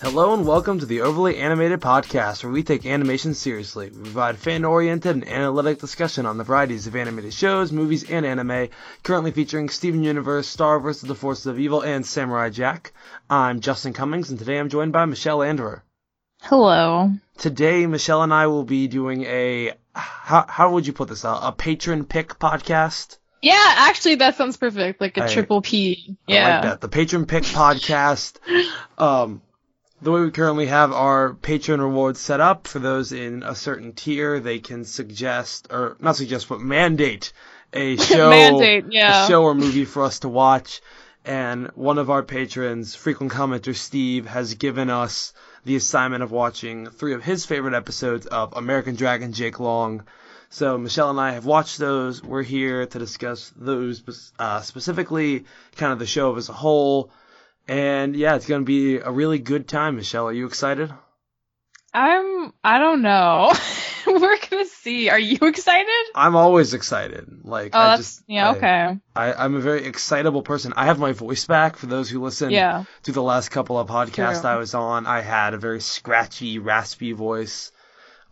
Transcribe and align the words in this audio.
Hello 0.00 0.34
and 0.34 0.46
welcome 0.46 0.78
to 0.78 0.86
the 0.86 1.00
Overly 1.00 1.38
Animated 1.38 1.80
Podcast, 1.80 2.44
where 2.44 2.52
we 2.52 2.62
take 2.62 2.84
animation 2.84 3.32
seriously. 3.32 3.88
We 3.88 4.02
provide 4.02 4.36
fan-oriented 4.36 5.14
and 5.16 5.26
analytic 5.26 5.78
discussion 5.80 6.26
on 6.26 6.36
the 6.36 6.44
varieties 6.44 6.86
of 6.86 6.94
animated 6.94 7.32
shows, 7.32 7.72
movies, 7.72 8.08
and 8.10 8.26
anime, 8.26 8.68
currently 9.02 9.30
featuring 9.30 9.70
Steven 9.70 10.02
Universe, 10.02 10.48
Star 10.48 10.78
vs. 10.80 11.02
the 11.08 11.14
Forces 11.14 11.46
of 11.46 11.58
Evil, 11.58 11.80
and 11.80 12.04
Samurai 12.04 12.50
Jack. 12.50 12.92
I'm 13.30 13.60
Justin 13.60 13.94
Cummings, 13.94 14.28
and 14.28 14.38
today 14.38 14.58
I'm 14.58 14.68
joined 14.68 14.92
by 14.92 15.06
Michelle 15.06 15.38
Anderer. 15.38 15.80
Hello. 16.42 17.10
Today, 17.38 17.86
Michelle 17.86 18.22
and 18.22 18.34
I 18.34 18.48
will 18.48 18.64
be 18.64 18.88
doing 18.88 19.22
a, 19.24 19.72
how, 19.94 20.44
how 20.46 20.72
would 20.72 20.86
you 20.86 20.92
put 20.92 21.08
this, 21.08 21.24
a, 21.24 21.30
a 21.30 21.54
patron 21.56 22.04
pick 22.04 22.38
podcast? 22.38 23.16
Yeah, 23.40 23.54
actually, 23.78 24.16
that 24.16 24.36
sounds 24.36 24.58
perfect. 24.58 25.00
Like 25.00 25.16
a 25.16 25.24
I- 25.24 25.28
triple 25.32 25.62
P. 25.62 26.16
Yeah. 26.26 26.54
like 26.56 26.62
that. 26.64 26.80
The 26.82 26.88
patron 26.88 27.24
pick 27.24 27.44
podcast. 27.44 28.36
Um, 28.98 29.42
the 30.02 30.10
way 30.10 30.20
we 30.20 30.30
currently 30.30 30.66
have 30.66 30.92
our 30.92 31.34
patron 31.34 31.80
rewards 31.80 32.20
set 32.20 32.40
up 32.40 32.66
for 32.66 32.78
those 32.78 33.12
in 33.12 33.42
a 33.42 33.54
certain 33.54 33.92
tier, 33.92 34.40
they 34.40 34.58
can 34.58 34.84
suggest 34.84 35.68
or 35.70 35.96
not 36.00 36.16
suggest, 36.16 36.48
but 36.48 36.60
mandate 36.60 37.32
a 37.72 37.96
show, 38.08 38.30
Mandate, 38.30 38.86
yeah. 38.90 39.24
a 39.24 39.28
show 39.28 39.42
or 39.42 39.54
movie 39.54 39.84
for 39.84 40.02
us 40.02 40.20
to 40.20 40.28
watch. 40.28 40.80
And 41.24 41.68
one 41.74 41.98
of 41.98 42.08
our 42.08 42.22
patrons, 42.22 42.94
frequent 42.94 43.32
commenter 43.32 43.74
Steve, 43.74 44.26
has 44.26 44.54
given 44.54 44.90
us 44.90 45.32
the 45.64 45.74
assignment 45.74 46.22
of 46.22 46.30
watching 46.30 46.86
three 46.86 47.14
of 47.14 47.24
his 47.24 47.44
favorite 47.44 47.74
episodes 47.74 48.26
of 48.26 48.52
American 48.56 48.94
Dragon 48.94 49.32
Jake 49.32 49.58
Long. 49.58 50.04
So 50.50 50.78
Michelle 50.78 51.10
and 51.10 51.18
I 51.18 51.32
have 51.32 51.44
watched 51.44 51.78
those. 51.78 52.22
We're 52.22 52.44
here 52.44 52.86
to 52.86 52.98
discuss 52.98 53.52
those 53.56 54.30
uh, 54.38 54.60
specifically, 54.60 55.44
kind 55.74 55.92
of 55.92 55.98
the 55.98 56.06
show 56.06 56.36
as 56.36 56.48
a 56.48 56.52
whole. 56.52 57.10
And 57.68 58.14
yeah, 58.14 58.36
it's 58.36 58.46
going 58.46 58.62
to 58.62 58.64
be 58.66 58.96
a 58.98 59.10
really 59.10 59.38
good 59.38 59.66
time, 59.68 59.96
Michelle. 59.96 60.28
Are 60.28 60.32
you 60.32 60.46
excited? 60.46 60.92
I'm. 61.92 62.52
I 62.62 62.78
don't 62.78 63.02
know. 63.02 63.52
We're 64.06 64.38
gonna 64.50 64.66
see. 64.66 65.08
Are 65.08 65.18
you 65.18 65.38
excited? 65.42 65.88
I'm 66.14 66.36
always 66.36 66.74
excited. 66.74 67.26
Like, 67.42 67.74
Oh, 67.74 67.78
I 67.80 67.96
just, 67.96 68.22
yeah. 68.28 68.50
I- 68.50 68.56
Okay. 68.56 68.98
I, 69.16 69.32
I'm 69.32 69.54
a 69.56 69.60
very 69.60 69.84
excitable 69.86 70.42
person. 70.42 70.74
I 70.76 70.84
have 70.86 70.98
my 71.00 71.12
voice 71.12 71.46
back 71.46 71.76
for 71.76 71.86
those 71.86 72.08
who 72.08 72.20
listen 72.22 72.50
Yeah. 72.50 72.84
to 73.04 73.12
the 73.12 73.22
last 73.22 73.48
couple 73.48 73.78
of 73.80 73.88
podcasts 73.88 74.42
True. 74.42 74.50
I 74.50 74.56
was 74.56 74.74
on. 74.74 75.06
I 75.06 75.22
had 75.22 75.54
a 75.54 75.58
very 75.58 75.80
scratchy, 75.80 76.58
raspy 76.60 77.12
voice. 77.12 77.72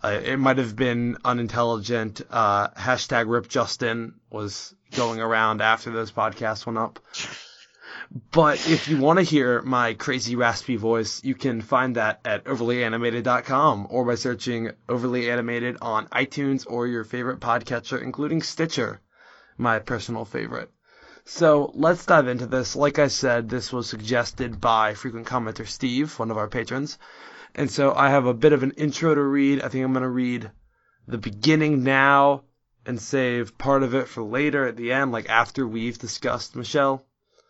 Uh, 0.02 0.20
it 0.22 0.36
might 0.38 0.58
have 0.58 0.76
been 0.76 1.16
unintelligent. 1.24 2.20
Uh, 2.30 2.68
hashtag 2.68 3.28
Rip 3.28 3.48
Justin 3.48 4.14
was 4.30 4.74
going 4.94 5.20
around 5.20 5.60
after 5.62 5.90
those 5.90 6.12
podcasts 6.12 6.66
went 6.66 6.78
up. 6.78 7.00
But 8.30 8.68
if 8.68 8.88
you 8.88 8.98
want 8.98 9.18
to 9.18 9.24
hear 9.24 9.62
my 9.62 9.94
crazy 9.94 10.36
raspy 10.36 10.76
voice, 10.76 11.22
you 11.24 11.34
can 11.34 11.60
find 11.60 11.96
that 11.96 12.20
at 12.24 12.44
overlyanimated.com 12.44 13.86
or 13.90 14.04
by 14.04 14.14
searching 14.14 14.72
Overly 14.88 15.30
Animated 15.30 15.78
on 15.80 16.08
iTunes 16.08 16.66
or 16.68 16.86
your 16.86 17.04
favorite 17.04 17.40
podcatcher, 17.40 18.02
including 18.02 18.42
Stitcher, 18.42 19.00
my 19.56 19.78
personal 19.78 20.24
favorite. 20.24 20.70
So 21.24 21.70
let's 21.74 22.04
dive 22.04 22.28
into 22.28 22.46
this. 22.46 22.76
Like 22.76 22.98
I 22.98 23.08
said, 23.08 23.48
this 23.48 23.72
was 23.72 23.88
suggested 23.88 24.60
by 24.60 24.94
frequent 24.94 25.26
commenter 25.26 25.66
Steve, 25.66 26.18
one 26.18 26.30
of 26.30 26.36
our 26.36 26.48
patrons. 26.48 26.98
And 27.54 27.70
so 27.70 27.94
I 27.94 28.10
have 28.10 28.26
a 28.26 28.34
bit 28.34 28.52
of 28.52 28.62
an 28.62 28.72
intro 28.72 29.14
to 29.14 29.22
read. 29.22 29.62
I 29.62 29.68
think 29.68 29.84
I'm 29.84 29.92
going 29.92 30.02
to 30.02 30.08
read 30.08 30.50
the 31.06 31.18
beginning 31.18 31.82
now 31.82 32.44
and 32.84 33.00
save 33.00 33.56
part 33.56 33.82
of 33.82 33.94
it 33.94 34.08
for 34.08 34.22
later 34.22 34.66
at 34.66 34.76
the 34.76 34.92
end, 34.92 35.12
like 35.12 35.30
after 35.30 35.66
we've 35.66 35.98
discussed 35.98 36.56
Michelle. 36.56 37.06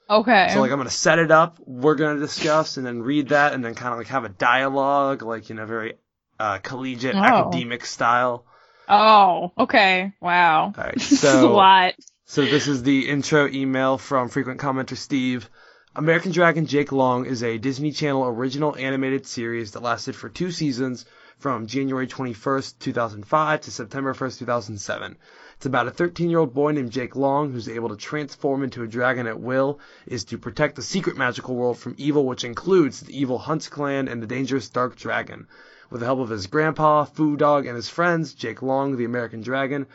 Okay. 0.08 0.50
So 0.52 0.60
like 0.60 0.70
I'm 0.70 0.78
gonna 0.78 0.90
set 0.90 1.18
it 1.18 1.30
up. 1.30 1.58
We're 1.64 1.94
gonna 1.94 2.20
discuss 2.20 2.76
and 2.76 2.86
then 2.86 3.02
read 3.02 3.28
that 3.30 3.52
and 3.54 3.64
then 3.64 3.74
kind 3.74 3.92
of 3.92 3.98
like 3.98 4.08
have 4.08 4.24
a 4.24 4.28
dialogue, 4.28 5.22
like 5.22 5.50
in 5.50 5.58
a 5.58 5.66
very 5.66 5.94
uh, 6.38 6.58
collegiate 6.58 7.14
Oh. 7.14 7.18
academic 7.22 7.86
style. 7.86 8.44
oh. 8.88 9.52
Okay. 9.58 10.12
Wow. 10.20 10.72
All 10.76 10.84
right. 10.84 10.94
this 10.94 11.12
is 11.12 11.24
a 11.24 11.30
So 11.30 11.52
lot. 11.54 11.94
so 12.26 12.44
this 12.44 12.68
is 12.68 12.82
the 12.82 13.08
intro 13.08 13.48
email 13.48 13.98
from 13.98 14.28
frequent 14.28 14.60
commenter 14.60 14.96
Steve. 14.96 15.48
American 15.96 16.32
Dragon 16.32 16.66
Jake 16.66 16.90
Long 16.90 17.24
is 17.24 17.42
a 17.44 17.56
Disney 17.56 17.92
Channel 17.92 18.24
original 18.26 18.76
animated 18.76 19.26
series 19.26 19.72
that 19.72 19.82
lasted 19.82 20.16
for 20.16 20.28
two 20.28 20.50
seasons 20.50 21.04
from 21.38 21.66
January 21.66 22.06
21st, 22.06 22.78
2005 22.78 23.60
to 23.62 23.70
September 23.70 24.14
1st, 24.14 24.38
2007. 24.38 25.16
It's 25.56 25.66
about 25.66 25.86
a 25.86 25.90
13 25.90 26.30
year 26.30 26.40
old 26.40 26.54
boy 26.54 26.72
named 26.72 26.90
Jake 26.90 27.16
Long 27.16 27.52
who's 27.52 27.68
able 27.68 27.88
to 27.90 27.96
transform 27.96 28.62
into 28.62 28.82
a 28.82 28.88
dragon 28.88 29.26
at 29.26 29.40
will, 29.40 29.80
is 30.06 30.24
to 30.26 30.38
protect 30.38 30.76
the 30.76 30.82
secret 30.82 31.16
magical 31.16 31.54
world 31.54 31.78
from 31.78 31.94
evil, 31.98 32.26
which 32.26 32.44
includes 32.44 33.00
the 33.00 33.18
evil 33.18 33.38
Hunts 33.38 33.68
clan 33.68 34.08
and 34.08 34.22
the 34.22 34.26
dangerous 34.26 34.68
Dark 34.68 34.96
Dragon. 34.96 35.46
With 35.90 36.00
the 36.00 36.06
help 36.06 36.18
of 36.18 36.30
his 36.30 36.46
grandpa, 36.46 37.04
Fu 37.04 37.36
Dog, 37.36 37.66
and 37.66 37.76
his 37.76 37.88
friends, 37.88 38.34
Jake 38.34 38.62
Long, 38.62 38.96
the 38.96 39.04
American 39.04 39.42
Dragon, 39.42 39.86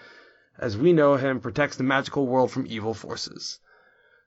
as 0.57 0.77
we 0.77 0.93
know 0.93 1.15
him, 1.15 1.39
protects 1.39 1.77
the 1.77 1.83
magical 1.83 2.27
world 2.27 2.51
from 2.51 2.67
evil 2.67 2.93
forces. 2.93 3.59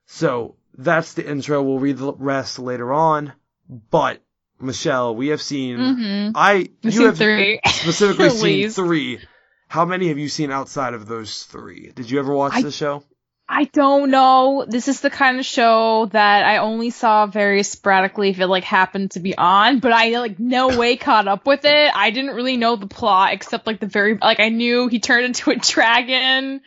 So 0.05 0.55
that's 0.77 1.13
the 1.13 1.29
intro. 1.29 1.61
We'll 1.61 1.79
read 1.79 1.97
the 1.97 2.13
rest 2.13 2.59
later 2.59 2.91
on. 2.91 3.33
But 3.69 4.21
Michelle, 4.63 5.15
we 5.15 5.27
have 5.29 5.41
seen. 5.41 5.77
Mm-hmm. 5.77 6.31
I 6.35 6.69
I've 6.83 6.93
you 6.93 7.05
have 7.05 7.17
three. 7.17 7.59
specifically 7.65 8.29
seen 8.63 8.69
three. 8.69 9.19
How 9.67 9.85
many 9.85 10.09
have 10.09 10.17
you 10.17 10.29
seen 10.29 10.51
outside 10.51 10.93
of 10.93 11.07
those 11.07 11.43
three? 11.43 11.91
Did 11.95 12.09
you 12.09 12.19
ever 12.19 12.33
watch 12.33 12.53
I- 12.55 12.61
the 12.61 12.71
show? 12.71 13.03
I 13.49 13.65
don't 13.65 14.09
know. 14.09 14.65
This 14.67 14.87
is 14.87 15.01
the 15.01 15.09
kind 15.09 15.37
of 15.37 15.45
show 15.45 16.05
that 16.13 16.45
I 16.45 16.57
only 16.57 16.91
saw 16.91 17.25
very 17.27 17.61
sporadically 17.63 18.29
if 18.29 18.39
it 18.39 18.47
like 18.47 18.63
happened 18.63 19.11
to 19.11 19.19
be 19.19 19.37
on, 19.37 19.79
but 19.79 19.91
I 19.91 20.17
like 20.17 20.39
no 20.39 20.77
way 20.77 20.95
caught 20.95 21.27
up 21.27 21.45
with 21.45 21.65
it. 21.65 21.91
I 21.93 22.09
didn't 22.11 22.35
really 22.35 22.55
know 22.55 22.77
the 22.77 22.87
plot 22.87 23.33
except 23.33 23.67
like 23.67 23.81
the 23.81 23.85
very 23.85 24.17
like 24.17 24.39
I 24.39 24.47
knew 24.47 24.87
he 24.87 24.99
turned 24.99 25.25
into 25.25 25.51
a 25.51 25.57
dragon. 25.57 26.61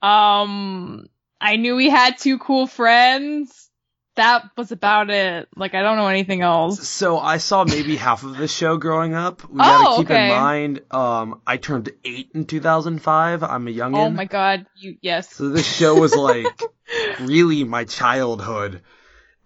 Um 0.00 1.06
I 1.40 1.56
knew 1.56 1.76
he 1.76 1.90
had 1.90 2.16
two 2.16 2.38
cool 2.38 2.66
friends. 2.66 3.70
That 4.16 4.50
was 4.56 4.70
about 4.70 5.10
it. 5.10 5.48
Like 5.56 5.74
I 5.74 5.82
don't 5.82 5.96
know 5.96 6.06
anything 6.06 6.40
else. 6.42 6.86
So 6.88 7.18
I 7.18 7.38
saw 7.38 7.64
maybe 7.64 7.96
half 7.96 8.22
of 8.22 8.36
the 8.36 8.46
show 8.46 8.76
growing 8.76 9.14
up. 9.14 9.42
We 9.48 9.58
Oh, 9.60 9.62
gotta 9.64 9.96
keep 10.02 10.10
okay. 10.10 10.24
in 10.24 10.30
mind, 10.40 10.80
um, 10.92 11.40
I 11.46 11.56
turned 11.56 11.90
eight 12.04 12.30
in 12.34 12.44
2005. 12.44 13.42
I'm 13.42 13.66
a 13.66 13.70
youngin. 13.72 13.96
Oh 13.96 14.10
my 14.10 14.24
god, 14.26 14.66
you 14.76 14.96
yes. 15.00 15.34
So 15.34 15.48
this 15.48 15.66
show 15.66 15.98
was 15.98 16.14
like 16.14 16.62
really 17.20 17.64
my 17.64 17.84
childhood. 17.84 18.82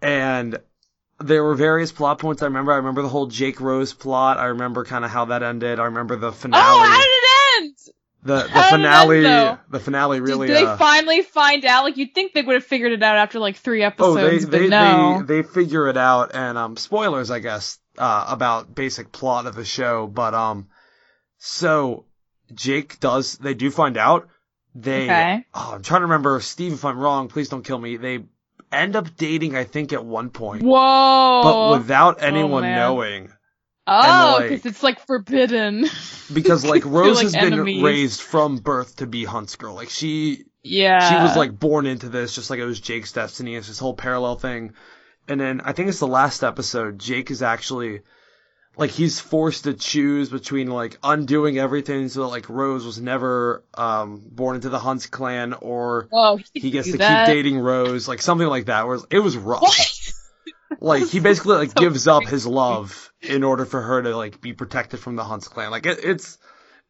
And 0.03 0.59
there 1.21 1.43
were 1.43 1.55
various 1.55 1.91
plot 1.91 2.19
points 2.19 2.43
I 2.43 2.47
remember. 2.47 2.73
I 2.73 2.77
remember 2.77 3.03
the 3.03 3.09
whole 3.09 3.27
Jake 3.27 3.61
Rose 3.61 3.93
plot. 3.95 4.37
I 4.39 4.47
remember 4.47 4.85
kind 4.85 5.05
of 5.05 5.11
how 5.11 5.27
that 5.27 5.43
ended. 5.43 5.81
I 5.81 5.85
remember 5.85 6.17
the 6.17 6.31
finale. 6.31 6.63
Oh, 6.63 6.85
how 6.85 6.99
did 6.99 7.07
it 7.07 7.65
end? 7.65 7.77
The 8.29 8.43
the 8.43 8.49
how 8.49 8.63
did 8.63 8.71
finale 8.71 9.59
the 9.71 9.81
finale 9.81 10.21
really 10.21 10.47
did 10.49 10.57
they 10.57 10.65
uh, 10.65 10.77
finally 10.77 11.23
find 11.23 11.65
out? 11.65 11.85
Like 11.85 11.97
you'd 11.97 12.15
think 12.15 12.35
they 12.35 12.43
would 12.43 12.55
have 12.55 12.65
figured 12.65 12.93
it 12.93 13.03
out 13.03 13.17
after 13.17 13.39
like 13.39 13.57
three 13.57 13.83
episodes, 13.83 14.45
they 14.47 14.51
but 14.51 14.61
they, 14.61 14.69
no. 14.69 15.23
they 15.27 15.43
they 15.43 15.49
figure 15.49 15.89
it 15.89 15.97
out 15.97 16.35
and 16.35 16.59
um 16.59 16.77
spoilers 16.77 17.31
I 17.31 17.39
guess 17.41 17.79
uh 17.97 18.27
about 18.29 18.75
basic 18.75 19.11
plot 19.11 19.47
of 19.47 19.55
the 19.55 19.65
show, 19.65 20.07
but 20.07 20.35
um 20.35 20.69
so 21.39 22.05
Jake 22.53 23.01
does 23.01 23.39
they 23.39 23.55
do 23.55 23.71
find 23.71 23.97
out. 23.97 24.29
They 24.75 25.05
Okay. 25.05 25.45
oh, 25.55 25.73
I'm 25.75 25.83
trying 25.83 26.03
to 26.03 26.07
remember 26.07 26.39
Steve 26.41 26.75
if 26.75 26.85
I'm 26.85 26.99
wrong, 26.99 27.29
please 27.29 27.49
don't 27.49 27.65
kill 27.65 27.79
me. 27.79 27.97
They 27.97 28.25
end 28.71 28.95
up 28.95 29.17
dating 29.17 29.57
I 29.57 29.65
think 29.65 29.95
at 29.95 30.05
one 30.05 30.29
point. 30.29 30.63
Whoa. 30.63 31.41
But 31.43 31.79
without 31.79 32.23
anyone 32.23 32.63
man. 32.63 32.77
knowing. 32.77 33.33
Oh, 33.89 34.37
like- 34.39 34.49
because 34.51 34.67
it's 34.67 34.83
like 34.83 35.07
forbidden. 35.07 35.87
Because 36.31 36.63
like 36.63 36.85
Rose 36.85 37.17
like, 37.17 37.23
has 37.23 37.33
been 37.33 37.55
enemies. 37.55 37.83
raised 37.83 38.21
from 38.21 38.59
birth 38.59 38.97
to 38.97 39.07
be 39.07 39.25
Hunt's 39.25 39.57
girl. 39.57 39.75
Like 39.75 39.89
she 39.89 40.45
yeah. 40.63 41.09
she 41.09 41.15
was 41.15 41.35
like 41.39 41.59
born 41.59 41.87
into 41.87 42.11
this, 42.11 42.35
just 42.35 42.51
like 42.51 42.59
it 42.59 42.67
was 42.67 42.81
Jake's 42.81 43.13
destiny. 43.13 43.55
It's 43.55 43.69
this 43.69 43.79
whole 43.79 43.95
parallel 43.95 44.37
thing. 44.37 44.75
And 45.27 45.41
then 45.41 45.63
I 45.63 45.73
think 45.73 45.89
it's 45.89 46.01
the 46.01 46.07
last 46.07 46.45
episode. 46.45 46.99
Jake 46.99 47.31
is 47.31 47.43
actually 47.43 48.03
like 48.77 48.91
he's 48.91 49.19
forced 49.21 49.65
to 49.65 49.73
choose 49.75 50.29
between 50.29 50.69
like 50.69 50.99
undoing 51.03 51.59
everything 51.59 52.09
so 52.09 52.21
that 52.21 52.29
like 52.29 52.49
Rose 52.51 52.85
was 52.85 53.01
never 53.01 53.65
um 53.73 54.23
born 54.31 54.57
into 54.57 54.69
the 54.69 54.79
Hunts 54.79 55.07
clan 55.07 55.55
or 55.55 56.09
Whoa, 56.11 56.39
he, 56.53 56.61
he 56.61 56.71
gets 56.71 56.91
to 56.91 56.99
that? 56.99 57.27
keep 57.27 57.35
dating 57.35 57.59
Rose, 57.59 58.07
like 58.07 58.21
something 58.21 58.47
like 58.47 58.67
that. 58.67 58.87
Where 58.87 58.99
it 59.11 59.19
was 59.21 59.37
rough. 59.37 59.63
What? 59.63 60.13
Like 60.81 61.09
he 61.09 61.21
basically 61.21 61.57
like 61.57 61.71
So 61.77 61.81
gives 61.81 62.07
up 62.07 62.25
his 62.25 62.47
love 62.47 63.08
in 63.23 63.43
order 63.45 63.65
for 63.65 63.81
her 63.81 64.03
to 64.03 64.17
like 64.17 64.41
be 64.41 64.53
protected 64.53 65.01
from 65.01 65.17
the 65.17 65.25
Hunts 65.25 65.49
clan. 65.49 65.71
Like 65.71 65.87
it, 65.87 65.99
it's 66.05 66.39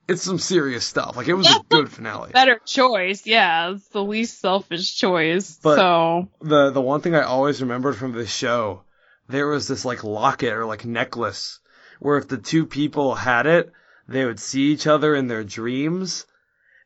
it's 0.07 0.23
some 0.23 0.39
serious 0.39 0.85
stuff. 0.85 1.17
Like 1.17 1.29
it 1.29 1.35
was 1.35 1.47
a 1.49 1.61
good 1.69 1.91
finale. 1.91 2.31
Better 2.33 2.59
choice, 2.65 3.27
yeah. 3.27 3.73
It's 3.73 3.89
the 3.89 4.03
least 4.03 4.41
selfish 4.41 4.97
choice. 4.97 5.59
But- 5.63 5.77
so 5.77 6.29
the 6.41 6.71
the 6.71 6.81
one 6.81 7.01
thing 7.01 7.15
I 7.15 7.23
always 7.23 7.61
remembered 7.61 7.97
from 7.97 8.13
this 8.13 8.31
show, 8.35 8.83
there 9.29 9.47
was 9.47 9.69
this 9.69 9.85
like 9.85 10.05
locket 10.05 10.53
or 10.53 10.65
like 10.67 10.85
necklace 10.85 11.61
where 12.01 12.17
if 12.19 12.29
the 12.29 12.39
two 12.39 12.65
people 12.65 13.15
had 13.15 13.47
it, 13.47 13.73
they 14.07 14.25
would 14.25 14.39
see 14.41 14.73
each 14.73 14.87
other 14.87 15.15
in 15.15 15.27
their 15.29 15.45
dreams. 15.45 16.25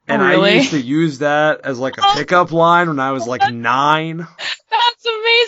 And 0.09 0.21
Oh, 0.21 0.25
I 0.43 0.49
used 0.56 0.71
to 0.71 0.81
use 0.81 1.19
that 1.21 1.61
as 1.62 1.79
like 1.79 1.97
a 1.99 2.03
pickup 2.15 2.50
line 2.50 2.88
when 2.88 2.99
I 2.99 3.12
was 3.12 3.27
like 3.29 3.53
nine. 3.53 4.27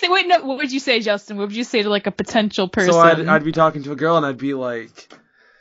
Amazing. 0.06 0.28
Wait, 0.28 0.40
no, 0.40 0.46
what 0.46 0.58
would 0.58 0.72
you 0.72 0.80
say, 0.80 1.00
Justin? 1.00 1.36
What 1.36 1.48
would 1.48 1.56
you 1.56 1.64
say 1.64 1.82
to 1.82 1.88
like 1.88 2.06
a 2.06 2.10
potential 2.10 2.68
person? 2.68 2.92
So 2.92 3.00
I'd, 3.00 3.26
I'd 3.26 3.44
be 3.44 3.52
talking 3.52 3.82
to 3.84 3.92
a 3.92 3.96
girl 3.96 4.16
and 4.16 4.24
I'd 4.24 4.38
be 4.38 4.54
like, 4.54 5.12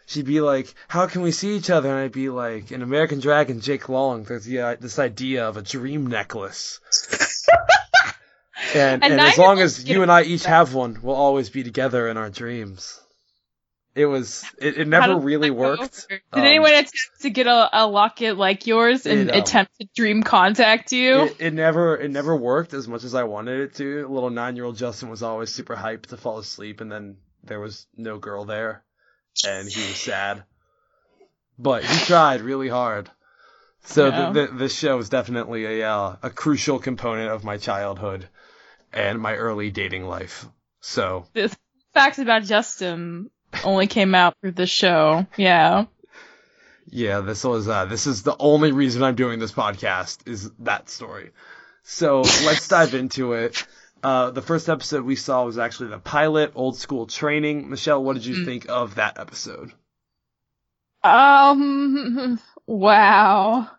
she'd 0.06 0.26
be 0.26 0.42
like, 0.42 0.74
"How 0.88 1.08
can 1.08 1.22
we 1.22 1.32
see 1.32 1.56
each 1.56 1.70
other?" 1.70 1.90
And 1.90 2.00
I'd 2.00 2.12
be 2.12 2.30
like, 2.30 2.72
"In 2.72 2.82
American 2.82 3.20
Dragon, 3.20 3.62
Jake 3.62 3.90
Long, 3.90 4.24
there's 4.24 4.46
the, 4.46 4.60
uh, 4.60 4.76
this 4.80 5.00
idea 5.00 5.48
of 5.48 5.58
a 5.58 5.62
dream 5.62 6.08
necklace." 6.08 6.80
and 8.76 9.04
And 9.04 9.14
and 9.14 9.22
as 9.22 9.38
long 9.38 9.60
as 9.60 9.88
you 9.88 10.02
and 10.02 10.12
I 10.12 10.24
each 10.24 10.46
have 10.46 10.74
one, 10.74 11.00
we'll 11.02 11.16
always 11.16 11.50
be 11.50 11.64
together 11.64 12.08
in 12.08 12.18
our 12.18 12.30
dreams. 12.30 13.00
It 13.96 14.06
was 14.08 14.44
it, 14.58 14.78
it 14.80 14.88
never 14.88 15.16
really 15.16 15.52
worked. 15.52 16.08
Did 16.10 16.22
Um, 16.34 16.40
anyone 16.40 16.74
attempt 16.74 17.22
to 17.22 17.30
get 17.30 17.46
a, 17.46 17.70
a 17.74 17.86
locket 17.86 18.38
like 18.38 18.66
yours 18.66 19.06
and 19.06 19.30
It, 19.30 19.36
um, 19.36 19.42
attempt 19.42 19.72
to 19.80 19.88
dream 19.96 20.24
contact 20.24 20.92
you? 20.92 21.24
It, 21.26 21.36
it 21.40 21.54
never 21.54 21.96
it 21.98 22.10
never 22.10 22.36
worked 22.36 22.74
as 22.74 22.88
much 22.88 23.04
as 23.04 23.14
I 23.14 23.24
wanted 23.24 23.60
it 23.62 23.76
to. 23.76 24.08
Little 24.08 24.32
nine 24.32 24.56
year 24.56 24.66
old 24.66 24.78
Justin 24.78 25.10
was 25.10 25.22
always 25.22 25.52
super 25.54 25.76
hyped 25.76 26.08
to 26.08 26.18
fall 26.18 26.40
asleep, 26.40 26.82
and 26.82 26.92
then 26.92 27.18
there 27.44 27.60
was 27.60 27.86
no 27.96 28.18
girl 28.18 28.46
there, 28.46 28.84
and 29.46 29.68
he 29.70 29.80
was 29.82 29.98
sad. 29.98 30.44
But 31.60 31.84
he 31.84 32.06
tried 32.06 32.42
really 32.42 32.70
hard. 32.70 33.12
So 33.86 34.10
Yeah. 34.10 34.32
the, 34.32 34.48
the, 34.48 34.54
this 34.54 34.74
show 34.76 34.98
is 34.98 35.10
definitely 35.10 35.66
a 35.82 35.88
uh, 35.88 36.16
a 36.24 36.30
crucial 36.32 36.80
component 36.80 37.30
of 37.30 37.44
my 37.44 37.58
childhood 37.58 38.28
and 38.92 39.20
my 39.20 39.36
early 39.36 39.70
dating 39.70 40.06
life. 40.06 40.48
So 40.82 41.28
the 41.34 41.56
facts 41.94 42.18
about 42.18 42.44
Justin 42.44 43.30
only 43.64 43.88
came 43.88 44.16
out 44.16 44.36
through 44.42 44.52
the 44.52 44.68
show. 44.68 45.26
Yeah. 45.38 45.86
yeah, 46.90 47.22
this 47.22 47.44
was 47.44 47.68
uh, 47.68 47.86
this 47.86 48.08
is 48.08 48.24
the 48.24 48.36
only 48.40 48.72
reason 48.72 49.04
I'm 49.04 49.16
doing 49.16 49.40
this 49.40 49.52
podcast 49.52 50.28
is 50.28 50.52
that 50.60 50.90
story. 50.90 51.32
So 51.84 52.22
let's 52.22 52.68
dive 52.68 52.94
into 52.94 53.34
it. 53.34 53.66
Uh, 54.02 54.32
the 54.32 54.42
first 54.42 54.68
episode 54.70 55.04
we 55.06 55.16
saw 55.16 55.46
was 55.46 55.58
actually 55.58 55.90
the 55.90 56.00
pilot, 56.00 56.52
old 56.56 56.78
school 56.78 57.08
training. 57.08 57.70
Michelle, 57.70 58.04
what 58.04 58.14
did 58.16 58.26
you 58.26 58.36
Mm. 58.38 58.46
think 58.46 58.66
of 58.70 58.96
that 58.96 59.20
episode? 59.20 59.72
Um. 61.04 62.40
Wow. 62.66 63.70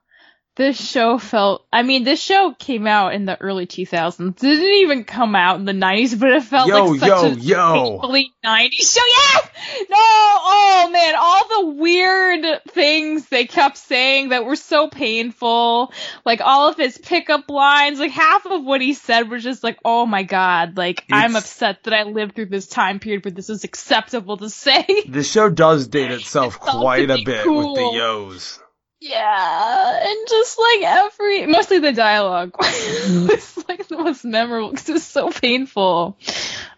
This 0.57 0.81
show 0.81 1.19
felt. 1.19 1.67
I 1.73 1.83
mean, 1.83 2.05
this 2.05 2.23
show 2.23 2.55
came 2.57 2.87
out 2.87 3.13
in 3.13 3.25
the 3.25 3.41
early 3.41 3.67
2000s. 3.67 4.37
Didn't 4.39 4.65
even 4.83 5.03
come 5.03 5.35
out 5.35 5.59
in 5.59 5.65
the 5.65 5.73
90s, 5.73 6.19
but 6.19 6.31
it 6.31 6.45
felt 6.45 6.69
Yo, 6.69 6.85
like 6.87 7.01
such 7.01 7.09
yo, 7.09 7.25
a 7.25 7.31
yo. 7.35 7.73
painfully 7.91 8.33
90s 8.45 8.95
show. 8.95 9.01
Yes. 9.05 9.49
No. 9.91 9.97
Oh 9.99 10.91
man, 10.93 11.15
all 11.19 11.49
the 11.49 11.71
weird 11.81 12.63
things 12.69 13.27
they 13.29 13.47
kept 13.47 13.79
saying 13.79 14.29
that 14.29 14.45
were 14.45 14.55
so 14.55 14.89
painful. 14.89 15.93
Like 16.25 16.41
all 16.41 16.69
of 16.69 16.77
his 16.77 16.99
pickup 16.99 17.51
lines. 17.51 17.99
Like 17.99 18.13
half 18.13 18.47
of 18.47 18.65
what 18.65 18.81
he 18.81 18.95
said 18.95 19.29
was 19.31 19.43
just 19.43 19.65
like, 19.65 19.79
oh 19.85 20.07
my 20.07 20.23
god. 20.23 20.77
Like 20.77 21.05
I'm 21.11 21.35
upset 21.35 21.83
that 21.83 21.95
I 21.95 22.05
lived 22.05 22.37
through 22.37 22.47
this 22.47 22.69
time 22.69 23.01
period 23.01 23.25
where 23.25 23.33
this 23.33 23.51
is 23.51 23.65
acceptable 23.65 24.37
to 24.37 24.49
say. 24.51 24.87
The 25.09 25.25
show 25.25 25.49
does 25.49 25.89
date 25.89 26.11
itself 26.13 26.57
It's 26.57 26.65
felt 26.65 26.81
quite 26.81 27.11
a 27.11 27.19
bit 27.25 27.43
cool. 27.45 27.73
with 27.73 27.81
the 27.93 27.99
yo's. 27.99 28.61
Yeah, 29.07 29.99
and 30.03 30.29
just 30.31 30.59
like 30.59 30.83
every, 30.83 31.47
mostly 31.47 31.79
the 31.79 31.93
dialogue 31.93 32.55
was 32.59 33.65
like 33.69 33.87
the 33.87 33.99
most 33.99 34.25
memorable 34.25 34.71
because 34.71 34.89
it 34.89 34.93
was 34.95 35.05
so 35.05 35.31
painful. 35.31 36.17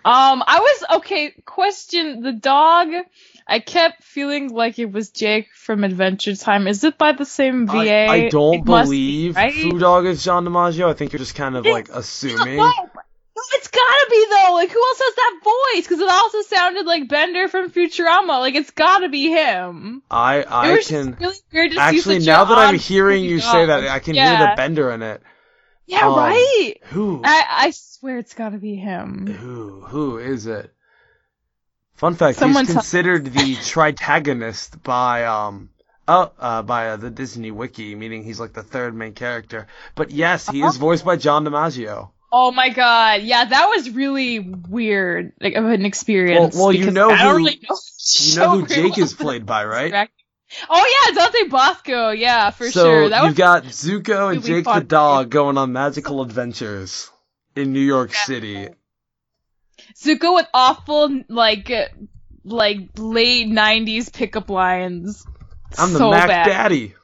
Um, 0.04 0.42
I 0.44 0.58
was 0.58 0.96
okay. 0.98 1.34
Question: 1.44 2.22
the 2.22 2.32
dog. 2.32 2.88
I 3.46 3.60
kept 3.60 4.02
feeling 4.02 4.52
like 4.52 4.80
it 4.80 4.90
was 4.90 5.10
Jake 5.10 5.50
from 5.54 5.84
Adventure 5.84 6.34
Time. 6.34 6.66
Is 6.66 6.82
it 6.82 6.98
by 6.98 7.12
the 7.12 7.24
same 7.24 7.68
VA? 7.68 7.76
I, 7.76 8.06
I 8.08 8.28
don't 8.28 8.54
It 8.54 8.64
must 8.64 8.90
be, 8.90 8.96
believe 8.96 9.36
right? 9.36 9.52
Fu 9.52 9.78
Dog 9.78 10.06
is 10.06 10.24
John 10.24 10.44
DiMaggio. 10.44 10.90
I 10.90 10.94
think 10.94 11.12
you're 11.12 11.20
just 11.20 11.36
kind 11.36 11.54
of 11.56 11.64
like 11.64 11.90
assuming. 11.90 12.56
No, 12.56 12.72
it's 13.54 13.68
gotta 13.68 14.06
be 14.10 14.26
though. 14.30 14.54
Like, 14.54 14.70
who 14.70 14.82
else 14.82 14.98
has 14.98 15.14
that 15.14 15.40
voice? 15.44 15.84
Because 15.86 16.00
it 16.00 16.08
also 16.08 16.42
sounded 16.42 16.86
like 16.86 17.08
Bender 17.08 17.48
from 17.48 17.70
Futurama. 17.70 18.40
Like, 18.40 18.54
it's 18.54 18.70
gotta 18.70 19.08
be 19.08 19.28
him. 19.30 20.02
I 20.10 20.44
I 20.48 20.82
can 20.82 21.16
really 21.20 21.36
weird 21.52 21.72
to 21.72 21.78
actually 21.80 22.18
now 22.20 22.44
that 22.44 22.58
I'm 22.58 22.78
hearing 22.78 23.24
you 23.24 23.40
say 23.40 23.66
that. 23.66 23.86
I 23.88 23.98
can 23.98 24.14
hear 24.14 24.38
the 24.38 24.52
Bender 24.56 24.90
in 24.90 25.02
it. 25.02 25.22
Yeah, 25.86 26.08
Um, 26.08 26.16
right. 26.16 26.74
Who? 26.86 27.22
I, 27.24 27.44
I 27.48 27.70
swear 27.70 28.18
it's 28.18 28.34
gotta 28.34 28.58
be 28.58 28.74
him. 28.74 29.26
Who? 29.26 29.82
Who 29.82 30.18
is 30.18 30.46
it? 30.46 30.72
Fun 31.94 32.14
fact: 32.14 32.38
Someone 32.38 32.66
he's 32.66 32.74
considered 32.74 33.24
the 33.26 33.54
tritagonist 33.56 34.82
by 34.82 35.24
um 35.24 35.70
oh 36.08 36.32
uh, 36.38 36.62
by 36.62 36.88
uh, 36.90 36.96
the 36.96 37.10
Disney 37.10 37.50
Wiki, 37.50 37.94
meaning 37.94 38.22
he's 38.24 38.40
like 38.40 38.52
the 38.52 38.62
third 38.62 38.94
main 38.94 39.12
character. 39.14 39.66
But 39.94 40.10
yes, 40.10 40.48
he 40.48 40.60
Uh-huh. 40.60 40.70
is 40.70 40.76
voiced 40.76 41.04
by 41.04 41.16
John 41.16 41.44
DiMaggio. 41.44 42.10
Oh 42.32 42.50
my 42.50 42.70
god, 42.70 43.22
yeah, 43.22 43.44
that 43.44 43.66
was 43.68 43.90
really 43.90 44.40
weird, 44.40 45.32
like 45.40 45.54
of 45.54 45.64
an 45.64 45.84
experience. 45.86 46.54
Well- 46.56 46.66
well, 46.66 46.72
you 46.74 46.90
know 46.90 47.10
I 47.10 47.16
who- 47.16 47.36
really 47.36 47.60
know 47.68 47.76
You 48.30 48.36
know 48.36 48.50
who 48.60 48.66
Jake 48.66 48.98
is 48.98 49.14
played 49.14 49.46
by, 49.46 49.64
right? 49.64 50.10
Oh 50.70 51.06
yeah, 51.08 51.14
Dante 51.14 51.48
Basco, 51.48 52.10
yeah, 52.10 52.50
for 52.50 52.70
so 52.70 52.84
sure. 52.84 53.08
That 53.08 53.24
you've 53.24 53.36
got 53.36 53.64
Zuko 53.64 54.32
and 54.32 54.44
Jake 54.44 54.64
the 54.64 54.80
dog 54.80 55.28
going 55.30 55.58
on 55.58 55.72
magical 55.72 56.22
adventures 56.22 57.10
in 57.56 57.72
New 57.72 57.80
York 57.80 58.14
City. 58.14 58.68
Zuko 59.96 60.34
with 60.34 60.46
awful 60.54 61.20
like 61.28 61.70
like 62.44 62.78
late 62.96 63.48
'90s 63.48 64.12
pickup 64.12 64.48
lines. 64.50 65.24
I'm 65.78 65.92
the 65.92 65.98
so 65.98 66.10
Mac 66.10 66.28
bad. 66.28 66.46
Daddy. 66.46 66.94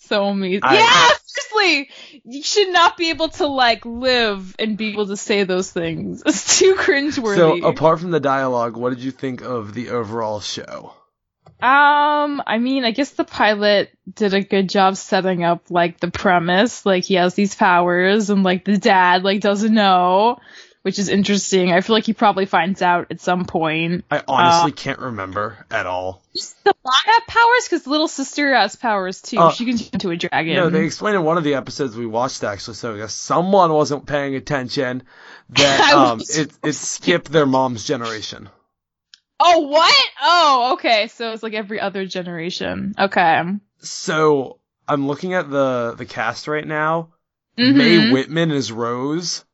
So 0.00 0.24
amazing. 0.26 0.60
I- 0.62 0.74
yeah, 0.76 1.08
seriously, 1.26 2.15
you 2.28 2.42
should 2.42 2.72
not 2.72 2.96
be 2.96 3.10
able 3.10 3.28
to 3.28 3.46
like 3.46 3.86
live 3.86 4.54
and 4.58 4.76
be 4.76 4.92
able 4.92 5.06
to 5.06 5.16
say 5.16 5.44
those 5.44 5.70
things. 5.70 6.22
It's 6.26 6.58
too 6.58 6.74
cringeworthy. 6.74 7.36
So 7.36 7.66
apart 7.66 8.00
from 8.00 8.10
the 8.10 8.20
dialogue, 8.20 8.76
what 8.76 8.90
did 8.90 9.00
you 9.00 9.12
think 9.12 9.42
of 9.42 9.74
the 9.74 9.90
overall 9.90 10.40
show? 10.40 10.92
Um, 11.58 12.42
I 12.46 12.58
mean, 12.58 12.84
I 12.84 12.90
guess 12.90 13.10
the 13.10 13.24
pilot 13.24 13.90
did 14.12 14.34
a 14.34 14.42
good 14.42 14.68
job 14.68 14.96
setting 14.96 15.42
up 15.42 15.70
like 15.70 16.00
the 16.00 16.10
premise, 16.10 16.84
like 16.84 17.04
he 17.04 17.14
has 17.14 17.34
these 17.34 17.54
powers 17.54 18.28
and 18.28 18.42
like 18.42 18.64
the 18.64 18.76
dad 18.76 19.22
like 19.22 19.40
doesn't 19.40 19.72
know, 19.72 20.38
which 20.86 21.00
is 21.00 21.08
interesting. 21.08 21.72
I 21.72 21.80
feel 21.80 21.96
like 21.96 22.06
he 22.06 22.12
probably 22.12 22.46
finds 22.46 22.80
out 22.80 23.08
at 23.10 23.20
some 23.20 23.44
point. 23.44 24.04
I 24.08 24.22
honestly 24.28 24.70
can't 24.70 25.00
remember 25.00 25.66
at 25.68 25.84
all. 25.84 26.22
Does 26.32 26.54
the 26.62 26.72
have 26.84 27.26
powers? 27.26 27.64
Because 27.64 27.88
little 27.88 28.06
sister 28.06 28.54
has 28.54 28.76
powers 28.76 29.20
too. 29.20 29.36
Uh, 29.36 29.50
she 29.50 29.64
can 29.64 29.76
turn 29.78 29.88
into 29.94 30.10
a 30.12 30.16
dragon. 30.16 30.54
No, 30.54 30.70
they 30.70 30.84
explained 30.84 31.16
in 31.16 31.24
one 31.24 31.38
of 31.38 31.42
the 31.42 31.54
episodes 31.56 31.96
we 31.96 32.06
watched 32.06 32.44
actually. 32.44 32.74
So 32.74 32.94
I 32.94 32.98
guess 32.98 33.12
someone 33.14 33.72
wasn't 33.72 34.06
paying 34.06 34.36
attention 34.36 35.02
that 35.48 35.92
um 35.92 36.20
it 36.20 36.52
it 36.62 36.74
skipped 36.74 37.32
their 37.32 37.46
mom's 37.46 37.82
generation. 37.82 38.48
oh, 39.40 39.58
what? 39.66 40.04
Oh, 40.22 40.70
okay. 40.74 41.08
So 41.08 41.32
it's 41.32 41.42
like 41.42 41.54
every 41.54 41.80
other 41.80 42.06
generation. 42.06 42.94
Okay. 42.96 43.42
So 43.78 44.60
I'm 44.86 45.08
looking 45.08 45.34
at 45.34 45.50
the 45.50 45.96
the 45.98 46.06
cast 46.06 46.46
right 46.46 46.64
now. 46.64 47.08
Mhm. 47.58 47.74
Mae 47.74 48.12
Whitman 48.12 48.52
is 48.52 48.70
Rose. 48.70 49.44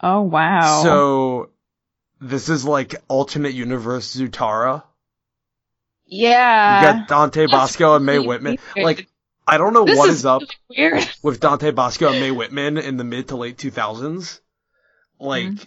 Oh 0.00 0.22
wow. 0.22 0.82
So 0.82 1.50
this 2.20 2.48
is 2.48 2.64
like 2.64 2.94
alternate 3.08 3.54
universe 3.54 4.16
Zutara. 4.16 4.82
yeah. 6.06 6.80
You 6.80 6.86
got 7.00 7.08
Dante 7.08 7.42
That's 7.42 7.52
Basco 7.52 7.96
and 7.96 8.06
Mae 8.06 8.14
really 8.14 8.26
Whitman. 8.28 8.58
weird. 8.74 8.84
Like 8.84 9.08
I 9.46 9.58
don't 9.58 9.72
know 9.74 9.84
this 9.84 9.98
what 9.98 10.08
is, 10.10 10.16
is 10.16 10.26
up 10.26 10.42
really 10.76 11.04
with 11.22 11.40
Dante 11.40 11.70
Basco 11.70 12.10
and 12.10 12.20
Mae 12.20 12.30
Whitman 12.30 12.78
in 12.78 12.96
the 12.96 13.04
mid 13.04 13.28
to 13.28 13.36
late 13.36 13.56
2000s. 13.58 14.40
Like 15.18 15.46
Mhm. 15.48 15.66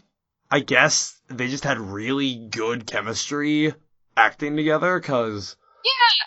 I 0.51 0.59
guess 0.61 1.19
they 1.27 1.47
just 1.47 1.63
had 1.63 1.79
really 1.79 2.35
good 2.49 2.85
chemistry 2.87 3.73
acting 4.17 4.55
together 4.57 4.99
cuz 4.99 5.55
Yeah. 5.83 6.25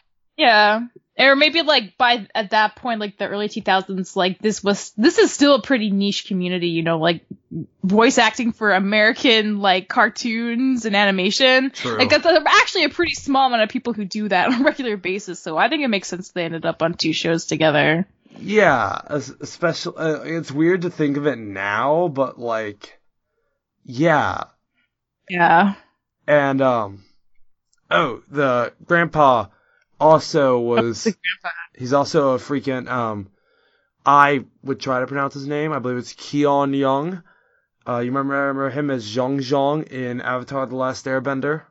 Or 1.18 1.36
maybe 1.36 1.60
like 1.60 1.98
by 1.98 2.26
at 2.34 2.50
that 2.50 2.76
point, 2.76 2.98
like 2.98 3.18
the 3.18 3.28
early 3.28 3.48
2000s, 3.48 4.16
like 4.16 4.38
this 4.38 4.64
was, 4.64 4.92
this 4.96 5.18
is 5.18 5.30
still 5.30 5.56
a 5.56 5.62
pretty 5.62 5.90
niche 5.90 6.26
community, 6.26 6.68
you 6.68 6.82
know, 6.82 6.98
like 6.98 7.24
voice 7.84 8.16
acting 8.16 8.52
for 8.52 8.72
American 8.72 9.58
like 9.58 9.88
cartoons 9.88 10.86
and 10.86 10.96
animation. 10.96 11.70
true. 11.70 11.98
Like 11.98 12.08
that's 12.08 12.26
actually 12.26 12.84
a 12.84 12.88
pretty 12.88 13.12
small 13.12 13.46
amount 13.46 13.62
of 13.62 13.68
people 13.68 13.92
who 13.92 14.06
do 14.06 14.28
that 14.28 14.48
on 14.52 14.62
a 14.62 14.64
regular 14.64 14.96
basis. 14.96 15.38
So 15.38 15.58
I 15.58 15.68
think 15.68 15.84
it 15.84 15.88
makes 15.88 16.08
sense 16.08 16.30
they 16.30 16.44
ended 16.44 16.64
up 16.64 16.82
on 16.82 16.94
two 16.94 17.12
shows 17.12 17.44
together. 17.44 18.06
Yeah, 18.38 18.98
especially 19.08 19.96
uh, 19.98 20.22
it's 20.22 20.50
weird 20.50 20.82
to 20.82 20.90
think 20.90 21.18
of 21.18 21.26
it 21.26 21.36
now, 21.36 22.08
but 22.08 22.38
like 22.38 22.98
yeah. 23.84 24.44
Yeah. 25.28 25.74
And 26.26 26.62
um 26.62 27.04
oh, 27.90 28.22
the 28.30 28.72
grandpa 28.84 29.46
also 30.02 30.58
was 30.58 31.06
he's 31.78 31.92
also 31.92 32.32
a 32.34 32.38
freaking 32.38 32.88
um 32.90 33.28
I 34.04 34.44
would 34.64 34.80
try 34.80 35.00
to 35.00 35.06
pronounce 35.06 35.34
his 35.34 35.46
name. 35.46 35.72
I 35.72 35.78
believe 35.78 35.98
it's 35.98 36.12
Keone 36.14 36.76
Young. 36.76 37.22
Uh 37.86 37.98
you 37.98 38.06
remember, 38.10 38.34
remember 38.34 38.70
him 38.70 38.90
as 38.90 39.06
Jeong 39.06 39.38
Jeong 39.38 39.86
in 39.88 40.20
Avatar 40.20 40.66
the 40.66 40.76
Last 40.76 41.06
Airbender? 41.06 41.62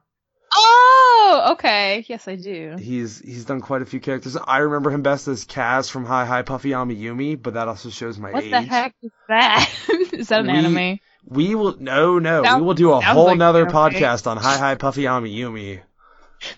Oh, 0.53 1.50
okay. 1.53 2.05
Yes, 2.07 2.27
I 2.27 2.35
do. 2.35 2.75
He's 2.79 3.19
he's 3.19 3.45
done 3.45 3.61
quite 3.61 3.81
a 3.81 3.85
few 3.85 4.00
characters. 4.00 4.35
I 4.35 4.57
remember 4.59 4.91
him 4.91 5.01
best 5.01 5.27
as 5.27 5.45
Kaz 5.45 5.89
from 5.89 6.05
Hi 6.05 6.25
Hi 6.25 6.41
Puffy 6.41 6.73
Ami 6.73 6.95
Yumi, 6.95 7.41
but 7.41 7.53
that 7.55 7.67
also 7.67 7.89
shows 7.89 8.17
my 8.17 8.31
What 8.31 8.43
age. 8.43 8.51
the 8.51 8.61
heck 8.61 8.95
is 9.01 9.11
that? 9.29 9.69
is 10.13 10.27
that 10.29 10.41
an 10.41 10.47
We- 10.47 10.53
anime? 10.53 11.00
We 11.25 11.55
will 11.55 11.77
no 11.79 12.19
no. 12.19 12.43
Sounds- 12.43 12.59
we 12.61 12.65
will 12.67 12.73
do 12.73 12.91
a 12.93 13.00
whole 13.01 13.25
like 13.25 13.38
nother 13.38 13.61
anime. 13.67 13.75
podcast 13.75 14.27
on 14.27 14.38
Hi 14.38 14.57
Hi 14.57 14.75
Puffy 14.75 15.07
Ami 15.07 15.33
Yumi. 15.38 15.81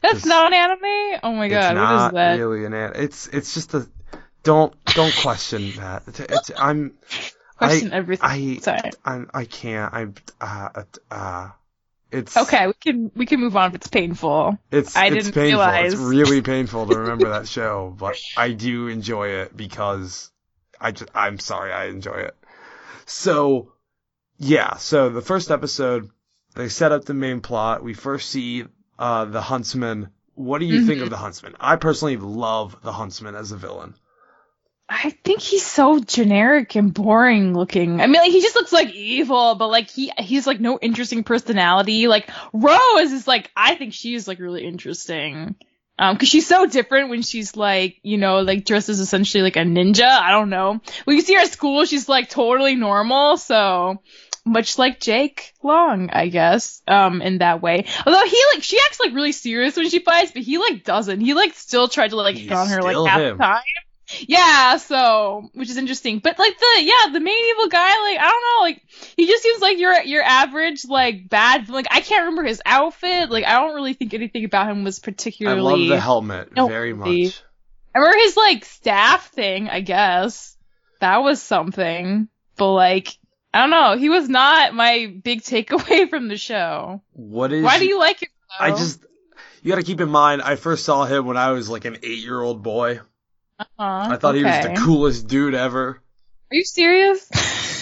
That's 0.02 0.26
not 0.26 0.54
anime. 0.54 1.20
Oh 1.24 1.34
my 1.34 1.50
god, 1.50 1.76
what 1.76 2.06
is 2.08 2.12
that? 2.14 2.38
really 2.40 2.66
an 2.66 2.74
an- 2.74 2.94
It's 2.96 3.28
it's 3.28 3.54
just 3.54 3.74
a 3.74 3.88
don't 4.44 4.74
don't 4.86 5.16
question 5.16 5.72
that. 5.78 6.04
It's, 6.08 6.20
it's 6.20 6.52
I'm 6.58 6.94
Question 7.58 7.94
I- 7.94 7.96
everything. 7.96 8.30
I 8.30 8.58
Sorry. 8.62 8.92
I'm 9.06 9.30
I 9.34 9.46
can't 9.46 9.94
I'm 9.94 10.16
uh 10.42 10.84
uh 11.12 11.50
it's 12.12 12.36
Okay, 12.38 12.68
we 12.68 12.74
can 12.74 13.12
we 13.16 13.26
can 13.26 13.40
move 13.40 13.56
on 13.56 13.70
if 13.70 13.76
it's 13.76 13.88
painful. 13.88 14.58
It's 14.72 14.96
I 14.96 15.08
it's 15.08 15.16
didn't 15.16 15.34
painful. 15.34 15.60
realize. 15.60 15.94
It's 15.94 16.02
really 16.02 16.42
painful 16.54 16.88
to 16.88 16.96
remember 16.98 17.30
that 17.30 17.48
show, 17.48 17.96
but 17.98 18.16
I 18.38 18.52
do 18.52 18.88
enjoy 18.88 19.30
it 19.30 19.56
because 19.56 20.32
I 20.80 20.92
just 20.92 21.10
I'm 21.16 21.40
sorry 21.40 21.72
I 21.72 21.86
enjoy 21.86 22.16
it. 22.18 22.36
So 23.06 23.72
yeah, 24.38 24.78
so 24.78 25.10
the 25.10 25.22
first 25.22 25.52
episode 25.52 26.10
they 26.56 26.70
set 26.70 26.92
up 26.92 27.06
the 27.06 27.14
main 27.14 27.42
plot. 27.42 27.84
We 27.84 27.94
first 27.94 28.30
see 28.30 28.66
uh 29.00 29.26
the 29.26 29.42
huntsman. 29.42 30.10
What 30.36 30.60
do 30.60 30.66
you 30.66 30.80
think 30.80 30.96
Mm-hmm. 30.98 31.04
of 31.04 31.10
the 31.12 31.18
huntsman? 31.18 31.56
I 31.60 31.76
personally 31.76 32.18
love 32.18 32.76
the 32.82 32.92
huntsman 32.92 33.36
as 33.36 33.52
a 33.52 33.58
villain. 33.58 33.94
I 34.90 35.12
think 35.24 35.40
he's 35.40 35.66
so 35.66 36.00
generic 36.00 36.76
and 36.76 36.94
boring 36.94 37.54
looking. 37.54 38.02
I 38.02 38.06
mean, 38.08 38.22
like 38.22 38.32
he 38.32 38.42
just 38.42 38.56
looks 38.56 38.74
like 38.74 38.94
evil, 38.94 39.56
but 39.56 39.68
like 39.70 39.90
he 39.90 40.12
he's 40.20 40.46
like 40.46 40.60
no 40.60 40.78
interesting 40.82 41.24
personality. 41.24 42.08
Like 42.08 42.30
Rose 42.52 43.12
is 43.12 43.28
like 43.28 43.50
I 43.56 43.76
think 43.76 43.94
she's 43.94 44.28
like 44.28 44.40
really 44.40 44.66
interesting. 44.66 45.56
Um, 45.98 46.18
cause 46.18 46.28
she's 46.28 46.48
so 46.48 46.66
different 46.66 47.10
when 47.10 47.22
she's 47.22 47.56
like, 47.56 47.98
you 48.02 48.18
know, 48.18 48.40
like 48.42 48.66
dressed 48.66 48.90
as 48.90 49.00
essentially 49.00 49.44
like 49.44 49.56
a 49.56 49.60
ninja. 49.60 50.08
I 50.10 50.32
don't 50.32 50.50
know. 50.50 50.82
When 51.06 51.16
you 51.16 51.22
see 51.22 51.36
her 51.36 51.42
at 51.42 51.52
school, 51.52 51.86
she's 51.86 52.10
like 52.10 52.30
totally 52.30 52.76
normal. 52.76 53.38
So 53.38 54.02
much 54.46 54.78
like 54.78 55.00
Jake 55.00 55.54
Long, 55.64 56.10
I 56.12 56.28
guess, 56.28 56.82
um, 56.88 57.22
in 57.22 57.40
that 57.40 57.62
way. 57.62 57.86
Although 58.06 58.26
he 58.26 58.38
like, 58.54 58.64
she 58.64 58.78
acts 58.86 59.00
like 59.00 59.14
really 59.14 59.32
serious 59.32 59.76
when 59.76 59.90
she 59.90 60.00
fights, 60.00 60.32
but 60.32 60.42
he 60.42 60.58
like 60.58 60.84
doesn't. 60.84 61.22
He 61.22 61.34
like 61.34 61.54
still 61.54 61.88
tried 61.88 62.10
to 62.10 62.18
like 62.18 62.38
hit 62.38 62.52
on 62.52 62.68
her 62.68 62.82
like 62.82 62.98
half 63.10 63.22
him. 63.22 63.38
the 63.38 63.44
time. 63.44 63.64
Yeah, 64.28 64.78
so 64.78 65.50
which 65.54 65.70
is 65.70 65.78
interesting. 65.78 66.20
But 66.20 66.38
like 66.38 66.58
the 66.58 66.84
yeah, 66.84 67.12
the 67.12 67.20
main 67.20 67.46
evil 67.52 67.68
guy, 67.68 67.88
like 67.88 68.20
I 68.20 68.30
don't 68.30 68.42
know, 68.42 68.64
like 68.64 68.82
he 69.16 69.28
just 69.28 69.44
seems 69.44 69.62
like 69.62 69.80
your 69.80 70.02
your 70.04 70.24
average 70.24 70.86
like 70.86 71.30
bad. 71.30 71.70
Like 71.70 71.88
I 71.90 72.02
can't 72.02 72.22
remember 72.22 72.44
his 72.44 72.62
outfit. 72.66 73.30
Like 73.30 73.46
I 73.46 73.54
don't 73.54 73.74
really 73.74 73.94
think 73.94 74.14
anything 74.14 74.44
about 74.44 74.70
him 74.70 74.84
was 74.84 75.00
particularly 75.00 75.60
I 75.60 75.64
love 75.64 75.88
the 75.88 76.00
helmet 76.00 76.56
No, 76.56 76.68
very 76.68 76.94
much. 76.94 77.42
I 77.96 78.00
remember 78.00 78.18
his 78.20 78.38
like 78.38 78.66
staff 78.66 79.30
thing. 79.30 79.70
I 79.70 79.80
guess 79.82 80.58
that 81.00 81.18
was 81.18 81.42
something, 81.42 82.28
but 82.58 82.74
like 82.74 83.18
I 83.54 83.60
don't 83.62 83.70
know. 83.70 83.98
He 83.98 84.10
was 84.10 84.28
not 84.28 84.74
my 84.74 85.14
big 85.24 85.42
takeaway 85.42 86.10
from 86.10 86.28
the 86.28 86.38
show. 86.38 87.02
What 87.14 87.52
is 87.54 87.64
Why 87.64 87.80
do 87.80 87.86
you 87.86 88.00
like 88.00 88.22
him? 88.22 88.30
I 88.60 88.72
just 88.72 89.04
you 89.62 89.70
got 89.70 89.78
to 89.78 89.84
keep 89.84 90.02
in 90.02 90.10
mind 90.10 90.42
I 90.42 90.56
first 90.56 90.86
saw 90.86 91.06
him 91.06 91.26
when 91.26 91.38
I 91.38 91.52
was 91.52 91.70
like 91.70 91.86
an 91.86 91.96
8-year-old 91.96 92.62
boy. 92.64 93.00
Uh-huh, 93.60 93.68
I 93.78 94.18
thought 94.18 94.36
he 94.36 94.44
was 94.44 94.64
the 94.66 94.76
coolest 94.84 95.28
dude 95.28 95.54
ever. 95.54 96.02
Are 96.52 96.56
you 96.56 96.66
serious? 96.66 97.30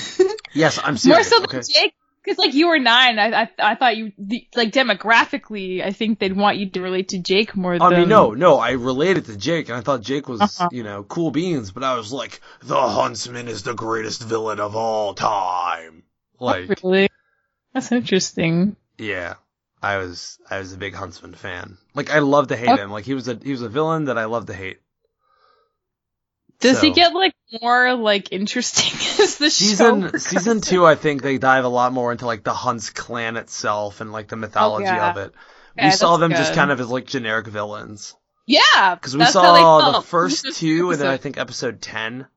Yes, 0.53 0.77
I'm 0.79 0.91
More 0.93 0.97
serious. 0.97 1.29
so 1.29 1.43
okay. 1.43 1.57
than 1.57 1.65
Jake, 1.71 1.93
because 2.23 2.37
like 2.37 2.53
you 2.53 2.67
were 2.67 2.79
nine. 2.79 3.19
I 3.19 3.43
I, 3.43 3.49
I 3.59 3.75
thought 3.75 3.97
you 3.97 4.11
the, 4.17 4.47
like 4.55 4.71
demographically. 4.71 5.83
I 5.83 5.91
think 5.91 6.19
they'd 6.19 6.35
want 6.35 6.57
you 6.57 6.69
to 6.71 6.81
relate 6.81 7.09
to 7.09 7.19
Jake 7.19 7.55
more. 7.55 7.77
Than... 7.77 7.93
I 7.93 7.99
mean, 7.99 8.09
no, 8.09 8.31
no, 8.31 8.57
I 8.59 8.71
related 8.71 9.25
to 9.25 9.37
Jake, 9.37 9.69
and 9.69 9.77
I 9.77 9.81
thought 9.81 10.01
Jake 10.01 10.27
was, 10.27 10.41
Uh-huh. 10.41 10.69
you 10.71 10.83
know, 10.83 11.03
cool 11.03 11.31
beans, 11.31 11.71
but 11.71 11.83
I 11.83 11.95
was 11.95 12.11
like, 12.11 12.41
the 12.61 12.79
Huntsman 12.79 13.47
is 13.47 13.63
the 13.63 13.73
greatest 13.73 14.21
villain 14.23 14.59
of 14.59 14.75
all 14.75 15.13
time. 15.13 16.03
Like, 16.39 16.69
Not 16.69 16.83
really. 16.83 17.09
That's 17.73 17.91
interesting. 17.91 18.75
yeah, 18.97 19.35
I 19.81 19.97
was, 19.97 20.39
I 20.49 20.59
was 20.59 20.73
a 20.73 20.77
big 20.77 20.93
Huntsman 20.93 21.33
fan. 21.33 21.77
Like, 21.93 22.11
I 22.11 22.19
love 22.19 22.47
to 22.47 22.57
hate 22.57 22.69
Okay. 22.69 22.81
him. 22.81 22.91
Like, 22.91 23.05
he 23.05 23.13
was 23.13 23.27
a, 23.27 23.39
he 23.41 23.51
was 23.51 23.61
a 23.61 23.69
villain 23.69 24.05
that 24.05 24.17
I 24.17 24.25
love 24.25 24.47
to 24.47 24.53
hate. 24.53 24.79
Does 26.59 26.81
he 26.81 26.91
get 26.91 27.13
like 27.15 27.33
more 27.61 27.95
like 27.95 28.31
interesting 28.31 28.93
as 29.23 29.37
the 29.37 29.49
show 29.49 29.95
Season, 29.97 30.09
progresses? 30.09 30.21
season 30.21 30.61
two, 30.61 30.85
I 30.85 30.95
think 30.95 31.21
they 31.21 31.37
dive 31.37 31.65
a 31.65 31.69
lot 31.69 31.93
more 31.93 32.11
into 32.11 32.25
like 32.25 32.43
the 32.43 32.53
Hunt's 32.53 32.89
clan 32.89 33.37
itself 33.37 34.01
and 34.01 34.11
like 34.11 34.27
the 34.29 34.35
mythology 34.35 34.93
Oh, 34.93 34.95
yeah. 34.95 35.09
of 35.09 35.17
it. 35.17 35.33
Okay, 35.73 35.85
we 35.87 35.91
saw 35.91 36.17
them 36.17 36.33
just 36.33 36.53
kind 36.53 36.71
of 36.71 36.79
as 36.79 36.89
like 36.89 37.05
generic 37.05 37.47
villains. 37.47 38.15
Yeah, 38.45 38.95
Because 38.95 39.17
we 39.17 39.25
that's 39.25 39.33
how 39.33 39.51
they 39.51 39.65
saw 39.65 39.81
the 39.81 40.01
first 40.01 40.49
two, 40.55 40.91
and 40.91 40.99
then 41.01 41.07
I 41.07 41.17
think 41.17 41.37
episode 41.37 41.81
ten. 41.81 42.27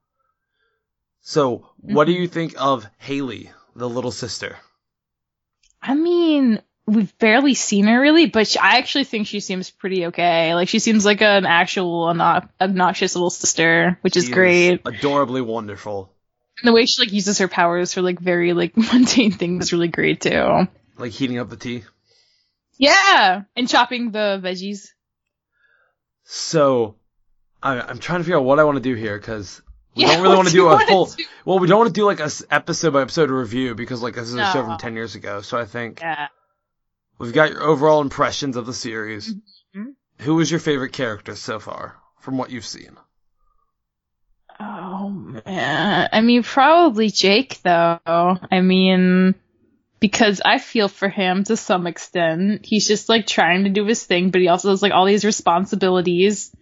So, 1.23 1.69
what 1.81 2.05
do 2.05 2.13
Mm-hmm. 2.13 2.21
you 2.21 2.29
think 2.29 2.55
of 2.57 2.87
Haley, 2.99 3.51
the 3.75 3.89
little 3.89 4.13
sister? 4.13 4.59
I 5.81 5.95
mean, 5.95 6.61
we've 6.87 7.17
barely 7.19 7.55
seen 7.55 7.87
her 7.87 8.01
really, 8.01 8.27
but 8.27 8.47
she, 8.47 8.59
I 8.59 8.77
actually 8.79 9.05
think 9.05 9.27
she 9.27 9.41
seems 9.41 9.71
pretty 9.71 10.07
okay. 10.07 10.55
Like 10.55 10.69
she 10.69 10.79
seems 10.79 11.05
like 11.05 11.23
an 11.23 11.47
actual 11.47 12.07
obno- 12.07 12.49
obnoxious 12.61 13.15
little 13.15 13.31
sister, 13.31 13.99
which 14.03 14.17
is 14.17 14.27
She 14.27 14.33
great. 14.33 14.83
adorably 14.85 15.41
wonderful. 15.41 16.13
And 16.61 16.69
the 16.69 16.73
way 16.73 16.87
she 16.87 17.03
like 17.03 17.13
uses 17.13 17.39
her 17.39 17.49
powers 17.49 17.95
for 17.95 18.03
like 18.03 18.19
very 18.21 18.53
like 18.53 18.77
mundane 18.77 19.33
things 19.33 19.65
is 19.67 19.73
really 19.73 19.89
great 19.89 20.21
too. 20.21 20.69
Like 20.99 21.13
heating 21.13 21.39
up 21.39 21.49
the 21.51 21.57
tea. 21.57 21.85
Yeah, 22.77 23.43
and 23.57 23.69
chopping 23.69 24.11
the 24.11 24.41
veggies. 24.43 24.89
So, 26.25 26.97
I, 27.63 27.81
I'm 27.81 27.99
trying 27.99 28.21
to 28.21 28.25
figure 28.25 28.39
out 28.39 28.45
what 28.45 28.59
I 28.59 28.65
want 28.65 28.77
to 28.77 28.83
do 28.83 28.95
here 28.95 29.17
because 29.19 29.61
we 29.95 30.03
Yeah, 30.03 30.15
don't 30.15 30.23
really 30.23 30.37
want 30.37 30.49
to 30.49 30.53
do 30.55 30.61
do 30.63 30.69
a 30.69 30.79
full. 30.81 31.07
do? 31.07 31.25
Well, 31.45 31.59
we 31.59 31.69
don't 31.69 31.79
want 31.79 31.95
to 31.95 31.99
do 32.01 32.05
like 32.07 32.21
a 32.21 32.31
episode 32.51 32.93
by 32.93 33.03
episode 33.03 33.31
review 33.31 33.75
because 33.75 34.03
like 34.03 34.15
this 34.15 34.29
is 34.29 34.35
a 34.35 34.45
show 34.47 34.65
from 34.65 34.79
ten 34.79 34.95
years 34.95 35.15
ago. 35.15 35.41
So 35.41 35.59
I 35.59 35.65
think 35.67 36.01
Yeah. 36.01 36.29
We've 37.19 37.33
got 37.33 37.51
your 37.51 37.63
overall 37.63 38.01
impressions 38.01 38.57
of 38.57 38.67
the 38.67 38.73
series. 38.73 39.35
Mhm. 39.75 39.95
Who 40.21 40.37
was 40.37 40.51
your 40.51 40.61
favorite 40.61 40.93
character 40.93 41.35
so 41.35 41.59
far 41.59 41.97
from 42.21 42.39
what 42.39 42.51
you've 42.51 42.67
seen? 42.67 42.97
Oh 44.61 45.09
man, 45.09 46.09
I 46.13 46.21
mean 46.21 46.43
probably 46.43 47.11
Jake 47.11 47.61
though. 47.63 47.99
I 48.07 48.61
mean 48.61 49.35
because 50.01 50.41
I 50.45 50.59
feel 50.59 50.89
for 50.89 51.09
him 51.09 51.45
to 51.45 51.57
some 51.57 51.87
extent. 51.87 52.65
He's 52.65 52.87
just 52.87 53.09
like 53.09 53.27
trying 53.27 53.65
to 53.65 53.71
do 53.71 53.85
his 53.87 54.05
thing, 54.05 54.31
but 54.31 54.41
he 54.41 54.49
also 54.49 54.71
has 54.71 54.83
like 54.83 54.93
all 54.93 55.07
these 55.07 55.25
responsibilities 55.25 56.55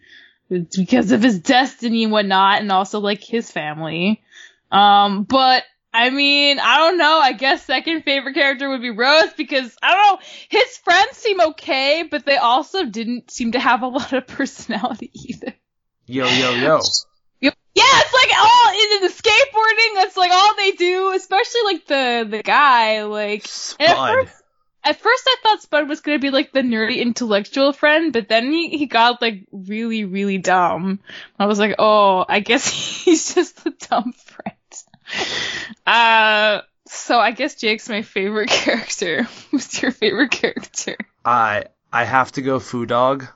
because 0.49 1.13
of 1.13 1.23
his 1.23 1.39
destiny 1.41 2.05
and 2.05 2.13
whatnot, 2.13 2.61
and 2.61 2.71
also 2.71 3.01
like 3.01 3.23
his 3.23 3.51
family. 3.51 4.23
Um, 4.71 5.25
but 5.25 5.65
I 5.95 6.11
mean, 6.11 6.59
I 6.59 6.79
don't 6.79 6.97
know. 6.97 7.19
I 7.19 7.33
guess 7.33 7.65
second 7.65 8.03
favorite 8.03 8.35
character 8.35 8.69
would 8.69 8.81
be 8.81 8.91
Rose 8.91 9.33
because 9.37 9.77
I 9.83 9.95
don't 9.95 10.21
know. 10.21 10.27
His 10.49 10.77
friends 10.79 11.17
seem 11.19 11.41
okay, 11.41 12.05
but 12.11 12.25
they 12.25 12.37
also 12.37 12.87
didn't 12.87 13.31
seem 13.31 13.53
to 13.53 13.61
have 13.61 13.83
a 13.83 13.89
lot 13.89 14.13
of 14.13 14.27
personality 14.27 15.11
either. 15.13 15.55
Yo 16.07 16.27
yo 16.27 16.51
yo. 16.53 16.81
Yeah, 17.75 17.85
it's 17.85 18.13
like 18.13 18.31
all 18.39 18.71
in 18.71 19.03
the 19.03 19.09
skateboarding. 19.09 19.95
That's 19.95 20.17
like 20.17 20.31
all 20.31 20.55
they 20.57 20.73
do, 20.73 21.13
especially 21.15 21.61
like 21.65 21.87
the 21.87 22.27
the 22.29 22.43
guy. 22.43 23.05
Like 23.05 23.47
and 23.81 23.89
at 23.89 23.97
Spud. 23.97 24.15
first, 24.15 24.43
at 24.85 25.01
first 25.01 25.23
I 25.27 25.37
thought 25.43 25.63
Spud 25.63 25.89
was 25.89 26.01
gonna 26.03 26.19
be 26.19 26.29
like 26.29 26.53
the 26.53 26.61
nerdy 26.61 26.99
intellectual 26.99 27.73
friend, 27.73 28.13
but 28.13 28.29
then 28.29 28.53
he 28.53 28.77
he 28.77 28.85
got 28.85 29.23
like 29.23 29.47
really 29.53 30.05
really 30.05 30.37
dumb. 30.37 31.01
I 31.39 31.47
was 31.47 31.59
like, 31.59 31.77
oh, 31.79 32.27
I 32.29 32.41
guess 32.41 32.69
he's 33.05 33.35
just 33.35 33.67
a 33.67 33.71
dumb. 33.71 34.13
Uh, 35.87 36.61
so 36.87 37.19
I 37.19 37.33
guess 37.33 37.57
Jake's 37.57 37.89
my 37.89 38.03
favorite 38.03 38.49
character. 38.51 39.25
Who's 39.51 39.81
your 39.83 39.91
favorite 39.93 40.31
character? 40.31 40.97
I 41.25 41.65
I 41.93 42.05
have 42.05 42.33
to 42.33 42.43
go 42.43 42.59
Fu 42.59 42.87
Dog. 42.87 43.27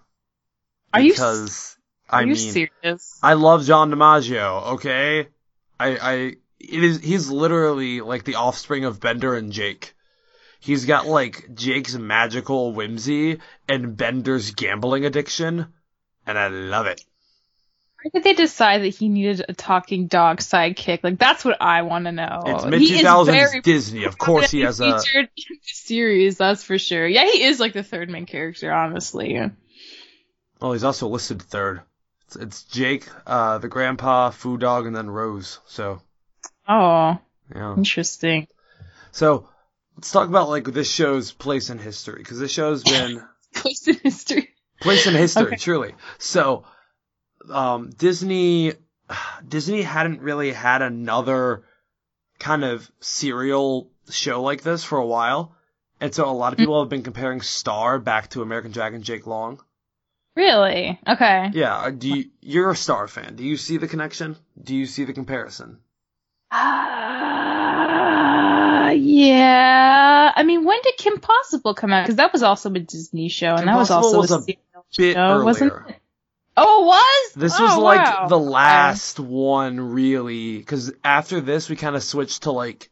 Are 0.92 1.00
you 1.00 1.12
because 1.12 1.76
Are 2.08 2.20
I 2.20 2.22
you 2.22 2.34
mean 2.34 2.36
serious? 2.36 3.18
I 3.22 3.34
love 3.34 3.64
John 3.64 3.90
DiMaggio, 3.90 4.74
okay? 4.74 5.28
I 5.78 5.96
I 5.96 6.12
it 6.58 6.84
is 6.84 7.00
he's 7.00 7.30
literally 7.30 8.00
like 8.00 8.24
the 8.24 8.36
offspring 8.36 8.84
of 8.84 9.00
Bender 9.00 9.34
and 9.34 9.52
Jake. 9.52 9.94
He's 10.60 10.84
got 10.84 11.06
like 11.06 11.54
Jake's 11.54 11.94
magical 11.94 12.72
whimsy 12.72 13.40
and 13.68 13.96
Bender's 13.96 14.52
gambling 14.52 15.04
addiction, 15.04 15.72
and 16.26 16.38
I 16.38 16.48
love 16.48 16.86
it. 16.86 17.04
Why 18.06 18.10
did 18.20 18.22
they 18.22 18.34
decide 18.34 18.82
that 18.82 18.94
he 18.94 19.08
needed 19.08 19.44
a 19.48 19.52
talking 19.52 20.06
dog 20.06 20.38
sidekick? 20.38 21.00
Like 21.02 21.18
that's 21.18 21.44
what 21.44 21.60
I 21.60 21.82
want 21.82 22.04
to 22.04 22.12
know. 22.12 22.44
It's 22.46 22.64
mid 22.64 22.80
He 22.80 22.88
two 22.90 22.94
is 22.98 23.26
very 23.26 23.60
Disney, 23.62 24.04
of 24.04 24.16
course 24.16 24.52
he 24.52 24.60
has 24.60 24.78
a 24.80 25.00
featured 25.00 25.28
in 25.36 25.56
the 25.56 25.58
series. 25.72 26.38
That's 26.38 26.62
for 26.62 26.78
sure. 26.78 27.04
Yeah, 27.04 27.24
he 27.24 27.42
is 27.42 27.58
like 27.58 27.72
the 27.72 27.82
third 27.82 28.08
main 28.08 28.24
character, 28.24 28.72
honestly. 28.72 29.40
Oh, 30.60 30.72
he's 30.72 30.84
also 30.84 31.08
listed 31.08 31.42
third. 31.42 31.82
It's, 32.26 32.36
it's 32.36 32.62
Jake, 32.62 33.08
uh, 33.26 33.58
the 33.58 33.66
grandpa, 33.68 34.30
Fu 34.30 34.56
Dog, 34.56 34.86
and 34.86 34.94
then 34.94 35.10
Rose. 35.10 35.58
So 35.66 36.00
Oh, 36.68 37.18
yeah. 37.52 37.74
interesting. 37.76 38.46
So 39.10 39.48
let's 39.96 40.12
talk 40.12 40.28
about 40.28 40.48
like 40.48 40.64
this 40.66 40.88
show's 40.88 41.32
place 41.32 41.70
in 41.70 41.78
history 41.80 42.18
because 42.18 42.38
this 42.38 42.52
show's 42.52 42.84
been 42.88 43.20
Place 43.52 43.88
in 43.88 43.96
history. 43.96 44.50
place 44.80 45.08
in 45.08 45.14
history, 45.14 45.46
Okay. 45.46 45.56
truly. 45.56 45.94
So, 46.18 46.64
um, 47.50 47.90
Disney, 47.90 48.72
Disney 49.48 49.82
hadn't 49.82 50.20
really 50.20 50.52
had 50.52 50.82
another 50.82 51.64
kind 52.38 52.64
of 52.64 52.90
serial 53.00 53.90
show 54.10 54.42
like 54.42 54.62
this 54.62 54.84
for 54.84 54.98
a 54.98 55.06
while. 55.06 55.52
And 56.00 56.14
so 56.14 56.28
a 56.28 56.32
lot 56.32 56.52
of 56.52 56.58
people 56.58 56.78
have 56.80 56.90
been 56.90 57.02
comparing 57.02 57.40
Star 57.40 57.98
back 57.98 58.28
to 58.30 58.42
American 58.42 58.72
Dragon 58.72 59.02
Jake 59.02 59.26
Long. 59.26 59.60
Really? 60.36 61.00
Okay. 61.08 61.50
Yeah, 61.54 61.74
uh, 61.74 61.90
do 61.90 62.08
you, 62.10 62.24
you're 62.42 62.70
a 62.70 62.76
Star 62.76 63.08
fan. 63.08 63.36
Do 63.36 63.44
you 63.44 63.56
see 63.56 63.78
the 63.78 63.88
connection? 63.88 64.36
Do 64.62 64.76
you 64.76 64.84
see 64.84 65.04
the 65.04 65.14
comparison? 65.14 65.78
Uh, 66.50 66.56
yeah. 68.94 70.32
I 70.36 70.42
mean, 70.42 70.64
when 70.66 70.78
did 70.82 70.98
Kim 70.98 71.18
Possible 71.18 71.72
come 71.74 71.90
out? 71.92 72.02
Because 72.04 72.16
that 72.16 72.32
was 72.34 72.42
also 72.42 72.70
a 72.70 72.78
Disney 72.78 73.30
show, 73.30 73.52
and 73.52 73.60
Kim 73.60 73.66
that 73.68 73.76
was 73.76 73.90
also 73.90 74.18
was 74.18 74.30
a 74.30 74.42
serial 74.42 74.60
Bit 74.96 75.14
show, 75.14 75.20
earlier. 75.20 75.44
wasn't 75.44 75.72
it? 75.88 75.96
Oh, 76.56 76.82
it 76.82 76.86
was. 76.86 77.32
This 77.42 77.58
Oh, 77.58 77.62
was 77.64 77.76
like 77.76 78.00
wow. 78.00 78.28
the 78.28 78.38
Okay. 78.38 78.50
last 78.50 79.20
one 79.20 79.80
really, 79.92 80.58
because 80.58 80.92
after 81.04 81.40
this 81.40 81.68
we 81.68 81.76
kind 81.76 81.96
of 81.96 82.02
switched 82.02 82.44
to 82.44 82.50
like, 82.52 82.90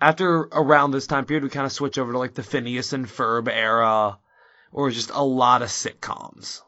after 0.00 0.40
around 0.40 0.90
this 0.90 1.06
time 1.06 1.24
period 1.24 1.44
we 1.44 1.50
kind 1.50 1.66
of 1.66 1.72
switched 1.72 1.98
over 1.98 2.12
to 2.12 2.18
like 2.18 2.34
the 2.34 2.42
Phineas 2.42 2.92
and 2.92 3.06
Ferb 3.06 3.48
era, 3.48 4.18
or 4.72 4.90
just 4.90 5.10
a 5.12 5.22
lot 5.24 5.62
of 5.62 5.68
sitcoms. 5.68 6.62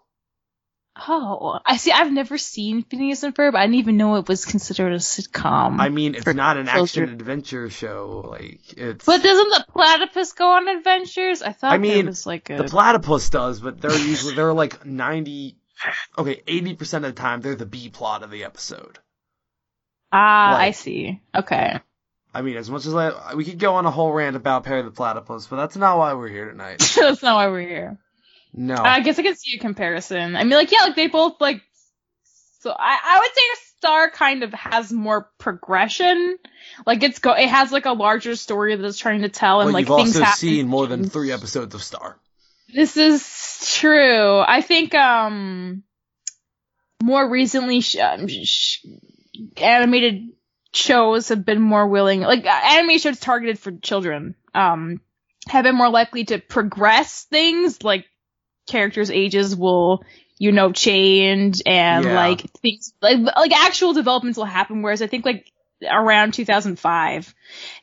Oh, 1.08 1.58
I 1.64 1.78
see. 1.78 1.90
I've 1.90 2.12
never 2.12 2.36
seen 2.36 2.82
Phineas 2.82 3.22
and 3.22 3.34
Ferb. 3.34 3.54
I 3.54 3.62
didn't 3.62 3.76
even 3.76 3.96
know 3.96 4.16
it 4.16 4.28
was 4.28 4.44
considered 4.44 4.92
a 4.92 4.96
sitcom. 4.96 5.80
I 5.80 5.88
mean, 5.88 6.14
it's 6.14 6.26
not 6.26 6.58
an 6.58 6.68
action 6.68 7.04
adventure 7.08 7.70
show. 7.70 8.26
Like 8.28 8.74
it's. 8.76 9.04
but 9.06 9.22
doesn't 9.22 9.48
the 9.48 9.64
platypus 9.72 10.34
go 10.34 10.50
on 10.50 10.68
adventures? 10.68 11.40
I 11.42 11.52
thought 11.52 11.72
I 11.72 11.78
mean, 11.78 12.06
was 12.06 12.26
like 12.26 12.50
a. 12.50 12.56
the 12.58 12.64
platypus 12.64 13.30
does, 13.30 13.58
but 13.60 13.80
they're 13.80 13.90
usually 13.96 14.34
they're 14.34 14.52
like 14.52 14.84
ninety, 14.84 15.56
okay, 16.18 16.42
eighty 16.46 16.74
percent 16.74 17.04
of 17.04 17.14
the 17.14 17.20
time 17.20 17.40
they're 17.40 17.54
the 17.54 17.66
B 17.66 17.88
plot 17.88 18.22
of 18.22 18.30
the 18.30 18.44
episode. 18.44 18.98
ah, 20.12 20.56
I 20.56 20.66
like- 20.66 20.74
see. 20.74 21.20
Okay. 21.34 21.80
I 22.34 22.40
mean, 22.40 22.56
as 22.56 22.70
much 22.70 22.86
as 22.86 22.94
I, 22.94 23.34
we 23.34 23.44
could 23.44 23.58
go 23.58 23.74
on 23.74 23.84
a 23.84 23.90
whole 23.90 24.10
rant 24.10 24.36
about 24.36 24.64
Perry 24.64 24.80
the 24.80 24.90
Platypus, 24.90 25.46
but 25.48 25.56
that's 25.56 25.76
not 25.76 25.98
why 25.98 26.14
we're 26.14 26.28
here 26.28 26.50
tonight. 26.50 26.78
That's 26.98 27.22
not 27.22 27.34
why 27.34 27.48
we're 27.48 27.60
here. 27.68 27.98
No. 28.54 28.76
I 28.76 29.00
guess 29.00 29.18
I 29.18 29.22
can 29.22 29.36
see 29.36 29.56
a 29.56 29.60
comparison. 29.60 30.34
I 30.34 30.42
mean, 30.44 30.54
like, 30.54 30.72
yeah, 30.72 30.84
like 30.84 30.96
they 30.96 31.08
both 31.08 31.34
like. 31.42 31.60
So 32.60 32.70
I, 32.70 32.98
I 33.04 33.18
would 33.18 33.34
say 33.34 33.40
Star 33.76 34.10
kind 34.10 34.44
of 34.44 34.54
has 34.54 34.90
more 34.90 35.28
progression. 35.38 36.38
Like 36.86 37.02
it's 37.02 37.18
go, 37.18 37.32
it 37.32 37.48
has 37.50 37.70
like 37.70 37.84
a 37.84 37.92
larger 37.92 38.34
story 38.36 38.76
that 38.76 38.84
it's 38.86 38.98
trying 38.98 39.22
to 39.22 39.28
tell, 39.28 39.60
and 39.60 39.66
Well, 39.66 39.74
like 39.74 39.88
you've 39.88 39.96
things 39.98 40.16
also 40.16 40.24
happen. 40.24 40.38
seen 40.38 40.68
more 40.68 40.86
than 40.86 41.10
three 41.10 41.32
episodes 41.32 41.74
of 41.74 41.82
Star. 41.82 42.16
This 42.72 42.96
is 42.96 43.74
true. 43.78 44.38
I 44.40 44.60
think 44.62 44.94
um 44.94 45.82
more 47.02 47.28
recently 47.28 47.80
sh- 47.80 47.96
um, 47.96 48.28
sh- 48.28 48.84
animated 49.56 50.28
shows 50.72 51.28
have 51.28 51.44
been 51.44 51.60
more 51.60 51.86
willing 51.86 52.20
like 52.20 52.46
uh, 52.46 52.60
anime 52.64 52.96
shows 52.98 53.20
targeted 53.20 53.58
for 53.58 53.72
children 53.72 54.34
um 54.54 55.00
have 55.48 55.64
been 55.64 55.74
more 55.74 55.90
likely 55.90 56.24
to 56.24 56.38
progress 56.38 57.24
things 57.24 57.82
like 57.82 58.06
characters 58.66 59.10
ages 59.10 59.54
will 59.54 60.02
you 60.38 60.50
know 60.50 60.72
change 60.72 61.60
and 61.66 62.04
Yeah. 62.06 62.14
like 62.14 62.40
things 62.62 62.94
like 63.02 63.18
like 63.18 63.52
actual 63.52 63.92
developments 63.92 64.38
will 64.38 64.46
happen 64.46 64.80
whereas 64.80 65.02
i 65.02 65.06
think 65.08 65.26
like 65.26 65.51
around 65.90 66.34
2005 66.34 67.34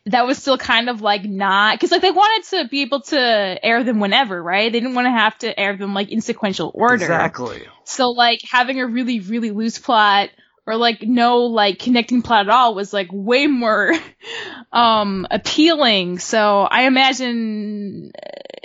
that 0.08 0.26
was 0.26 0.38
still 0.38 0.58
kind 0.58 0.90
of 0.90 1.02
like 1.02 1.24
not 1.24 1.76
because 1.76 1.92
like 1.92 2.02
they 2.02 2.12
wanted 2.12 2.50
to 2.50 2.68
be 2.70 2.82
able 2.82 3.02
to 3.02 3.18
air 3.64 3.84
them 3.84 4.00
whenever 4.00 4.42
right? 4.42 4.72
They 4.72 4.80
didn't 4.80 4.96
want 4.96 5.06
to 5.06 5.12
have 5.12 5.38
to 5.40 5.60
air 5.60 5.76
them 5.78 5.94
like 5.94 6.12
in 6.12 6.22
sequential 6.22 6.72
order. 6.74 6.96
Exactly. 6.96 7.64
so 7.84 8.10
like 8.10 8.42
having 8.50 8.80
a 8.80 8.88
really 8.88 9.20
really 9.20 9.52
loose 9.52 9.78
plot 9.78 10.30
or 10.66 10.76
like 10.76 11.02
no 11.02 11.44
like 11.46 11.80
connecting 11.80 12.22
plot 12.22 12.48
at 12.48 12.50
all 12.50 12.76
was 12.76 12.94
like 12.94 13.10
way 13.12 13.48
more 13.48 13.94
um 14.72 15.28
appealing. 15.30 16.20
So 16.20 16.62
i 16.62 16.84
imagine 16.84 18.12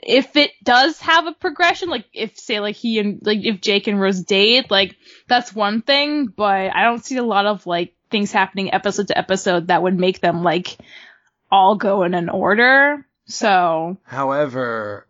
if 0.06 0.36
it 0.36 0.50
does 0.62 1.00
have 1.00 1.26
a 1.26 1.32
progression 1.32 1.88
like 1.88 2.04
if 2.12 2.38
say 2.38 2.60
like 2.60 2.76
he 2.76 2.98
and 2.98 3.20
like 3.22 3.38
if 3.42 3.60
jake 3.60 3.86
and 3.86 4.00
rose 4.00 4.22
date 4.22 4.70
like 4.70 4.96
that's 5.28 5.54
one 5.54 5.80
thing 5.80 6.26
but 6.26 6.70
i 6.74 6.84
don't 6.84 7.04
see 7.04 7.16
a 7.16 7.22
lot 7.22 7.46
of 7.46 7.66
like 7.66 7.94
things 8.14 8.30
happening 8.30 8.72
episode 8.72 9.08
to 9.08 9.18
episode 9.18 9.66
that 9.66 9.82
would 9.82 9.98
make 9.98 10.20
them 10.20 10.44
like 10.44 10.78
all 11.50 11.74
go 11.74 12.04
in 12.04 12.14
an 12.14 12.28
order 12.28 13.04
so 13.26 13.96
However, 14.04 15.08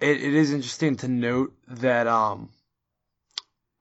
it, 0.00 0.22
it 0.22 0.34
is 0.34 0.52
interesting 0.54 0.96
to 0.98 1.08
note 1.08 1.52
that 1.68 2.06
um, 2.06 2.48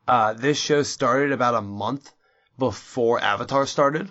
uh, 0.08 0.34
this 0.34 0.60
show 0.60 0.84
started 0.84 1.32
about 1.32 1.56
a 1.56 1.62
month 1.62 2.12
before 2.58 3.22
Avatar 3.22 3.66
started. 3.66 4.10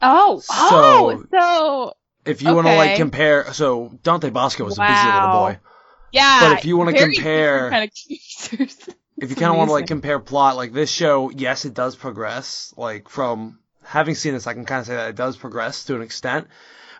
oh 0.00 0.40
So- 0.40 0.54
oh 0.56 1.24
so 1.30 1.92
If 2.24 2.40
you 2.42 2.54
want 2.54 2.66
to 2.66 2.76
like 2.76 2.96
compare, 2.96 3.52
so 3.52 3.90
Dante 4.02 4.30
Basco 4.30 4.64
was 4.64 4.78
a 4.78 4.80
busy 4.80 5.12
little 5.12 5.30
boy. 5.32 5.58
yeah 6.12 6.40
But 6.48 6.58
if 6.58 6.64
you 6.64 6.78
wanna 6.78 6.94
compare- 6.94 7.68
kind 7.70 7.90
of 7.90 8.88
If 9.20 9.30
you 9.30 9.36
kind 9.36 9.50
of 9.50 9.56
want 9.56 9.68
to 9.68 9.72
like 9.72 9.86
compare 9.86 10.20
plot, 10.20 10.56
like 10.56 10.72
this 10.72 10.90
show, 10.90 11.30
yes, 11.30 11.64
it 11.64 11.74
does 11.74 11.96
progress. 11.96 12.72
Like 12.76 13.08
from 13.08 13.58
having 13.82 14.14
seen 14.14 14.34
this, 14.34 14.46
I 14.46 14.54
can 14.54 14.64
kind 14.64 14.80
of 14.80 14.86
say 14.86 14.94
that 14.94 15.10
it 15.10 15.16
does 15.16 15.36
progress 15.36 15.84
to 15.84 15.96
an 15.96 16.02
extent, 16.02 16.46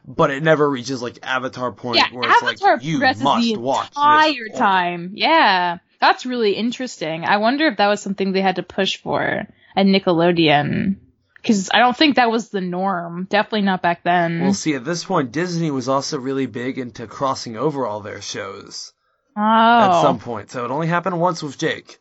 but 0.07 0.31
it 0.31 0.43
never 0.43 0.69
reaches 0.69 1.01
like 1.01 1.19
Avatar 1.23 1.71
point 1.73 1.99
yeah, 1.99 2.09
where 2.13 2.29
it's 2.29 2.43
Avatar 2.43 2.75
like 2.75 2.85
you 2.85 2.99
must 2.99 3.21
the 3.21 3.57
watch 3.57 3.89
entire 3.89 4.49
time. 4.57 5.13
Yeah, 5.15 5.79
that's 6.01 6.27
really 6.27 6.53
interesting. 6.53 7.25
I 7.25 7.37
wonder 7.37 7.67
if 7.69 7.77
that 7.77 7.87
was 7.89 8.01
something 8.01 8.33
they 8.33 8.41
had 8.41 8.57
to 8.57 8.63
push 8.63 8.97
for 8.97 9.47
at 9.77 9.87
Nickelodeon, 9.87 10.97
because 11.37 11.71
I 11.73 11.79
don't 11.79 11.97
think 11.97 12.17
that 12.17 12.31
was 12.31 12.49
the 12.49 12.61
norm. 12.61 13.29
Definitely 13.31 13.63
not 13.63 13.81
back 13.81 14.03
then. 14.03 14.41
Well, 14.41 14.55
see, 14.55 14.75
at 14.75 14.85
this 14.85 15.05
point, 15.05 15.31
Disney 15.31 15.71
was 15.71 15.89
also 15.89 16.19
really 16.19 16.47
big 16.47 16.79
into 16.79 17.07
crossing 17.07 17.57
over 17.57 17.87
all 17.87 18.01
their 18.01 18.21
shows 18.21 18.93
oh, 19.37 19.41
at 19.41 20.03
some 20.03 20.19
point. 20.19 20.51
So 20.51 20.65
it 20.65 20.73
only 20.73 20.89
happened 20.89 21.21
once 21.21 21.43
with 21.43 21.59
Jake. 21.59 21.99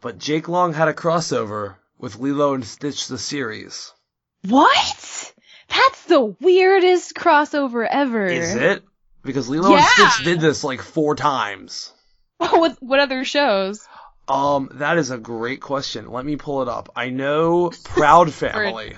But 0.00 0.18
Jake 0.18 0.48
Long 0.48 0.72
had 0.72 0.88
a 0.88 0.94
crossover 0.94 1.76
with 1.98 2.18
Lilo 2.18 2.54
and 2.54 2.64
Stitch 2.64 3.08
the 3.08 3.18
series. 3.18 3.92
what? 4.46 5.32
That's 5.68 6.04
the 6.04 6.36
weirdest 6.40 7.14
crossover 7.14 7.86
ever. 7.88 8.26
Is 8.26 8.54
it? 8.54 8.84
Because 9.22 9.48
Lilo 9.48 9.74
and 9.74 9.84
Stitch 9.84 10.24
did 10.24 10.40
this 10.40 10.64
like 10.64 10.80
four 10.80 11.14
times. 11.14 11.92
what 12.38 12.76
what 12.80 13.00
other 13.00 13.24
shows? 13.24 13.86
Um, 14.28 14.70
that 14.74 14.98
is 14.98 15.10
a 15.10 15.18
great 15.18 15.60
question. 15.60 16.10
Let 16.10 16.24
me 16.24 16.36
pull 16.36 16.62
it 16.62 16.68
up. 16.68 16.90
I 16.94 17.10
know 17.10 17.70
Proud 17.84 18.32
Family. 18.32 18.96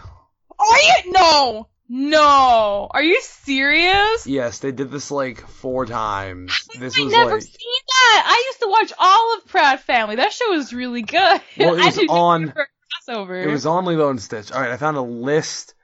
Are 0.59 0.79
you 0.79 1.13
no 1.13 1.69
no? 1.89 2.89
Are 2.91 3.03
you 3.03 3.21
serious? 3.23 4.27
Yes, 4.27 4.59
they 4.59 4.73
did 4.73 4.91
this 4.91 5.11
like 5.11 5.41
four 5.41 5.87
times. 5.87 6.69
This 6.79 6.99
I 6.99 7.03
was 7.03 7.13
never 7.13 7.33
like 7.33 7.43
seen. 7.43 7.80
I 8.13 8.45
used 8.49 8.61
to 8.61 8.69
watch 8.69 8.93
all 8.99 9.37
of 9.39 9.47
Proud 9.47 9.81
Family. 9.81 10.17
That 10.17 10.33
show 10.33 10.51
was 10.51 10.73
really 10.73 11.03
good. 11.03 11.41
Well, 11.59 11.75
it 11.79 11.85
was 11.97 11.99
on- 12.09 12.53
crossover. 13.09 13.45
it 13.45 13.51
was 13.51 13.67
on 13.67 13.85
Lilo 13.85 14.11
and 14.11 14.21
Stitch. 14.21 14.53
All 14.53 14.61
right, 14.61 14.71
I 14.71 14.77
found 14.77 14.97
a 14.97 15.03
list. 15.03 15.75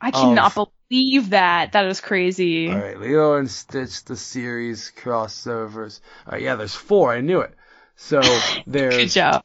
I 0.00 0.10
cannot 0.10 0.56
of- 0.56 0.68
believe 0.88 1.30
that. 1.30 1.72
That 1.72 1.86
is 1.86 2.00
crazy. 2.00 2.68
All 2.70 2.78
right, 2.78 2.98
Lilo 2.98 3.36
and 3.36 3.50
Stitch 3.50 4.04
the 4.04 4.16
series 4.16 4.90
crossovers. 4.96 6.00
All 6.26 6.32
right, 6.32 6.42
yeah, 6.42 6.56
there's 6.56 6.74
four. 6.74 7.12
I 7.12 7.20
knew 7.20 7.40
it. 7.40 7.54
So 7.96 8.20
there's. 8.66 8.96
Good 8.96 9.10
job. 9.10 9.44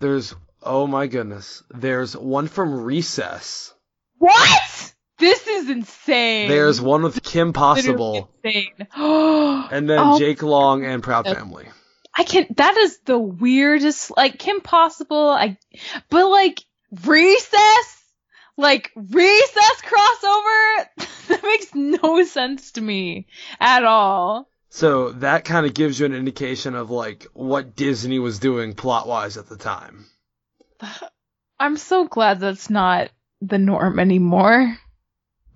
there's 0.00 0.34
oh 0.62 0.86
my 0.86 1.06
goodness. 1.06 1.62
There's 1.70 2.16
one 2.16 2.48
from 2.48 2.82
Recess. 2.82 3.72
What? 4.18 4.94
This 5.18 5.46
is 5.46 5.70
insane. 5.70 6.48
There's 6.48 6.80
one 6.80 7.02
with 7.02 7.22
Kim 7.22 7.52
Possible, 7.52 8.30
insane. 8.44 8.72
and 8.94 9.88
then 9.88 9.98
Oh, 9.98 10.18
Jake 10.18 10.42
Long 10.42 10.84
and 10.84 11.02
Proud. 11.02 11.26
Family. 11.26 11.66
I 12.14 12.24
can't. 12.24 12.56
That 12.56 12.76
is 12.76 12.98
the 13.04 13.18
weirdest. 13.18 14.16
Like 14.16 14.38
Kim 14.38 14.60
Possible. 14.60 15.28
I. 15.30 15.58
But 16.10 16.28
like 16.28 16.64
recess. 17.04 18.02
Like 18.58 18.90
recess 18.94 19.82
crossover. 19.82 20.86
that 21.28 21.42
makes 21.42 21.74
no 21.74 22.24
sense 22.24 22.72
to 22.72 22.80
me 22.80 23.26
at 23.60 23.84
all. 23.84 24.48
So 24.70 25.12
that 25.12 25.44
kind 25.44 25.66
of 25.66 25.74
gives 25.74 25.98
you 26.00 26.06
an 26.06 26.14
indication 26.14 26.74
of 26.74 26.90
like 26.90 27.26
what 27.32 27.76
Disney 27.76 28.18
was 28.18 28.38
doing 28.38 28.74
plot 28.74 29.06
wise 29.06 29.36
at 29.36 29.48
the 29.48 29.56
time. 29.56 30.06
I'm 31.58 31.76
so 31.76 32.06
glad 32.06 32.40
that's 32.40 32.68
not 32.68 33.10
the 33.40 33.58
norm 33.58 33.98
anymore. 33.98 34.78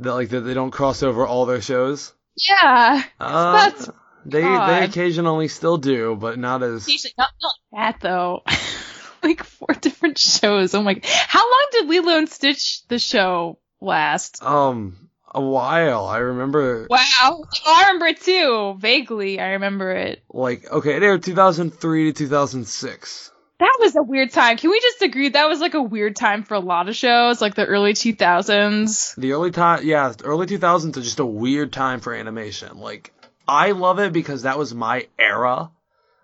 That 0.01 0.15
like 0.15 0.31
that 0.31 0.41
they 0.41 0.55
don't 0.55 0.71
cross 0.71 1.03
over 1.03 1.27
all 1.27 1.47
their 1.47 1.61
shows. 1.61 2.13
Yeah. 2.49 3.03
Uh, 3.21 3.53
That's 3.53 3.91
they 4.25 4.43
they 4.43 4.85
occasionally 4.85 5.49
still 5.49 5.77
do, 5.77 6.17
but 6.19 6.39
not 6.39 6.63
as 6.63 6.89
Usually 6.89 7.13
not, 7.19 7.31
not 7.43 7.53
like 7.73 7.93
that 7.95 8.01
though. 8.01 8.43
like 9.23 9.43
four 9.45 9.75
different 9.81 10.19
shows. 10.19 10.75
Oh 10.75 10.83
my! 10.83 11.01
How 11.05 11.41
long 11.51 11.67
did 11.73 11.89
Lilo 11.89 12.19
and 12.19 12.29
Stitch 12.29 12.87
the 12.89 12.99
show 12.99 13.59
last? 13.81 14.43
um 14.43 14.97
a 15.33 15.41
while. 15.41 16.07
I 16.07 16.19
remember 16.19 16.87
Wow, 16.91 17.45
I 17.67 17.83
remember 17.83 18.07
it 18.07 18.21
too. 18.23 18.77
Vaguely, 18.79 19.39
I 19.39 19.51
remember 19.51 19.93
it. 19.93 20.23
like 20.31 20.71
okay, 20.71 20.97
it 20.97 21.03
aired 21.03 21.23
2003 21.23 22.05
to 22.07 22.13
2006. 22.13 23.31
That 23.61 23.77
was 23.79 23.95
a 23.95 24.03
weird 24.03 24.31
time. 24.33 24.57
Can 24.57 24.71
we 24.71 24.81
just 24.81 25.03
agree 25.03 25.29
that 25.29 25.49
was 25.49 25.61
like 25.61 25.75
a 25.75 25.83
weird 25.83 26.17
time 26.17 26.43
for 26.45 26.55
a 26.55 26.61
lot 26.61 26.89
of 26.89 26.97
shows, 26.97 27.41
like 27.43 27.55
the 27.55 27.67
early 27.67 27.93
2000s? 27.93 29.15
The 29.17 29.33
early 29.33 29.51
time, 29.51 29.81
yeah, 29.85 30.09
the 30.17 30.25
early 30.25 30.47
2000s 30.47 30.97
are 30.97 31.03
just 31.03 31.21
a 31.21 31.27
weird 31.27 31.71
time 31.73 32.01
for 32.01 32.15
animation. 32.15 32.79
Like, 32.79 33.13
I 33.47 33.73
love 33.73 33.99
it 33.99 34.13
because 34.15 34.43
that 34.43 34.57
was 34.59 34.75
my 34.75 35.07
era. 35.19 35.71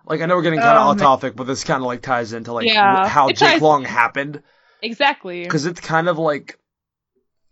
Like, 0.07 0.23
I 0.23 0.27
know 0.27 0.37
we're 0.37 0.43
getting 0.43 0.61
kind 0.61 0.79
of 0.79 0.87
Oh, 0.87 0.91
off 0.91 0.99
topic, 0.99 1.37
but 1.37 1.47
this 1.47 1.63
kind 1.63 1.83
of 1.83 1.87
like 1.87 2.01
ties 2.01 2.33
into 2.33 2.53
like 2.55 2.67
Yeah, 2.69 3.07
how 3.07 3.29
Jake 3.29 3.39
ties- 3.39 3.61
Long 3.61 3.85
happened. 3.85 4.43
Exactly. 4.81 5.43
Because 5.43 5.67
it's 5.67 5.81
kind 5.81 6.09
of 6.09 6.17
like 6.19 6.59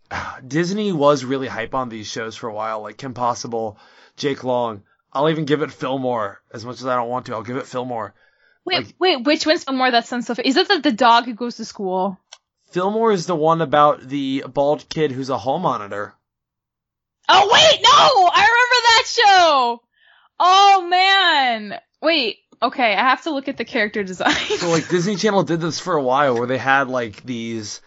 Disney 0.47 0.91
was 0.93 1.23
really 1.23 1.47
hype 1.47 1.75
on 1.75 1.89
these 1.89 2.07
shows 2.07 2.35
for 2.35 2.49
a 2.49 2.53
while, 2.53 2.81
like 2.81 2.97
Kim 2.97 3.13
Possible, 3.13 3.77
Jake 4.17 4.43
Long. 4.43 4.83
I'll 5.13 5.29
even 5.29 5.45
give 5.45 5.61
it 5.61 5.71
Fillmore 5.71 6.41
as 6.53 6.65
much 6.65 6.79
as 6.81 6.87
I 6.87 6.95
don't 6.95 7.07
want 7.09 7.27
to. 7.27 7.33
I'll 7.35 7.43
give 7.43 7.57
it 7.57 7.67
Fillmore. 7.67 8.13
Wait, 8.65 8.77
like- 8.77 8.95
wait, 8.99 9.23
which 9.25 9.45
one's 9.45 9.65
more 9.69 9.91
that 9.91 10.07
sense 10.07 10.29
of? 10.29 10.39
Is 10.39 10.57
it 10.57 10.67
the, 10.67 10.79
the 10.79 10.91
dog 10.91 11.25
who 11.25 11.33
goes 11.33 11.57
to 11.57 11.65
school? 11.65 12.19
Fillmore 12.71 13.11
is 13.11 13.25
the 13.25 13.35
one 13.35 13.61
about 13.61 14.01
the 14.01 14.43
bald 14.47 14.89
kid 14.89 15.11
who's 15.11 15.29
a 15.29 15.37
hall 15.37 15.59
monitor. 15.59 16.13
Oh 17.29 17.49
wait, 17.51 17.79
no! 17.81 18.29
I 18.33 18.41
remember 18.41 18.81
that 18.87 19.03
show! 19.07 19.81
Oh 20.39 20.87
man! 20.89 21.79
Wait, 22.01 22.37
okay, 22.61 22.93
I 22.93 22.99
have 23.09 23.23
to 23.23 23.31
look 23.31 23.47
at 23.47 23.57
the 23.57 23.65
character 23.65 24.03
design. 24.03 24.35
So 24.57 24.69
like 24.69 24.89
Disney 24.89 25.15
Channel 25.15 25.43
did 25.43 25.61
this 25.61 25.79
for 25.79 25.95
a 25.95 26.03
while 26.03 26.35
where 26.37 26.47
they 26.47 26.57
had 26.57 26.87
like 26.89 27.23
these 27.23 27.81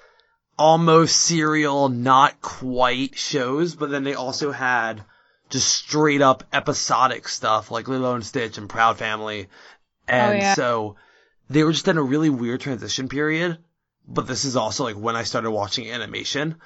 almost 0.59 1.17
serial, 1.17 1.89
not 1.89 2.41
quite 2.41 3.17
shows, 3.17 3.75
but 3.75 3.91
then 3.91 4.05
they 4.05 4.15
also 4.15 4.51
had 4.51 5.05
just 5.51 5.69
straight 5.69 6.21
up 6.23 6.45
episodic 6.53 7.29
stuff 7.29 7.71
like 7.71 7.89
Lilo 7.89 8.15
and 8.15 8.25
Stitch 8.25 8.59
and 8.59 8.69
Proud 8.69 8.99
Family. 8.99 9.49
And 10.09 10.35
Oh, 10.35 10.37
yeah. 10.37 10.55
so 10.55 10.97
they 11.51 11.63
were 11.65 11.73
just 11.73 11.89
in 11.89 11.99
a 11.99 12.03
really 12.03 12.31
weird 12.31 12.61
transition 12.61 13.09
period. 13.09 13.59
But 14.07 14.27
this 14.27 14.45
is 14.45 14.57
also 14.57 14.85
like 14.85 14.97
when 14.97 15.17
I 15.17 15.23
started 15.25 15.51
watching 15.51 15.91
animation. 15.91 16.57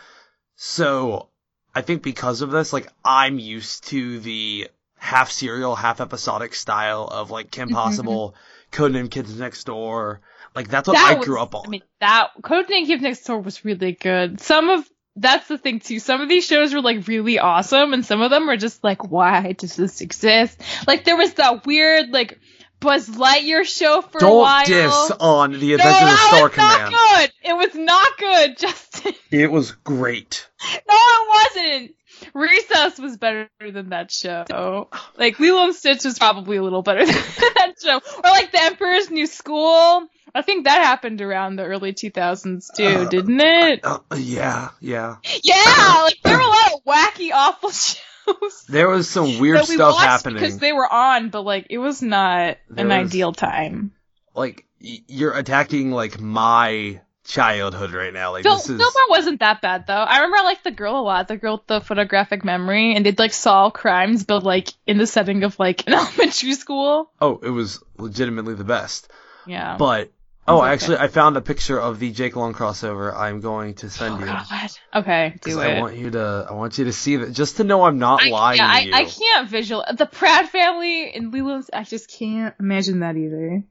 So 0.56 1.28
I 1.74 1.82
think 1.82 2.02
because 2.02 2.40
of 2.42 2.50
this, 2.50 2.72
like 2.72 2.88
I'm 3.04 3.38
used 3.38 3.88
to 3.88 4.20
the 4.20 4.68
half 4.96 5.30
serial, 5.30 5.74
half 5.74 6.00
episodic 6.00 6.54
style 6.54 7.04
of 7.10 7.30
like 7.30 7.50
Kim 7.50 7.70
Mhm. 7.70 7.74
Possible, 7.74 8.34
Codename 8.70 9.10
Kids 9.10 9.36
Next 9.38 9.64
Door. 9.64 10.20
Like 10.54 10.68
that's 10.68 10.86
what 10.86 10.94
That 10.94 11.12
I 11.12 11.18
was- 11.18 11.26
grew 11.26 11.40
up 11.40 11.54
on. 11.54 11.66
I 11.66 11.68
mean, 11.70 11.82
that 12.00 12.28
Codename 12.42 12.86
Give 12.86 13.00
Next 13.00 13.24
Door 13.24 13.40
was 13.40 13.64
really 13.64 13.92
good. 13.92 14.40
Some 14.40 14.68
of 14.68 14.88
that's 15.16 15.46
the 15.48 15.58
thing 15.58 15.80
too. 15.80 15.98
Some 15.98 16.22
of 16.22 16.28
these 16.30 16.46
shows 16.46 16.72
were 16.72 16.80
like 16.80 17.06
really 17.06 17.38
awesome, 17.38 17.92
and 17.92 18.04
some 18.06 18.22
of 18.22 18.30
them 18.30 18.46
were 18.46 18.56
just 18.56 18.82
like, 18.84 19.10
why 19.10 19.52
does 19.52 19.76
this 19.76 20.00
exist? 20.00 20.58
Like 20.86 21.04
there 21.04 21.16
was 21.18 21.34
that 21.34 21.66
weird 21.66 22.10
like 22.10 22.38
Buzz 22.82 23.08
Lightyear 23.08 23.64
show 23.64 24.02
for 24.02 24.18
a 24.18 24.20
Don't 24.20 24.36
while. 24.38 24.64
diss 24.66 25.10
on 25.20 25.52
the 25.52 25.68
no, 25.68 25.74
Adventures 25.76 26.02
of 26.02 26.08
that 26.08 26.28
Star 26.28 26.48
was 26.48 26.56
not 26.56 26.76
Command. 26.76 26.94
good. 26.94 27.32
It 27.50 27.56
was 27.56 27.74
not 27.74 28.18
good, 28.18 28.58
Justin. 28.58 29.12
It 29.30 29.50
was 29.50 29.72
great. 29.72 30.46
No, 30.88 30.94
it 30.96 31.28
wasn't. 31.54 31.94
Recess 32.34 32.98
was 33.00 33.16
better 33.16 33.48
than 33.60 33.88
that 33.90 34.10
show. 34.12 34.88
Like 35.16 35.40
Lilo 35.40 35.64
and 35.64 35.74
Stitch 35.74 36.04
was 36.04 36.18
probably 36.18 36.56
a 36.58 36.62
little 36.62 36.82
better 36.82 37.04
than 37.06 37.14
that 37.14 37.74
show. 37.82 37.96
Or 37.96 38.30
like 38.30 38.52
The 38.52 38.62
Emperor's 38.62 39.10
New 39.10 39.26
School. 39.26 40.06
I 40.34 40.40
think 40.42 40.64
that 40.64 40.82
happened 40.82 41.20
around 41.20 41.56
the 41.56 41.64
early 41.64 41.92
2000s 41.92 42.74
too, 42.76 42.84
Uh, 42.86 43.08
didn't 43.08 43.40
it? 43.40 43.80
Uh, 43.82 43.98
yeah, 44.16 44.70
yeah. 44.80 45.16
Yeah, 45.42 46.00
like 46.04 46.18
there 46.22 46.36
were 46.36 46.42
a 46.42 46.46
lot 46.46 46.72
of 46.74 46.84
wacky, 46.84 47.30
awful 47.34 47.70
shows 47.70 48.00
There 48.68 48.88
was 48.88 49.08
some 49.08 49.38
weird 49.38 49.64
stuff 49.64 49.98
happening. 49.98 50.34
because 50.40 50.58
they 50.58 50.72
were 50.72 50.90
on, 50.90 51.30
but 51.30 51.42
like 51.42 51.66
it 51.70 51.78
was 51.78 52.02
not 52.02 52.56
There 52.68 52.84
an 52.84 52.88
was- 52.88 53.08
ideal 53.10 53.32
time. 53.32 53.92
like 54.34 54.66
you're 54.80 55.32
attacking 55.36 55.90
like 55.92 56.20
my 56.20 57.00
childhood 57.24 57.92
right 57.92 58.12
now. 58.12 58.32
Like 58.32 58.42
Phil- 58.42 58.54
this 58.56 58.68
is 58.68 58.76
Fillmore 58.80 59.08
wasn't 59.10 59.40
that 59.40 59.60
bad 59.62 59.86
though. 59.86 59.94
I 59.94 60.16
remember 60.16 60.38
I 60.38 60.42
liked 60.42 60.64
the 60.64 60.70
girl 60.72 60.98
a 60.98 61.02
lot, 61.02 61.28
the 61.28 61.36
girl 61.36 61.58
with 61.58 61.66
the 61.68 61.80
photographic 61.80 62.44
memory, 62.44 62.94
and 62.96 63.06
they'd 63.06 63.18
like 63.18 63.32
solve 63.32 63.72
crimes, 63.74 64.24
but 64.24 64.42
like 64.42 64.68
in 64.86 64.98
the 64.98 65.06
setting 65.06 65.44
of 65.44 65.58
like 65.58 65.86
an 65.86 65.94
elementary 65.94 66.54
school. 66.54 67.10
oh, 67.20 67.38
it 67.42 67.50
was 67.50 67.82
legitimately 67.98 68.54
the 68.54 68.64
best. 68.64 69.10
Yeah. 69.46 69.76
But 69.76 70.10
oh, 70.48 70.60
Okay. 70.60 70.72
actually, 70.72 70.96
I 70.98 71.08
found 71.08 71.36
a 71.36 71.40
picture 71.40 71.78
of 71.80 71.98
the 71.98 72.10
Jake 72.12 72.36
Long 72.36 72.54
crossover. 72.54 73.14
I'm 73.14 73.40
going 73.40 73.74
to 73.74 73.90
send 73.90 74.20
you. 74.20 74.26
oh 74.26 74.30
you. 74.30 74.38
god. 74.50 74.70
Okay, 74.94 75.34
do 75.42 75.60
it. 75.60 75.64
I 75.64 75.80
want 75.80 75.96
you 75.96 76.10
to, 76.10 76.46
I 76.50 76.52
want 76.52 76.78
you 76.78 76.84
to 76.86 76.92
see 76.92 77.16
that, 77.16 77.32
just 77.32 77.56
to 77.58 77.64
know 77.64 77.84
I'm 77.84 77.98
not 77.98 78.22
I, 78.22 78.28
lying 78.28 78.58
yeah, 78.58 78.66
to 78.66 78.72
I, 78.72 78.80
you. 78.80 78.94
I 78.94 79.04
can't 79.04 79.48
visual 79.48 79.84
the 79.96 80.06
Pratt 80.06 80.48
family 80.50 81.12
and 81.12 81.32
Lilo. 81.32 81.62
I 81.72 81.84
just 81.84 82.10
can't 82.10 82.54
imagine 82.60 83.00
that 83.00 83.16
either. 83.16 83.64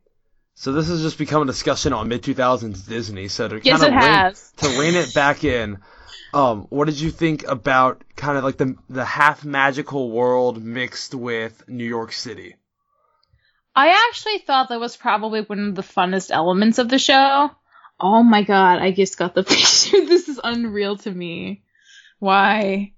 So 0.55 0.73
this 0.73 0.89
has 0.89 1.01
just 1.01 1.17
become 1.17 1.41
a 1.41 1.45
discussion 1.45 1.93
on 1.93 2.07
mid 2.07 2.21
2000s 2.23 2.88
Disney. 2.88 3.27
So 3.29 3.47
to 3.47 3.60
Yes, 3.63 3.81
kind 3.81 3.93
it 3.93 3.97
of 3.97 4.03
rein, 4.03 4.73
to 4.73 4.79
rein 4.79 4.95
it 4.95 5.13
back 5.13 5.43
in, 5.43 5.79
um, 6.34 6.67
what 6.69 6.86
did 6.86 6.99
you 6.99 7.10
think 7.10 7.47
about 7.47 8.03
kind 8.15 8.38
of 8.38 8.43
like 8.43 8.57
the 8.57 8.75
the 8.89 9.03
half 9.05 9.43
magical 9.43 10.12
world 10.12 10.62
mixed 10.63 11.15
with 11.15 11.67
New 11.67 11.86
York 11.86 12.12
City? 12.12 12.55
I 13.75 14.07
actually 14.10 14.39
thought 14.39 14.69
that 14.69 14.79
was 14.79 14.97
probably 14.97 15.41
one 15.41 15.69
of 15.69 15.75
the 15.75 15.81
funnest 15.81 16.31
elements 16.31 16.77
of 16.77 16.89
the 16.89 16.99
show. 16.99 17.51
Oh 17.99 18.23
my 18.23 18.43
god, 18.43 18.79
I 18.79 18.91
just 18.91 19.17
got 19.17 19.36
the 19.36 19.43
picture. 19.43 20.05
this 20.05 20.27
is 20.27 20.39
unreal 20.43 20.97
to 20.97 21.12
me. 21.12 21.63
Why? 22.19 22.93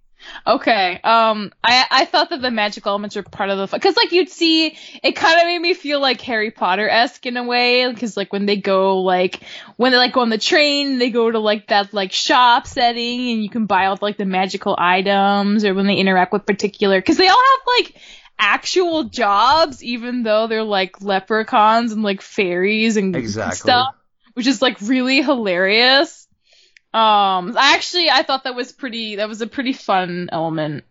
Okay, 0.48 1.00
um, 1.04 1.52
I 1.64 1.86
I 1.92 2.06
thought 2.06 2.30
that 2.30 2.42
the 2.42 2.52
magical 2.52 2.92
elements 2.92 3.16
were 3.16 3.24
part 3.24 3.50
of 3.50 3.58
the 3.58 3.78
because 3.78 3.96
like 3.96 4.12
you'd 4.12 4.30
see 4.30 4.78
it 5.04 5.16
kind 5.16 5.40
of 5.40 5.46
made 5.46 5.60
me 5.60 5.74
feel 5.74 6.00
like 6.00 6.22
Harry 6.22 6.52
Potter 6.52 6.88
esque 6.88 7.26
in 7.26 7.38
a 7.38 7.44
way 7.44 7.92
because 7.92 8.16
like 8.16 8.32
when 8.32 8.46
they 8.46 8.56
go 8.56 9.02
like 9.02 9.42
when 9.76 9.92
they 9.92 9.98
like 9.98 10.14
go 10.14 10.22
on 10.22 10.30
the 10.30 10.38
train 10.38 10.98
they 10.98 11.10
go 11.10 11.30
to 11.30 11.40
like 11.40 11.68
that 11.68 11.94
like 11.94 12.14
shop 12.14 12.68
setting 12.68 13.32
and 13.32 13.44
you 13.44 13.50
can 13.50 13.66
buy 13.66 13.88
all 13.88 14.00
like 14.02 14.18
the 14.18 14.26
magical 14.26 14.76
items 14.78 15.66
or 15.66 15.74
when 15.74 15.88
they 15.88 15.96
interact 15.96 16.32
with 16.32 16.46
particular 16.46 17.00
because 17.00 17.18
they 17.18 17.28
all 17.28 17.42
have 17.42 17.68
like 17.78 18.02
actual 18.40 19.06
jobs 19.06 19.84
even 19.84 20.24
though 20.24 20.48
they're 20.48 20.64
like 20.64 21.02
leprechauns 21.02 21.92
and 21.92 22.04
like 22.04 22.22
fairies 22.22 22.98
and 22.98 23.16
Exactly. 23.16 23.58
stuff 23.58 23.96
which 24.34 24.48
is 24.48 24.62
like 24.62 24.78
really 24.82 25.22
hilarious 25.22 26.28
um 26.94 27.56
I 27.58 27.74
actually 27.76 28.10
I 28.10 28.24
thought 28.24 28.44
that 28.46 28.56
was 28.56 28.72
pretty 28.72 29.18
that 29.18 29.30
was 29.30 29.42
a 29.42 29.48
pretty 29.48 29.74
fun 29.74 30.30
element 30.32 30.84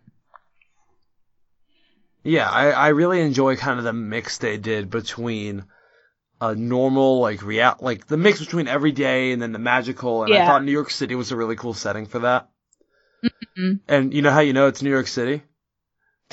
Yeah, 2.23 2.49
I, 2.49 2.71
I 2.71 2.87
really 2.89 3.21
enjoy 3.21 3.57
kind 3.57 3.79
of 3.79 3.83
the 3.85 3.93
mix 3.93 4.37
they 4.37 4.57
did 4.57 4.89
between 4.89 5.65
a 6.39 6.55
normal 6.55 7.19
like 7.19 7.43
real 7.43 7.75
like 7.79 8.07
the 8.07 8.17
mix 8.17 8.39
between 8.39 8.67
everyday 8.67 9.31
and 9.31 9.41
then 9.41 9.51
the 9.51 9.59
magical 9.59 10.23
and 10.23 10.33
I 10.33 10.45
thought 10.45 10.63
New 10.63 10.71
York 10.71 10.89
City 10.89 11.15
was 11.15 11.31
a 11.31 11.37
really 11.37 11.55
cool 11.55 11.73
setting 11.73 12.05
for 12.05 12.19
that. 12.19 12.49
Mhm. 13.57 13.79
And 13.87 14.13
you 14.13 14.21
know 14.21 14.31
how 14.31 14.39
you 14.41 14.53
know 14.53 14.67
it's 14.67 14.81
New 14.81 14.89
York 14.89 15.07
City? 15.07 15.43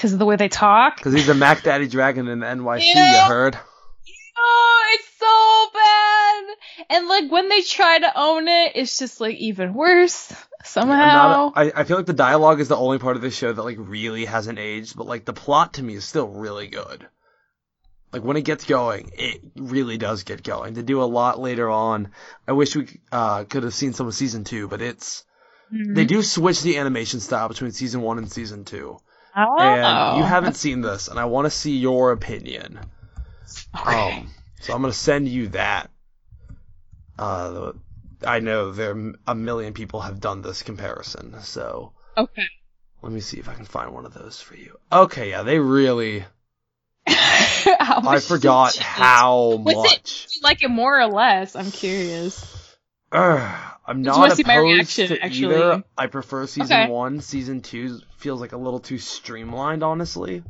Because 0.00 0.14
of 0.14 0.18
the 0.18 0.24
way 0.24 0.36
they 0.36 0.48
talk 0.48 0.96
Because 0.96 1.12
he's 1.12 1.28
a 1.28 1.34
Mac 1.34 1.62
Daddy 1.62 1.86
Dragon 1.86 2.26
in 2.26 2.40
the 2.40 2.46
NYC, 2.46 2.94
you 2.94 3.00
Yeah. 3.02 3.26
heard? 3.28 3.58
Oh, 4.38 4.86
it's 4.94 5.08
so 5.18 5.78
bad. 5.78 6.96
And 6.96 7.06
like 7.08 7.30
when 7.30 7.50
they 7.50 7.60
try 7.60 7.98
to 7.98 8.18
own 8.18 8.48
it, 8.48 8.72
it's 8.76 8.98
just 8.98 9.20
like 9.20 9.36
even 9.36 9.74
worse 9.74 10.32
somehow. 10.64 11.52
a- 11.54 11.58
I, 11.58 11.72
I 11.80 11.84
feel 11.84 11.98
like 11.98 12.06
the 12.06 12.14
dialogue 12.14 12.60
is 12.60 12.68
the 12.68 12.76
only 12.78 12.98
part 12.98 13.16
of 13.16 13.22
this 13.22 13.36
show 13.36 13.52
that 13.52 13.62
like 13.62 13.76
really 13.78 14.24
hasn't 14.24 14.58
aged, 14.58 14.96
but 14.96 15.06
like 15.06 15.26
the 15.26 15.34
plot 15.34 15.74
to 15.74 15.82
me 15.82 15.94
is 15.96 16.04
still 16.06 16.28
really 16.28 16.68
good. 16.68 17.06
Like 18.10 18.24
when 18.24 18.38
it 18.38 18.44
gets 18.46 18.64
going, 18.64 19.10
it 19.18 19.42
really 19.56 19.98
does 19.98 20.22
get 20.22 20.42
going. 20.42 20.72
They 20.72 20.82
do 20.82 21.02
a 21.02 21.04
lot 21.04 21.38
later 21.38 21.68
on. 21.68 22.08
I 22.48 22.52
wish 22.52 22.74
we 22.74 22.88
uh, 23.12 23.44
could 23.44 23.64
have 23.64 23.74
seen 23.74 23.92
some 23.92 24.06
of 24.06 24.14
season 24.14 24.44
two, 24.44 24.66
but 24.66 24.80
it's 24.80 25.24
Mhm. 25.72 25.94
they 25.94 26.06
do 26.06 26.22
switch 26.22 26.62
the 26.62 26.78
animation 26.78 27.20
style 27.20 27.48
between 27.48 27.70
season 27.72 28.00
one 28.00 28.16
and 28.18 28.32
season 28.32 28.64
two. 28.64 28.98
Oh. 29.36 29.58
And 29.58 30.18
you 30.18 30.24
haven't 30.24 30.54
seen 30.56 30.80
this, 30.80 31.08
and 31.08 31.18
I 31.18 31.24
want 31.26 31.46
to 31.46 31.50
see 31.50 31.76
your 31.76 32.12
opinion. 32.12 32.78
Okay. 33.78 34.18
Um, 34.18 34.30
so 34.60 34.74
I'm 34.74 34.80
gonna 34.82 34.92
send 34.92 35.28
you 35.28 35.48
that. 35.48 35.90
Uh, 37.18 37.72
I 38.26 38.40
know 38.40 38.72
there 38.72 39.14
a 39.26 39.34
million 39.34 39.72
people 39.74 40.00
have 40.00 40.20
done 40.20 40.42
this 40.42 40.62
comparison, 40.62 41.40
so 41.40 41.92
okay. 42.16 42.44
let 43.02 43.12
me 43.12 43.20
see 43.20 43.38
if 43.38 43.48
I 43.48 43.54
can 43.54 43.64
find 43.64 43.92
one 43.92 44.06
of 44.06 44.14
those 44.14 44.40
for 44.40 44.56
you. 44.56 44.78
Okay, 44.92 45.30
yeah, 45.30 45.42
they 45.42 45.58
really. 45.58 46.24
I 47.06 48.20
forgot 48.22 48.76
how 48.76 49.52
it- 49.52 49.60
much. 49.60 50.28
You 50.34 50.40
like 50.42 50.62
it 50.62 50.68
more 50.70 51.00
or 51.00 51.06
less? 51.06 51.56
I'm 51.56 51.70
curious. 51.70 52.76
Ugh, 53.12 53.60
I'm 53.86 54.02
not 54.02 54.26
opposed 54.26 54.46
my 54.46 54.56
reaction, 54.56 55.08
to 55.08 55.20
actually? 55.20 55.56
either. 55.56 55.84
I 55.98 56.06
prefer 56.06 56.46
season 56.46 56.76
Okay. 56.76 56.90
one. 56.90 57.20
Season 57.20 57.60
two 57.60 58.00
feels 58.20 58.40
like 58.40 58.52
a 58.52 58.56
little 58.56 58.80
too 58.80 58.98
streamlined, 58.98 59.82
honestly. 59.82 60.42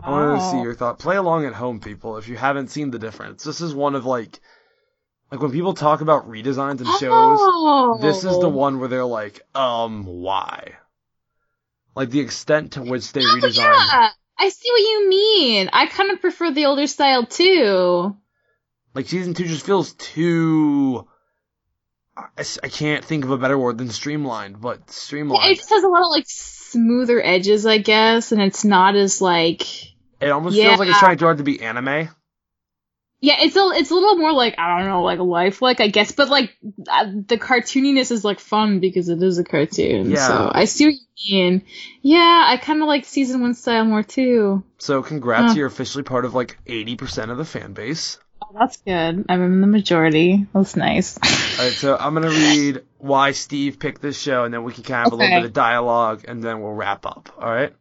I 0.00 0.10
wanted 0.10 0.36
to 0.40 0.50
see 0.50 0.56
Oh. 0.58 0.62
your 0.62 0.74
thought. 0.74 0.98
Play 0.98 1.16
along 1.16 1.44
at 1.44 1.52
home, 1.52 1.80
people, 1.80 2.16
if 2.16 2.28
you 2.28 2.36
haven't 2.36 2.68
seen 2.68 2.90
the 2.90 2.98
difference. 2.98 3.44
This 3.44 3.60
is 3.60 3.74
one 3.74 3.94
of 3.94 4.06
like, 4.06 4.40
like 5.30 5.40
when 5.40 5.52
people 5.52 5.74
talk 5.74 6.00
about 6.00 6.28
redesigns 6.28 6.80
and 6.80 6.88
shows, 6.98 7.38
Oh. 7.40 7.98
this 8.00 8.24
is 8.24 8.38
the 8.40 8.48
one 8.48 8.78
where 8.80 8.88
they're 8.88 9.04
like, 9.04 9.42
um, 9.54 10.04
why? 10.04 10.72
Like 11.94 12.10
the 12.10 12.20
extent 12.20 12.72
to 12.72 12.82
which 12.82 13.12
they 13.12 13.20
Oh, 13.20 13.36
redesigned. 13.36 13.56
yeah. 13.92 14.10
I 14.38 14.48
see 14.48 14.70
what 14.70 14.80
you 14.80 15.08
mean. 15.08 15.70
I 15.72 15.86
kind 15.86 16.10
of 16.10 16.20
prefer 16.20 16.50
the 16.50 16.66
older 16.66 16.86
style 16.86 17.26
too. 17.26 18.16
Like 18.94 19.06
season 19.08 19.34
two 19.34 19.44
just 19.46 19.64
feels 19.66 19.92
too. 19.92 21.06
I, 22.16 22.44
I 22.62 22.68
can't 22.68 23.04
think 23.04 23.24
of 23.24 23.30
a 23.30 23.38
better 23.38 23.58
word 23.58 23.78
than 23.78 23.88
streamlined, 23.88 24.60
but 24.60 24.90
streamlined. 24.90 25.50
It 25.52 25.56
just 25.56 25.70
has 25.70 25.82
a 25.82 25.88
lot 25.88 26.02
of 26.02 26.10
like 26.10 26.26
smoother 26.28 27.22
edges, 27.24 27.64
I 27.66 27.78
guess, 27.78 28.32
and 28.32 28.40
it's 28.42 28.64
not 28.64 28.96
as 28.96 29.20
like. 29.20 29.62
It 30.20 30.28
almost 30.28 30.56
Yeah. 30.56 30.64
feels 30.66 30.78
like 30.78 30.88
it's 30.88 30.98
trying 30.98 31.18
too 31.18 31.24
hard 31.24 31.38
to 31.38 31.44
be 31.44 31.62
anime. 31.62 32.08
Yeah, 33.24 33.36
it's 33.38 33.54
a 33.54 33.70
it's 33.74 33.90
a 33.90 33.94
little 33.94 34.16
more 34.16 34.32
like 34.32 34.58
I 34.58 34.78
don't 34.80 34.88
know, 34.88 35.02
like 35.02 35.20
lifelike, 35.20 35.80
I 35.80 35.86
guess, 35.86 36.10
but 36.10 36.28
like 36.28 36.56
uh, 36.90 37.04
the 37.28 37.38
cartooniness 37.38 38.10
is 38.10 38.24
like 38.24 38.40
fun 38.40 38.80
because 38.80 39.08
it 39.08 39.22
is 39.22 39.38
a 39.38 39.44
cartoon. 39.44 40.10
Yeah. 40.10 40.26
So 40.26 40.50
I 40.52 40.64
see 40.64 40.86
what 40.86 40.94
you 41.16 41.36
mean. 41.36 41.62
Yeah, 42.02 42.44
I 42.48 42.56
kind 42.56 42.82
of 42.82 42.88
like 42.88 43.04
season 43.04 43.40
one 43.40 43.54
style 43.54 43.84
more 43.84 44.02
too. 44.02 44.64
So 44.78 45.02
congrats, 45.04 45.52
Huh. 45.52 45.58
you're 45.58 45.68
officially 45.68 46.02
part 46.02 46.24
of 46.24 46.34
like 46.34 46.58
80% 46.66 47.30
of 47.30 47.38
the 47.38 47.44
fan 47.44 47.74
base. 47.74 48.18
Oh, 48.42 48.58
that's 48.58 48.76
good. 48.78 49.24
I'm 49.28 49.42
in 49.42 49.60
the 49.60 49.66
majority. 49.66 50.46
That's 50.52 50.74
nice. 50.74 51.16
Alright, 51.58 51.74
so 51.74 51.96
I'm 51.96 52.14
gonna 52.14 52.30
read 52.30 52.82
why 52.98 53.32
Steve 53.32 53.78
picked 53.78 54.02
this 54.02 54.20
show, 54.20 54.44
and 54.44 54.52
then 54.52 54.64
we 54.64 54.72
can 54.72 54.82
kind 54.82 55.06
of 55.06 55.12
have 55.12 55.12
a 55.12 55.16
little 55.22 55.40
bit 55.40 55.46
of 55.46 55.52
dialogue, 55.52 56.24
and 56.26 56.42
then 56.42 56.60
we'll 56.60 56.72
wrap 56.72 57.06
up. 57.06 57.30
Alright? 57.38 57.74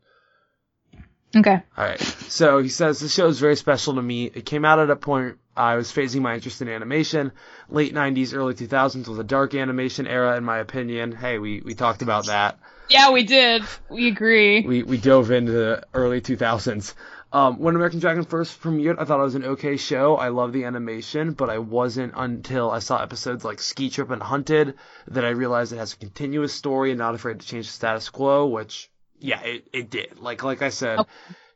okay. 1.36 1.64
Alright. 1.78 2.02
So 2.02 2.60
he 2.60 2.70
says, 2.70 3.00
This 3.00 3.14
show 3.14 3.28
is 3.28 3.40
very 3.40 3.56
special 3.56 3.96
to 3.96 4.02
me. 4.02 4.26
It 4.26 4.46
came 4.46 4.66
out 4.66 4.80
at 4.80 4.90
a 4.90 4.96
point 4.96 5.38
I 5.56 5.76
was 5.76 5.92
phasing 5.92 6.22
my 6.22 6.36
interest 6.36 6.62
in 6.62 6.70
animation. 6.70 7.32
Late 7.70 7.94
90s, 7.94 8.36
early 8.36 8.54
2000s 8.54 9.08
was 9.08 9.18
a 9.18 9.24
dark 9.24 9.56
animation 9.56 10.08
era, 10.08 10.38
in 10.38 10.44
my 10.44 10.60
opinion. 10.60 11.12
Hey, 11.12 11.40
we, 11.40 11.62
we 11.62 11.74
talked 11.74 12.02
about 12.02 12.28
that. 12.28 12.60
Yeah, 12.90 13.12
we 13.12 13.24
did. 13.24 13.64
We 13.90 14.08
agree. 14.08 14.62
we, 14.62 14.84
we 14.84 14.98
dove 14.98 15.32
into 15.32 15.52
the 15.52 15.84
early 15.94 16.22
2000s. 16.22 16.94
Um, 17.34 17.60
when 17.60 17.76
American 17.76 18.00
Dragon 18.00 18.26
first 18.26 18.62
premiered, 18.62 19.00
I 19.00 19.06
thought 19.06 19.20
it 19.20 19.24
was 19.24 19.36
an 19.36 19.46
okay 19.46 19.78
show. 19.78 20.18
I 20.18 20.30
love 20.30 20.52
the 20.52 20.66
animation, 20.66 21.32
but 21.32 21.50
I 21.50 21.60
wasn't 21.60 22.14
until 22.16 22.70
I 22.70 22.80
saw 22.80 23.02
episodes 23.02 23.46
like 23.46 23.62
Ski 23.62 23.90
Trip 23.90 24.10
and 24.10 24.22
Hunted 24.22 24.76
that 25.08 25.24
I 25.24 25.30
realized 25.30 25.72
it 25.72 25.78
has 25.78 25.94
a 25.94 25.98
continuous 25.98 26.54
story 26.54 26.92
and 26.92 26.98
not 26.98 27.16
afraid 27.16 27.40
to 27.40 27.48
change 27.48 27.68
the 27.68 27.74
status 27.74 28.10
quo, 28.10 28.48
which, 28.48 28.92
yeah, 29.20 29.42
it, 29.44 29.66
it 29.72 29.90
did. 29.90 30.20
Like, 30.20 30.44
like 30.44 30.62
I 30.62 30.70
said, 30.70 31.00
Okay. 31.00 31.10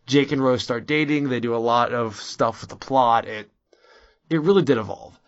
Jake 0.05 0.31
and 0.31 0.41
Rose 0.41 0.63
start 0.63 0.85
dating. 0.87 1.27
They 1.29 1.39
do 1.41 1.55
a 1.55 1.57
lot 1.57 1.91
of 1.91 2.15
stuff 2.21 2.61
with 2.61 2.69
the 2.69 2.75
plot. 2.77 3.27
It, 3.27 3.49
it 4.29 4.41
really 4.41 4.61
did 4.61 4.77
evolve. 4.77 5.19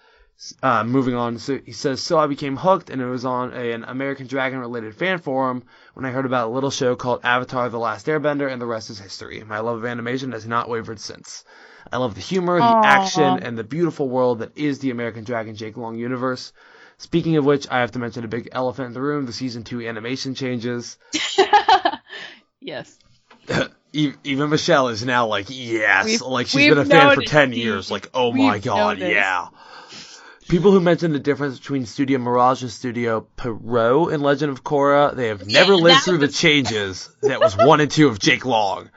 Uh, 0.62 0.84
moving 0.84 1.16
on, 1.16 1.40
so 1.40 1.58
he 1.66 1.72
says, 1.72 2.00
so 2.00 2.20
I 2.20 2.28
became 2.28 2.58
hooked, 2.58 2.92
and 2.92 3.02
it 3.02 3.08
was 3.08 3.26
on 3.26 3.54
a, 3.54 3.72
an 3.72 3.84
American 3.84 4.28
Dragon 4.28 4.60
related 4.60 4.94
fan 4.96 5.18
forum 5.18 5.64
when 5.96 6.06
I 6.06 6.12
heard 6.12 6.28
about 6.28 6.50
a 6.50 6.52
little 6.52 6.70
show 6.70 6.96
called 6.96 7.22
Avatar: 7.24 7.70
The 7.70 7.80
Last 7.80 8.06
Airbender, 8.06 8.52
and 8.52 8.62
the 8.62 8.68
rest 8.68 8.92
is 8.92 9.00
history. 9.00 9.44
My 9.44 9.60
love 9.60 9.78
of 9.78 9.86
animation 9.86 10.34
has 10.34 10.46
not 10.46 10.70
wavered 10.70 11.00
since. 11.00 11.44
I 11.92 11.98
love 11.98 12.14
the 12.14 12.22
humor, 12.22 12.60
the 12.60 12.66
Aw. 12.66 12.84
action, 12.84 13.40
and 13.42 13.58
the 13.58 13.64
beautiful 13.64 14.10
world 14.10 14.40
that 14.40 14.56
is 14.56 14.78
the 14.78 14.92
American 14.92 15.24
Dragon 15.24 15.56
Jake 15.56 15.76
Long 15.76 15.98
universe. 15.98 16.54
Speaking 17.00 17.38
of 17.38 17.46
which, 17.46 17.68
I 17.72 17.80
have 17.80 17.94
to 17.94 18.00
mention 18.00 18.24
a 18.24 18.28
big 18.28 18.50
elephant 18.52 18.90
in 18.90 18.94
the 18.94 19.02
room: 19.02 19.26
the 19.26 19.34
season 19.34 19.64
two 19.64 19.82
animation 19.88 20.36
changes. 20.36 21.00
yes. 22.62 23.00
Even 23.94 24.52
Michelle 24.52 24.90
is 24.90 25.04
now 25.04 25.26
like, 25.26 25.48
yes, 25.50 26.06
We've- 26.06 26.24
like 26.24 26.46
she's 26.46 26.70
been 26.70 26.78
a 26.78 26.86
fan 26.86 27.16
for 27.16 27.24
ten 27.24 27.54
years. 27.54 27.90
Like, 27.90 28.10
oh 28.14 28.32
my 28.34 28.60
god, 28.60 29.00
yeah. 29.00 29.48
People 30.48 30.72
who 30.72 30.80
mention 30.80 31.12
the 31.12 31.20
difference 31.20 31.60
between 31.60 31.86
Studio 31.86 32.20
Mirage 32.20 32.62
and 32.62 32.72
Studio 32.72 33.28
Pierrot 33.36 34.14
in 34.14 34.22
Legend 34.22 34.50
of 34.50 34.64
Korra, 34.64 35.14
they 35.14 35.28
have 35.28 35.46
never 35.46 35.74
Yeah, 35.74 35.84
lived 35.84 36.04
through 36.04 36.20
the 36.20 36.30
changes 36.30 37.10
that 37.22 37.42
was 37.42 37.58
one 37.58 37.82
and 37.82 37.92
two 37.92 38.08
of 38.08 38.18
Jake 38.18 38.46
Long. 38.46 38.90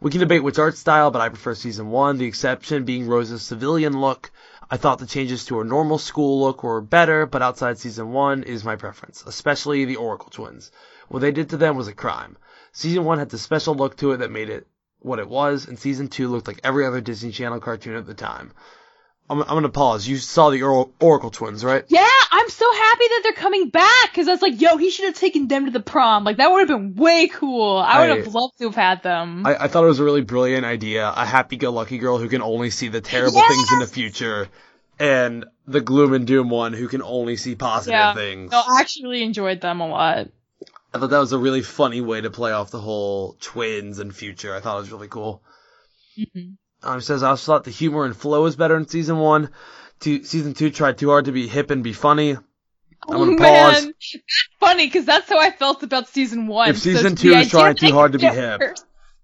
We 0.00 0.10
can 0.10 0.18
debate 0.18 0.42
which 0.42 0.58
art 0.58 0.76
style, 0.76 1.12
but 1.12 1.22
I 1.22 1.28
prefer 1.28 1.54
season 1.54 1.90
one, 1.90 2.18
the 2.18 2.26
exception 2.26 2.84
being 2.84 3.06
Rose's 3.06 3.42
civilian 3.42 4.00
look. 4.00 4.32
I 4.68 4.76
thought 4.76 4.98
the 4.98 5.06
changes 5.06 5.44
to 5.44 5.58
her 5.58 5.64
normal 5.64 5.98
school 5.98 6.40
look 6.40 6.64
were 6.64 6.80
better, 6.80 7.24
but 7.24 7.40
outside 7.40 7.78
season 7.78 8.10
one 8.10 8.42
is 8.42 8.64
my 8.64 8.74
preference, 8.74 9.22
especially 9.24 9.84
the 9.84 9.96
Oracle 9.96 10.30
twins. 10.30 10.72
What 11.06 11.20
they 11.20 11.30
did 11.30 11.50
to 11.50 11.56
them 11.56 11.76
was 11.76 11.86
a 11.86 11.94
crime. 11.94 12.36
Season 12.72 13.04
one 13.04 13.20
had 13.20 13.30
the 13.30 13.38
special 13.38 13.76
look 13.76 13.96
to 13.98 14.10
it 14.10 14.16
that 14.16 14.32
made 14.32 14.48
it 14.48 14.66
what 14.98 15.20
it 15.20 15.28
was, 15.28 15.68
and 15.68 15.78
season 15.78 16.08
two 16.08 16.26
looked 16.26 16.48
like 16.48 16.60
every 16.64 16.84
other 16.84 17.00
Disney 17.00 17.30
Channel 17.30 17.60
cartoon 17.60 17.94
at 17.94 18.06
the 18.06 18.14
time. 18.14 18.50
I'm, 19.30 19.40
I'm 19.40 19.48
gonna 19.48 19.70
pause. 19.70 20.06
You 20.06 20.18
saw 20.18 20.50
the 20.50 20.62
Or- 20.62 20.90
Oracle 21.00 21.30
twins, 21.30 21.64
right? 21.64 21.82
Yeah, 21.88 22.06
I'm 22.30 22.48
so 22.50 22.70
happy 22.72 23.04
that 23.08 23.20
they're 23.22 23.32
coming 23.32 23.70
back 23.70 24.10
because 24.10 24.28
I 24.28 24.32
was 24.32 24.42
like, 24.42 24.60
yo, 24.60 24.76
he 24.76 24.90
should 24.90 25.06
have 25.06 25.14
taken 25.14 25.48
them 25.48 25.64
to 25.64 25.70
the 25.70 25.80
prom. 25.80 26.24
Like 26.24 26.36
that 26.36 26.50
would 26.50 26.60
have 26.60 26.68
been 26.68 26.94
way 26.94 27.28
cool. 27.28 27.76
I 27.78 28.06
would 28.08 28.18
have 28.24 28.34
loved 28.34 28.58
to 28.58 28.64
have 28.64 28.74
had 28.74 29.02
them. 29.02 29.46
I, 29.46 29.64
I 29.64 29.68
thought 29.68 29.84
it 29.84 29.88
was 29.88 29.98
a 30.00 30.04
really 30.04 30.20
brilliant 30.20 30.66
idea. 30.66 31.08
A 31.08 31.24
happy-go-lucky 31.24 31.96
girl 31.98 32.18
who 32.18 32.28
can 32.28 32.42
only 32.42 32.68
see 32.70 32.88
the 32.88 33.00
terrible 33.00 33.40
things 33.40 33.72
in 33.72 33.78
the 33.78 33.86
future, 33.86 34.48
and 34.98 35.46
the 35.66 35.80
gloom 35.80 36.12
and 36.12 36.26
doom 36.26 36.50
one 36.50 36.74
who 36.74 36.86
can 36.88 37.02
only 37.02 37.36
see 37.36 37.54
positive 37.54 37.92
Yeah. 37.92 38.14
things. 38.14 38.52
no, 38.52 38.58
I 38.60 38.80
actually 38.80 39.22
enjoyed 39.22 39.60
them 39.62 39.80
a 39.80 39.88
lot. 39.88 40.28
I 40.92 40.98
thought 40.98 41.10
that 41.10 41.18
was 41.18 41.32
a 41.32 41.38
really 41.38 41.62
funny 41.62 42.00
way 42.02 42.20
to 42.20 42.30
play 42.30 42.52
off 42.52 42.70
the 42.70 42.78
whole 42.80 43.36
twins 43.40 43.98
and 43.98 44.14
future. 44.14 44.54
I 44.54 44.60
thought 44.60 44.76
it 44.76 44.80
was 44.82 44.92
really 44.92 45.08
cool. 45.08 45.42
Mhm. 46.18 46.56
Um, 46.84 46.98
it 46.98 47.02
says 47.02 47.22
I 47.22 47.30
also 47.30 47.52
thought 47.52 47.64
the 47.64 47.70
humor 47.70 48.04
and 48.04 48.16
flow 48.16 48.42
was 48.42 48.56
better 48.56 48.76
in 48.76 48.86
season 48.86 49.18
one. 49.18 49.50
Two, 50.00 50.22
season 50.24 50.54
two 50.54 50.70
tried 50.70 50.98
too 50.98 51.08
hard 51.08 51.26
to 51.26 51.32
be 51.32 51.48
hip 51.48 51.70
and 51.70 51.82
be 51.82 51.92
funny. 51.92 52.36
I'm 53.08 53.18
gonna 53.18 53.32
man, 53.38 53.72
pause. 53.72 53.84
That's 53.84 54.48
funny 54.60 54.86
because 54.86 55.04
that's 55.04 55.28
how 55.28 55.38
I 55.38 55.50
felt 55.50 55.82
about 55.82 56.08
season 56.08 56.46
one. 56.46 56.68
If 56.68 56.78
season 56.78 57.12
it's 57.12 57.22
two 57.22 57.32
is 57.32 57.50
trying 57.50 57.76
too 57.76 57.92
hard 57.92 58.12
to 58.12 58.18
be 58.18 58.26
hip. 58.26 58.60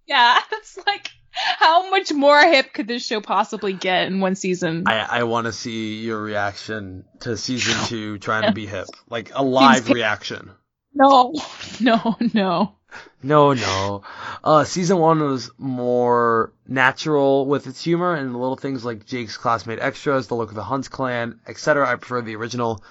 Yeah, 0.07 0.40
it's 0.53 0.79
like 0.87 1.11
how 1.33 1.90
much 1.90 2.12
more 2.12 2.40
hip 2.40 2.73
could 2.73 2.88
this 2.88 3.07
show 3.07 3.20
possibly 3.20 3.73
get 3.73 4.07
in 4.07 4.20
one 4.20 4.35
season? 4.35 4.85
I, 4.87 5.20
I 5.20 5.23
want 5.25 5.46
to 5.46 5.53
see 5.53 6.01
your 6.01 6.20
reaction 6.20 7.05
to 7.20 7.37
season 7.37 7.75
two 7.87 8.18
trying 8.18 8.44
to 8.44 8.53
be 8.53 8.66
hip, 8.66 8.87
like 9.09 9.33
a 9.35 9.42
live 9.42 9.88
reaction. 9.88 10.51
no, 10.94 11.35
no, 11.81 12.16
no. 12.35 12.75
No, 13.22 13.53
no. 13.53 14.03
Uh, 14.42 14.64
season 14.64 14.98
one 14.98 15.20
was 15.20 15.50
more 15.59 16.53
natural 16.66 17.46
with 17.46 17.66
its 17.66 17.83
humor 17.85 18.14
and 18.14 18.35
the 18.35 18.38
little 18.38 18.57
things 18.57 18.85
like 18.85 19.05
Jake's 19.07 19.37
classmate 19.37 19.79
extras, 19.81 20.26
the 20.29 20.35
look 20.35 20.48
of 20.48 20.55
the 20.55 20.62
Hunts 20.64 20.88
clan, 20.88 21.40
etc. 21.46 21.88
I 21.88 21.96
prefer 21.96 22.22
the 22.22 22.37
original. 22.37 22.83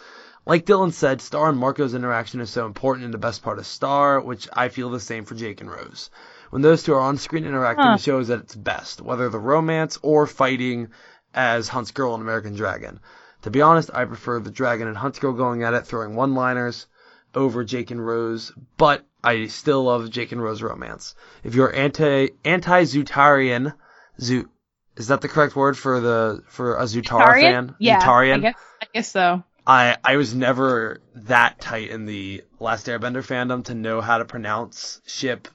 Like 0.45 0.65
Dylan 0.65 0.93
said, 0.93 1.21
Star 1.21 1.49
and 1.49 1.57
Marco's 1.57 1.93
interaction 1.93 2.41
is 2.41 2.49
so 2.49 2.65
important 2.65 3.05
and 3.05 3.13
the 3.13 3.17
best 3.19 3.43
part 3.43 3.59
of 3.59 3.65
Star, 3.67 4.19
which 4.19 4.47
I 4.53 4.69
feel 4.69 4.89
the 4.89 4.99
same 4.99 5.25
for 5.25 5.35
Jake 5.35 5.61
and 5.61 5.69
Rose. 5.69 6.09
When 6.49 6.61
those 6.61 6.81
two 6.83 6.93
are 6.93 6.99
on 7.01 7.17
screen 7.17 7.45
interacting, 7.45 7.85
Huh. 7.85 7.97
the 7.97 8.01
show 8.01 8.19
is 8.19 8.29
at 8.29 8.39
its 8.39 8.55
best, 8.55 9.01
whether 9.01 9.29
the 9.29 9.37
romance 9.39 9.99
or 10.01 10.25
fighting 10.25 10.89
as 11.33 11.67
Hunt's 11.67 11.91
Girl 11.91 12.13
and 12.15 12.23
American 12.23 12.55
Dragon. 12.55 12.99
To 13.43 13.51
be 13.51 13.61
honest, 13.61 13.91
I 13.93 14.05
prefer 14.05 14.39
the 14.39 14.49
Dragon 14.51 14.87
and 14.87 14.97
Hunt's 14.97 15.19
Girl 15.19 15.33
going 15.33 15.63
at 15.63 15.73
it, 15.75 15.85
throwing 15.85 16.15
one-liners 16.15 16.87
over 17.35 17.63
Jake 17.63 17.91
and 17.91 18.03
Rose, 18.03 18.51
but 18.77 19.05
I 19.23 19.47
still 19.47 19.83
love 19.83 20.09
Jake 20.09 20.31
and 20.31 20.41
Rose 20.41 20.61
romance. 20.61 21.15
If 21.43 21.55
you're 21.55 21.73
anti 21.73 22.29
anti 22.45 22.83
Zutarian, 22.83 23.73
Zoot 24.19 24.47
is 24.95 25.07
that 25.07 25.21
the 25.21 25.29
correct 25.29 25.55
word 25.55 25.77
for 25.77 25.99
the 25.99 26.43
for 26.47 26.77
a 26.77 26.83
Zutara 26.83 27.33
Tarian? 27.33 27.67
fan? 27.67 27.75
Yeah, 27.79 28.01
Zutarian. 28.01 28.37
I 28.37 28.39
guess 28.39 28.55
I 28.81 28.85
guess 28.93 29.11
so. 29.11 29.43
I 29.65 29.97
I 30.03 30.17
was 30.17 30.33
never 30.33 31.01
that 31.15 31.59
tight 31.59 31.89
in 31.89 32.05
the 32.05 32.43
Last 32.59 32.87
Airbender 32.87 33.23
fandom 33.25 33.65
to 33.65 33.75
know 33.75 34.01
how 34.01 34.17
to 34.17 34.25
pronounce 34.25 35.01
ship 35.05 35.47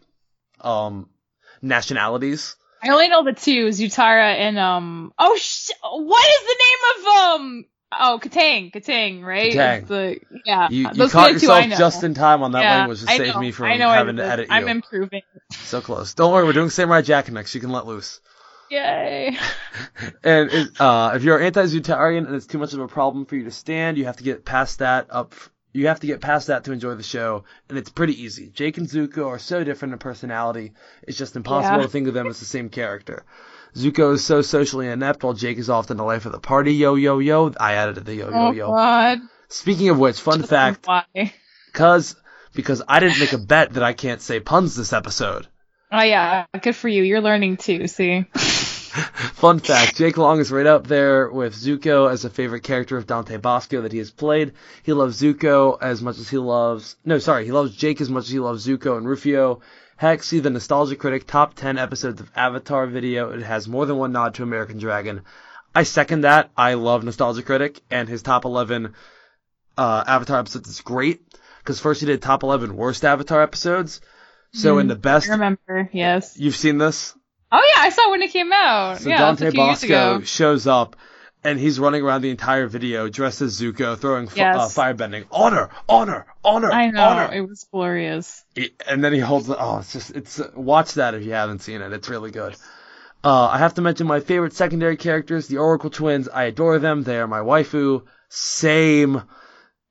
um 0.61 1.09
nationalities. 1.61 2.57
I 2.83 2.90
only 2.90 3.09
know 3.09 3.24
the 3.24 3.33
two, 3.33 3.68
Zutara 3.68 4.35
and 4.35 4.59
um. 4.59 5.12
Oh 5.18 5.37
sh! 5.37 5.70
What 5.83 6.27
is 6.27 6.40
the 6.46 6.64
name 6.64 6.79
of 6.92 7.40
um? 7.40 7.64
Oh, 8.00 8.18
Kataang, 8.22 8.72
Kataang, 8.72 9.22
right? 9.22 9.52
Kataang. 9.52 9.87
The, 9.87 10.20
yeah, 10.44 10.68
You, 10.70 10.88
you 10.92 11.09
caught 11.09 11.33
are 11.33 11.38
the 11.38 11.52
I 11.52 11.61
yourself 11.61 11.78
just 11.78 12.04
in 12.04 12.14
time 12.14 12.42
on 12.42 12.52
that 12.52 12.62
yeah, 12.62 12.76
language 12.78 13.00
to 13.00 13.07
save 13.07 13.37
me 13.37 13.52
from 13.52 13.66
having 13.68 14.16
to 14.16 14.24
edit 14.26 14.48
you. 14.48 14.54
I'm 14.54 14.68
improving. 14.68 15.22
so 15.52 15.80
close. 15.80 16.14
Don't 16.14 16.33
worry, 16.33 16.44
we're 16.44 16.52
doing 16.52 16.70
Samurai 16.70 17.02
Jack 17.02 17.30
next. 17.30 17.54
You 17.54 17.61
can 17.61 17.70
let 17.70 17.87
loose. 17.87 18.20
Yay! 18.70 19.37
And 20.24 20.50
it, 20.50 20.80
uh, 20.80 21.12
if 21.14 21.22
you're 21.22 21.40
anti-Zutarian 21.40 22.26
and 22.26 22.35
it's 22.35 22.46
too 22.46 22.59
much 22.59 22.72
of 22.72 22.80
a 22.80 22.88
problem 22.88 23.26
for 23.26 23.37
you 23.37 23.44
to 23.44 23.50
stand, 23.50 23.98
you 23.98 24.07
have 24.07 24.16
to 24.16 24.24
get 24.24 24.44
past 24.44 24.78
that 24.78 25.07
up. 25.11 25.35
You 25.72 25.88
have 25.88 26.00
to 26.00 26.07
get 26.07 26.20
past 26.20 26.46
that 26.46 26.64
to 26.64 26.72
enjoy 26.72 26.94
the 26.94 27.02
show, 27.02 27.44
and 27.68 27.76
it's 27.76 27.90
pretty 27.90 28.22
easy. 28.22 28.48
Jake 28.50 28.78
and 28.78 28.88
Zuko 28.88 29.26
are 29.28 29.38
so 29.38 29.64
different 29.64 29.92
in 29.92 29.98
personality; 29.98 30.72
it's 31.02 31.18
just 31.18 31.37
impossible 31.37 31.78
Yeah. 31.78 31.83
to 31.83 31.88
think 31.88 32.09
of 32.09 32.14
them 32.14 32.26
as 32.26 32.38
the 32.38 32.46
same 32.46 32.68
character. 32.70 33.24
Zuko 33.74 34.14
is 34.14 34.24
so 34.24 34.40
socially 34.40 34.88
inept, 34.88 35.24
while 35.24 35.32
Jake 35.32 35.58
is 35.58 35.68
often 35.68 35.96
the 35.96 36.04
life 36.04 36.26
of 36.26 36.32
the 36.32 36.38
party. 36.38 36.74
Yo 36.74 36.94
yo 36.94 37.18
yo! 37.18 37.52
I 37.58 37.74
added 37.74 38.04
the 38.04 38.14
yo 38.14 38.30
yo 38.30 38.30
yo. 38.30 38.46
oh 38.46 38.52
yo. 38.52 38.70
God! 38.70 39.18
Speaking 39.48 39.88
of 39.88 39.98
which, 39.98 40.20
fun 40.20 40.42
fact, 40.42 40.87
Why? 40.87 41.04
cause 41.72 42.16
because 42.54 42.82
I 42.87 43.00
didn't 43.00 43.18
make 43.18 43.32
a 43.32 43.38
bet 43.38 43.74
that 43.74 43.82
I 43.82 43.92
can't 43.92 44.20
say 44.20 44.40
puns 44.40 44.76
this 44.76 44.92
episode. 44.92 45.48
Oh 45.90 46.02
yeah, 46.02 46.46
good 46.60 46.76
for 46.76 46.88
you. 46.88 47.02
You're 47.02 47.20
learning 47.20 47.56
too. 47.56 47.87
See. 47.88 48.26
Fun 49.35 49.59
fact, 49.59 49.96
Jake 49.96 50.16
Long 50.16 50.38
is 50.38 50.52
right 50.52 50.66
up 50.66 50.87
there 50.87 51.28
with 51.28 51.54
Zuko 51.54 52.09
as 52.09 52.24
a 52.24 52.30
favorite 52.30 52.62
character 52.62 52.96
of 52.96 53.09
Dante 53.09 53.38
Basco 53.38 53.80
that 53.80 53.90
he 53.90 53.98
has 53.98 54.12
played. 54.12 54.52
He 54.85 54.92
loves 54.92 55.20
Zuko 55.20 55.76
as 55.83 56.00
much 56.00 56.18
as 56.18 56.28
he 56.28 56.38
loves, 56.38 56.94
no, 57.04 57.18
sorry, 57.18 57.44
he 57.44 57.50
loves 57.50 57.74
Jake 57.74 58.00
as 58.00 58.09
much 58.09 58.24
as 58.24 58.30
he 58.30 58.38
loves 58.38 58.64
Zuko 58.64 58.96
and 58.96 59.07
Rufio. 59.07 59.61
Heck, 59.96 60.22
see 60.22 60.38
the 60.38 60.50
Nostalgia 60.50 60.94
Critic 60.94 61.26
top 61.26 61.54
10 61.54 61.76
episodes 61.76 62.20
of 62.20 62.30
Avatar 62.37 62.87
video. 62.87 63.33
It 63.33 63.42
has 63.42 63.66
more 63.66 63.85
than 63.85 63.96
one 63.96 64.12
nod 64.12 64.35
to 64.35 64.44
American 64.44 64.78
Dragon. 64.78 65.22
I 65.74 65.83
second 65.83 66.20
that. 66.20 66.50
I 66.57 66.74
love 66.74 67.02
Nostalgia 67.02 67.42
Critic 67.42 67.80
and 67.90 68.09
his 68.09 68.22
top 68.22 68.44
11 68.44 68.94
uh, 69.76 70.04
Avatar 70.07 70.38
episodes 70.38 70.68
is 70.68 70.80
great 70.83 71.20
because 71.59 71.80
first 71.80 71.98
he 71.98 72.07
did 72.07 72.22
top 72.22 72.44
11 72.44 72.76
worst 72.76 73.04
Avatar 73.04 73.42
episodes. 73.42 74.00
So 74.52 74.78
in 74.78 74.87
the 74.87 74.94
best, 74.94 75.28
I 75.28 75.33
remember, 75.33 75.90
yes. 75.92 76.38
you've 76.38 76.54
seen 76.54 76.78
this. 76.78 77.16
Oh 77.57 77.73
yeah, 77.77 77.83
I 77.83 77.88
saw 77.90 78.11
when 78.11 78.23
it 78.23 78.33
came 78.33 78.53
out. 78.53 78.99
So 78.99 79.09
yeah, 79.09 79.19
Dante 79.19 79.45
that's 79.45 79.55
a 79.55 79.57
few 79.57 79.64
years 79.64 79.81
Basco 79.81 80.21
shows 80.25 80.67
up, 80.67 80.97
and 81.45 81.59
he's 81.59 81.79
running 81.79 82.03
around 82.03 82.23
the 82.23 82.31
entire 82.31 82.67
video 82.67 83.09
dressed 83.09 83.43
as 83.43 83.61
Zuko, 83.61 83.97
throwing 83.97 84.27
f- 84.27 84.37
Yes. 84.37 84.77
uh, 84.77 84.83
firebending. 84.83 85.27
Honor, 85.31 85.71
honor, 85.88 86.27
honor, 86.45 86.73
I 86.73 86.90
know 86.90 87.05
honor. 87.05 87.33
it 87.33 87.49
was 87.49 87.64
glorious. 87.71 88.45
He- 88.57 88.75
and 88.88 89.05
then 89.05 89.12
he 89.12 89.21
holds 89.21 89.47
the, 89.47 89.57
oh, 89.57 89.79
it's 89.79 89.93
just, 89.93 90.11
it's, 90.11 90.40
uh, 90.40 90.51
watch 90.57 90.95
that 90.95 91.14
if 91.14 91.23
you 91.23 91.33
haven't 91.33 91.61
seen 91.61 91.81
it. 91.81 91.93
It's 91.93 92.09
really 92.09 92.31
good. 92.33 92.57
Uh, 93.23 93.47
I 93.47 93.59
have 93.59 93.75
to 93.75 93.83
mention 93.83 94.07
my 94.07 94.21
favorite 94.21 94.53
secondary 94.53 94.97
characters, 94.97 95.47
the 95.47 95.59
Oracle 95.59 95.90
twins. 95.90 96.29
I 96.29 96.45
adore 96.45 96.79
them. 96.79 97.05
They 97.05 97.19
are 97.19 97.27
my 97.29 97.40
waifu. 97.40 98.03
Same. 98.29 99.23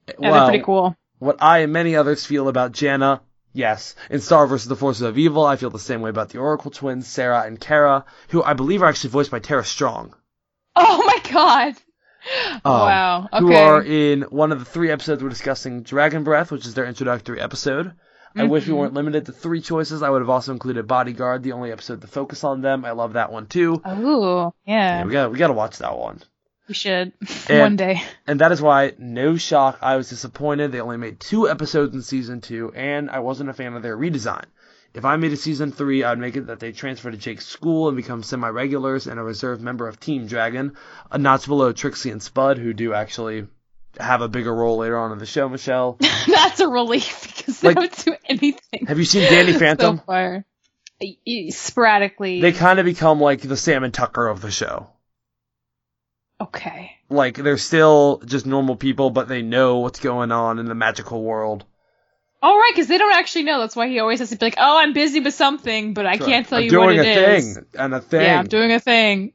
Yeah, 0.08 0.14
Well, 0.20 0.34
they're 0.34 0.50
pretty 0.50 0.64
cool. 0.64 0.96
What 1.20 1.38
I 1.42 1.60
and 1.60 1.72
many 1.74 1.96
others 1.96 2.26
feel 2.26 2.48
about 2.50 2.74
Janna, 2.74 3.22
yes. 3.54 3.96
In 4.10 4.20
Star 4.20 4.46
vs. 4.48 4.68
the 4.68 4.76
Forces 4.76 5.02
of 5.04 5.18
Evil, 5.18 5.46
I 5.46 5.56
feel 5.56 5.70
the 5.70 5.80
same 5.80 6.02
way 6.02 6.10
about 6.10 6.30
the 6.30 6.40
Oracle 6.40 6.72
twins, 6.72 7.08
Sarah 7.08 7.44
and 7.44 7.60
Kara, 7.60 8.06
who 8.30 8.44
I 8.44 8.54
believe 8.54 8.82
are 8.84 8.88
actually 8.90 9.12
voiced 9.12 9.32
by 9.32 9.40
Tara 9.40 9.64
Strong. 9.64 10.16
Oh 10.76 11.04
my 11.06 11.32
god. 11.32 11.76
Um, 12.66 12.72
wow. 12.74 13.30
Okay. 13.34 13.40
Who 13.46 13.54
are 13.54 13.84
in 13.84 14.22
one 14.24 14.52
of 14.52 14.60
the 14.60 14.66
three 14.66 14.90
episodes 14.92 15.22
we're 15.22 15.30
discussing 15.30 15.84
Dragon 15.84 16.24
Breath, 16.24 16.52
which 16.52 16.66
is 16.66 16.74
their 16.74 16.86
introductory 16.86 17.40
episode. 17.42 17.94
I 18.36 18.46
wish 18.46 18.66
we 18.66 18.74
Mhm. 18.74 18.78
weren't 18.78 18.94
limited 18.96 19.28
to 19.28 19.32
three 19.32 19.62
choices. 19.62 20.02
I 20.02 20.10
would 20.10 20.22
have 20.22 20.30
also 20.30 20.54
included 20.54 20.88
Bodyguard, 20.88 21.44
the 21.44 21.52
only 21.52 21.72
episode 21.72 22.02
to 22.02 22.08
focus 22.08 22.44
on 22.44 22.62
them. 22.62 22.84
I 22.86 22.92
love 22.92 23.14
that 23.14 23.32
one 23.32 23.46
too. 23.46 23.80
Oh 23.86 24.54
yeah, 24.66 25.00
Yeah, 25.00 25.06
we 25.06 25.12
got 25.12 25.32
we 25.32 25.38
got 25.38 25.48
to 25.48 25.54
watch 25.54 25.78
that 25.80 25.96
one. 25.98 26.20
We 26.68 26.74
should 26.74 27.12
And- 27.50 27.60
one 27.62 27.76
day. 27.76 28.02
And 28.28 28.40
that 28.42 28.52
is 28.52 28.62
why, 28.62 28.94
no 28.98 29.38
shock, 29.38 29.80
I 29.82 29.96
was 29.98 30.10
disappointed. 30.10 30.72
They 30.72 30.80
only 30.82 30.98
made 30.98 31.20
two 31.20 31.50
episodes 31.50 31.94
in 31.96 32.02
season 32.02 32.42
two, 32.42 32.72
and 32.76 33.10
I 33.10 33.20
wasn't 33.20 33.50
a 33.50 33.54
fan 33.54 33.74
of 33.74 33.84
their 33.84 33.98
redesign. 33.98 34.46
If 34.94 35.06
I 35.06 35.16
made 35.18 35.32
a 35.34 35.38
season 35.38 35.72
three, 35.72 36.04
I'd 36.04 36.20
make 36.20 36.36
it 36.36 36.48
that 36.48 36.60
they 36.60 36.72
transfer 36.72 37.10
to 37.10 37.18
Jake's 37.18 37.48
school 37.48 37.88
and 37.88 37.98
become 37.98 38.22
semi-regulars 38.22 39.08
and 39.08 39.20
a 39.20 39.24
reserve 39.24 39.60
member 39.60 39.88
of 39.88 40.00
Team 40.00 40.28
Dragon, 40.28 40.74
uh, 40.76 41.08
a 41.14 41.18
notch 41.18 41.48
below 41.48 41.72
Trixie 41.72 42.12
and 42.12 42.22
Spud, 42.22 42.60
who 42.60 42.74
do 42.74 42.94
actually 42.94 43.48
have 44.00 44.22
a 44.22 44.28
bigger 44.28 44.54
role 44.54 44.78
later 44.78 44.98
on 45.00 45.12
in 45.12 45.18
the 45.18 45.26
show, 45.26 45.50
Michelle. 45.50 45.98
That's 46.28 46.60
a 46.60 46.68
relief 46.68 47.36
because 47.38 47.60
they 47.62 47.70
Like- 47.74 47.76
don't 47.78 48.06
do 48.06 48.16
anything. 48.30 48.86
Have 48.88 49.00
you 49.00 49.06
seen 49.06 49.24
Danny 49.24 49.54
Phantom? 49.60 49.98
So 49.98 50.04
far. 50.06 50.46
Sporadically. 51.50 52.42
they 52.42 52.52
kind 52.52 52.80
of 52.80 52.86
become 52.86 53.20
like 53.20 53.42
the 53.42 53.58
Sam 53.58 53.84
and 53.84 53.94
Tucker 53.94 54.28
of 54.28 54.42
the 54.42 54.52
show. 54.52 54.90
Okay. 56.44 56.92
Like, 57.10 57.36
they're 57.36 57.58
still 57.58 58.22
just 58.26 58.46
normal 58.46 58.76
people, 58.76 59.10
but 59.10 59.28
they 59.28 59.42
know 59.42 59.80
what's 59.80 60.00
going 60.00 60.32
on 60.32 60.60
in 60.60 60.66
the 60.66 60.76
magical 60.76 61.24
world. 61.24 61.66
All 62.44 62.58
right, 62.58 62.72
because 62.74 62.88
they 62.88 62.98
don't 62.98 63.14
actually 63.14 63.44
know. 63.44 63.62
That's 63.62 63.76
why 63.76 63.88
he 63.88 64.00
always 64.00 64.20
has 64.20 64.30
to 64.32 64.36
be 64.36 64.46
like, 64.46 64.56
"Oh, 64.58 64.78
I'm 64.78 64.92
busy 64.92 65.22
with 65.22 65.34
something, 65.34 65.94
but 65.94 66.06
I 66.06 66.18
can't 66.18 66.46
tell 66.46 66.58
I'm 66.58 66.66
you 66.66 66.72
doing 66.72 66.98
what 66.98 67.06
it 67.06 67.18
a 67.18 67.42
thing 67.42 67.66
and 67.80 67.96
a 67.96 68.02
thing. 68.02 68.22
Yeah, 68.22 68.38
I'm 68.38 68.48
doing 68.48 68.74
a 68.74 68.82
thing. 68.82 69.32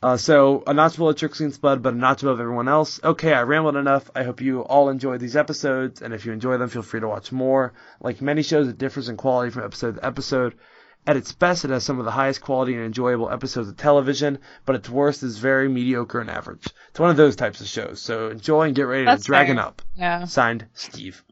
Uh, 0.00 0.16
so 0.16 0.62
a 0.66 0.74
notch 0.74 0.96
below 0.96 1.12
Trixie 1.12 1.44
and 1.44 1.54
Spud, 1.54 1.82
but 1.82 1.94
a 1.94 1.96
notch 1.96 2.22
above 2.22 2.40
everyone 2.40 2.68
else. 2.68 3.00
Okay, 3.02 3.32
I 3.32 3.42
rambled 3.42 3.76
enough. 3.76 4.10
I 4.14 4.22
hope 4.22 4.40
you 4.40 4.60
all 4.60 4.90
enjoyed 4.90 5.20
these 5.20 5.36
episodes, 5.36 6.02
and 6.02 6.14
if 6.14 6.24
you 6.24 6.32
enjoy 6.32 6.56
them, 6.56 6.68
feel 6.68 6.82
free 6.82 7.00
to 7.00 7.08
watch 7.08 7.32
more. 7.32 7.72
Like 8.00 8.20
many 8.20 8.42
shows, 8.42 8.68
it 8.68 8.78
differs 8.78 9.08
in 9.08 9.16
quality 9.16 9.50
from 9.50 9.64
episode 9.64 9.96
to 9.96 10.06
episode. 10.06 10.54
At 11.04 11.16
its 11.16 11.32
best, 11.32 11.64
it 11.64 11.70
has 11.70 11.82
some 11.82 11.98
of 11.98 12.04
the 12.04 12.12
highest 12.12 12.42
quality 12.42 12.74
and 12.74 12.84
enjoyable 12.84 13.28
episodes 13.28 13.68
of 13.68 13.76
television, 13.76 14.38
but 14.64 14.76
its 14.76 14.88
worst 14.88 15.24
is 15.24 15.38
very 15.38 15.68
mediocre 15.68 16.20
and 16.20 16.30
average. 16.30 16.64
It's 16.90 17.00
one 17.00 17.10
of 17.10 17.16
those 17.16 17.34
types 17.34 17.60
of 17.60 17.66
shows, 17.66 18.00
so 18.00 18.28
enjoy 18.30 18.66
and 18.66 18.74
get 18.76 18.84
ready 18.86 19.04
That's 19.04 19.22
to 19.24 19.26
dragon 19.26 19.56
fair. 19.56 19.66
up. 19.66 19.82
Yeah. 19.96 20.24
Signed, 20.26 20.66
Steve. 20.74 21.24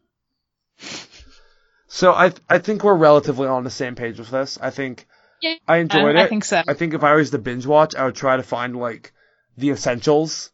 So 1.87 2.13
I 2.13 2.33
I 2.49 2.59
think 2.59 2.83
we're 2.85 2.95
relatively 2.95 3.47
on 3.47 3.65
the 3.65 3.71
same 3.71 3.95
page 3.95 4.19
with 4.19 4.31
this. 4.31 4.59
I 4.61 4.71
think 4.71 5.07
Yeah, 5.41 5.55
I 5.67 5.79
enjoyed 5.79 6.17
it. 6.17 6.21
I 6.21 6.27
think 6.27 6.45
so. 6.45 6.63
I 6.67 6.75
think 6.75 6.95
if 6.95 7.03
I 7.05 7.15
was 7.15 7.31
to 7.31 7.39
binge 7.39 7.67
watch, 7.67 7.95
I 7.95 8.05
would 8.05 8.15
try 8.15 8.37
to 8.37 8.43
find 8.43 8.77
like 8.77 9.13
the 9.57 9.71
essentials 9.71 10.51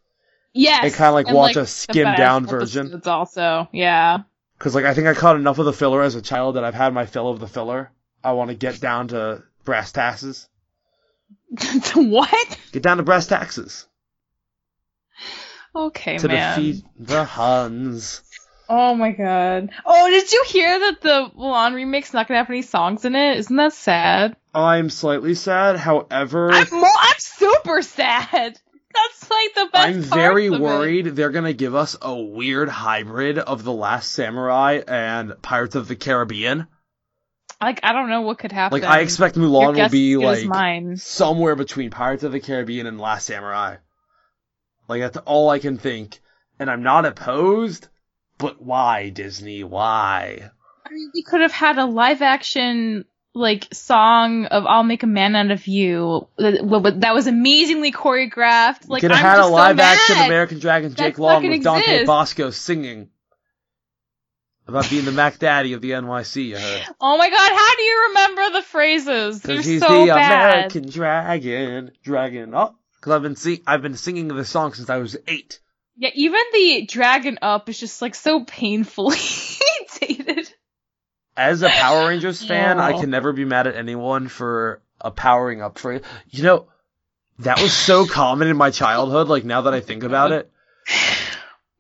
yes. 0.53 0.85
and 0.85 0.93
kinda, 0.95 1.13
like, 1.13 1.27
and, 1.29 1.37
watch 1.37 1.57
a 1.57 1.61
the 1.61 1.67
skimmed 1.67 2.17
down 2.17 2.47
version. 2.47 2.87
episodes 2.87 3.07
Also, 3.07 3.69
yeah. 3.73 4.19
because 4.59 4.75
like 4.75 4.85
I 4.85 4.95
think 4.95 5.07
I 5.07 5.15
caught 5.15 5.37
enough 5.37 5.59
of 5.59 5.65
the 5.67 5.73
filler 5.73 6.03
as 6.03 6.15
a 6.17 6.23
child 6.23 6.57
that 6.57 6.65
I've 6.65 6.75
had 6.75 6.93
my 6.93 7.07
fill 7.07 7.29
of 7.29 7.41
the 7.41 7.49
filler. 7.49 7.91
I 8.27 8.33
want 8.33 8.51
to 8.51 8.57
get 8.57 8.81
down 8.81 9.09
to 9.09 9.43
brass 9.65 9.93
taxes. 9.93 10.49
what? 11.95 12.59
Get 12.73 12.83
down 12.83 12.97
to 12.97 13.03
brass 13.05 13.27
taxes 13.27 13.87
Okay, 15.75 16.13
man. 16.13 16.21
to 16.21 16.29
man. 16.29 16.59
defeat 16.59 16.85
the 16.99 17.25
Huns. 17.25 18.23
Oh 18.69 18.95
my 18.97 19.13
god. 19.13 19.71
Oh, 19.85 20.11
did 20.11 20.33
you 20.33 20.45
hear 20.49 20.77
that 20.79 21.01
the 21.01 21.31
Mulan 21.39 21.75
remake's 21.75 22.13
not 22.13 22.27
gonna 22.27 22.39
have 22.39 22.51
any 22.51 22.63
songs 22.63 23.05
in 23.05 23.15
it? 23.15 23.37
Isn't 23.37 23.57
that 23.57 23.73
sad? 23.75 24.37
I'm 24.55 24.91
slightly 24.91 25.35
sad. 25.35 25.77
However, 25.77 26.51
I'm 26.51 26.67
more. 26.73 26.89
I'm 27.01 27.19
super 27.19 27.83
sad. 27.83 28.59
That's 28.95 29.31
like 29.31 29.55
the 29.55 29.69
best. 29.73 29.89
I'm 29.89 30.01
very 30.01 30.47
of 30.47 30.55
it. 30.55 30.61
worried 30.61 31.07
they're 31.07 31.31
gonna 31.31 31.53
give 31.53 31.75
us 31.75 31.97
a 32.03 32.15
weird 32.15 32.69
hybrid 32.71 33.39
of 33.39 33.63
The 33.63 33.73
Last 33.73 34.11
Samurai 34.11 34.81
and 34.89 35.41
Pirates 35.43 35.75
of 35.77 35.87
the 35.87 35.97
Caribbean. 35.97 36.67
Like 37.61 37.81
I 37.83 37.93
don't 37.93 38.11
know 38.11 38.21
what 38.23 38.39
could 38.39 38.53
happen. 38.53 38.81
Like 38.81 38.89
I 38.89 39.01
expect 39.01 39.37
Mulan 39.37 39.77
will 39.77 39.89
be 39.89 40.13
is 40.13 40.19
good 40.19 40.27
as 40.27 40.45
like 40.45 40.49
mine. 40.49 40.97
somewhere 40.97 41.57
between 41.57 41.91
Pirates 41.91 42.23
of 42.23 42.33
the 42.33 42.41
Caribbean 42.41 42.87
and 42.87 43.01
Last 43.01 43.27
Samurai. 43.27 43.77
Like 44.89 45.01
that's 45.01 45.17
all 45.19 45.49
I 45.49 45.59
can 45.59 45.79
think, 45.79 46.21
and 46.59 46.71
I'm 46.71 46.83
not 46.83 47.07
opposed. 47.07 47.89
But 48.39 48.61
why 48.61 49.09
Disney? 49.09 49.65
Why? 49.65 50.51
I 50.85 50.93
mean, 50.93 51.11
we 51.15 51.23
could 51.23 51.41
have 51.41 51.53
had 51.53 51.79
a 51.79 51.87
live 51.87 52.21
action 52.21 53.07
like 53.35 53.67
song 53.73 54.45
of 54.47 54.67
"I'll 54.67 54.83
Make 54.83 55.03
a 55.03 55.07
Man 55.07 55.35
Out 55.35 55.51
of 55.51 55.67
You" 55.67 56.29
that, 56.37 57.13
was 57.15 57.27
amazingly 57.27 57.91
choreographed. 57.91 58.89
Like 58.89 59.01
Could 59.01 59.13
have 59.13 59.19
I'm 59.19 59.25
had 59.25 59.37
just 59.37 59.49
a 59.49 59.53
live 59.53 59.79
so 59.79 59.83
action. 59.83 60.17
American 60.27 60.59
Dragon 60.59 60.95
Jake 60.95 61.19
Long 61.19 61.49
with 61.49 61.63
Dante 61.63 61.81
exists. 61.81 62.07
Basco 62.07 62.51
singing 62.51 63.09
about 64.67 64.89
being 64.91 65.05
the 65.05 65.13
Mac 65.13 65.39
Daddy 65.39 65.73
of 65.75 65.81
the 65.81 65.93
NYC. 65.93 66.47
You 66.47 66.59
heard? 66.59 66.83
Oh 67.01 67.17
my 67.17 67.31
god, 67.31 67.53
how 67.53 67.77
do 67.77 67.83
you 67.83 68.07
remember 68.09 68.51
the 68.59 68.63
phrases? 68.63 69.41
They're 69.43 69.55
Because 69.57 69.67
he's 69.67 69.81
so 69.83 70.01
the 70.07 70.13
bad. 70.13 70.55
American 70.55 70.91
Dragon, 70.91 71.91
Dragon. 72.03 72.55
Oh, 72.55 72.75
because 72.99 73.13
I've 73.13 73.23
been 73.23 73.37
sing- 73.37 73.63
I've 73.67 73.83
been 73.83 73.97
singing 73.97 74.29
this 74.29 74.49
song 74.49 74.73
since 74.75 74.91
I 74.91 74.97
was 74.99 75.17
eight. 75.29 75.61
Yeah, 75.97 76.11
even 76.15 76.41
the 76.53 76.87
dragon 76.87 77.39
up 77.43 77.69
is 77.69 77.79
just 77.81 78.03
like 78.03 78.15
so 78.15 78.45
painfully 78.45 79.17
dated. 80.01 80.53
As 81.37 81.63
a 81.63 81.69
Power 81.69 82.09
Rangers 82.09 82.45
fan, 82.47 82.79
I 82.81 82.93
can 82.93 83.11
never 83.11 83.33
be 83.33 83.45
mad 83.45 83.67
at 83.67 83.77
anyone 83.77 84.29
for 84.29 84.83
a 85.01 85.11
powering 85.11 85.63
up 85.63 85.79
phrase. 85.79 86.03
You 86.31 86.43
know, 86.43 86.67
that 87.41 87.61
was 87.63 87.73
so 87.73 88.07
common 88.07 88.49
in 88.49 88.57
my 88.57 88.71
childhood. 88.71 89.29
Like 89.29 89.45
now 89.45 89.63
that 89.63 89.75
I 89.75 89.81
think 89.81 90.03
about 90.03 90.33
it, 90.33 90.51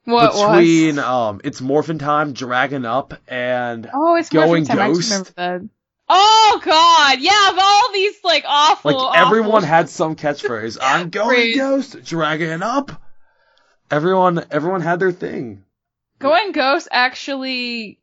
What 0.07 0.33
between 0.33 0.97
was? 0.97 1.05
um, 1.05 1.41
it's 1.45 1.61
Morphin 1.61 1.99
Time, 1.99 2.33
Dragon 2.33 2.85
Up, 2.87 3.15
and 3.29 3.91
Oh, 3.93 4.17
it's 4.17 4.29
Going 4.31 4.49
Morphin 4.49 4.65
Time. 4.65 4.79
I 4.79 4.87
Ghost? 4.89 5.01
just 5.09 5.11
remember 5.11 5.33
that. 5.63 5.71
Oh 6.09 6.61
god, 6.65 7.19
yeah, 7.21 7.51
of 7.51 7.59
all 7.61 7.93
these 7.93 8.15
like 8.23 8.45
awful. 8.47 8.93
like 8.93 9.19
everyone 9.19 9.65
had 9.65 9.89
some 9.89 10.15
catchphrase. 10.15 10.79
I'm 10.81 11.11
going 11.11 11.57
Ghost, 11.57 12.05
Dragon 12.05 12.63
Up. 12.63 13.03
Everyone, 13.91 14.45
everyone 14.51 14.81
had 14.81 15.01
their 15.01 15.13
thing. 15.13 15.65
Going 16.21 16.53
Ghost 16.53 16.89
actually 16.93 17.99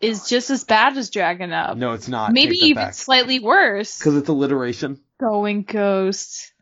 is 0.00 0.28
just 0.28 0.50
as 0.50 0.64
bad 0.64 0.96
as 0.96 1.10
Dragon 1.10 1.52
Up. 1.52 1.76
No, 1.76 1.92
it's 1.92 2.08
not. 2.08 2.32
Maybe 2.32 2.56
even 2.56 2.92
slightly 2.92 3.38
worse. 3.38 3.98
because 3.98 4.16
it's 4.16 4.28
alliteration. 4.28 5.00
Going 5.20 5.62
Ghost. 5.62 6.52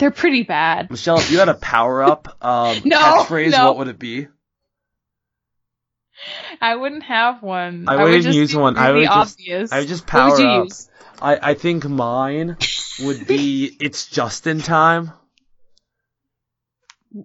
They're 0.00 0.10
pretty 0.10 0.42
bad. 0.44 0.90
Michelle, 0.90 1.18
if 1.18 1.30
you 1.30 1.38
had 1.38 1.48
a 1.50 1.54
power 1.54 2.02
up 2.02 2.36
um, 2.42 2.80
No, 2.84 2.98
catchphrase, 2.98 3.50
no. 3.52 3.66
what 3.66 3.76
would 3.78 3.88
it 3.88 3.98
be? 3.98 4.28
I 6.60 6.74
wouldn't 6.76 7.02
have 7.04 7.42
one. 7.42 7.84
I 7.86 7.96
would 7.96 8.02
wouldn't 8.04 8.24
just 8.24 8.36
use 8.36 8.56
one. 8.56 8.76
I 8.78 8.88
really 8.88 9.00
would 9.00 9.06
just- 9.14 9.38
obvious. 9.38 9.72
I 9.72 9.78
would 9.80 9.88
just 9.88 10.02
What 10.04 10.08
power 10.10 10.30
would 10.30 10.38
you 10.40 10.46
up. 10.48 10.64
use? 10.64 10.88
I, 11.22 11.50
I 11.50 11.54
think 11.54 11.84
mine 11.84 12.56
would 13.00 13.26
be 13.26 13.76
it's 13.80 14.06
just 14.06 14.46
in 14.46 14.60
time. 14.60 15.12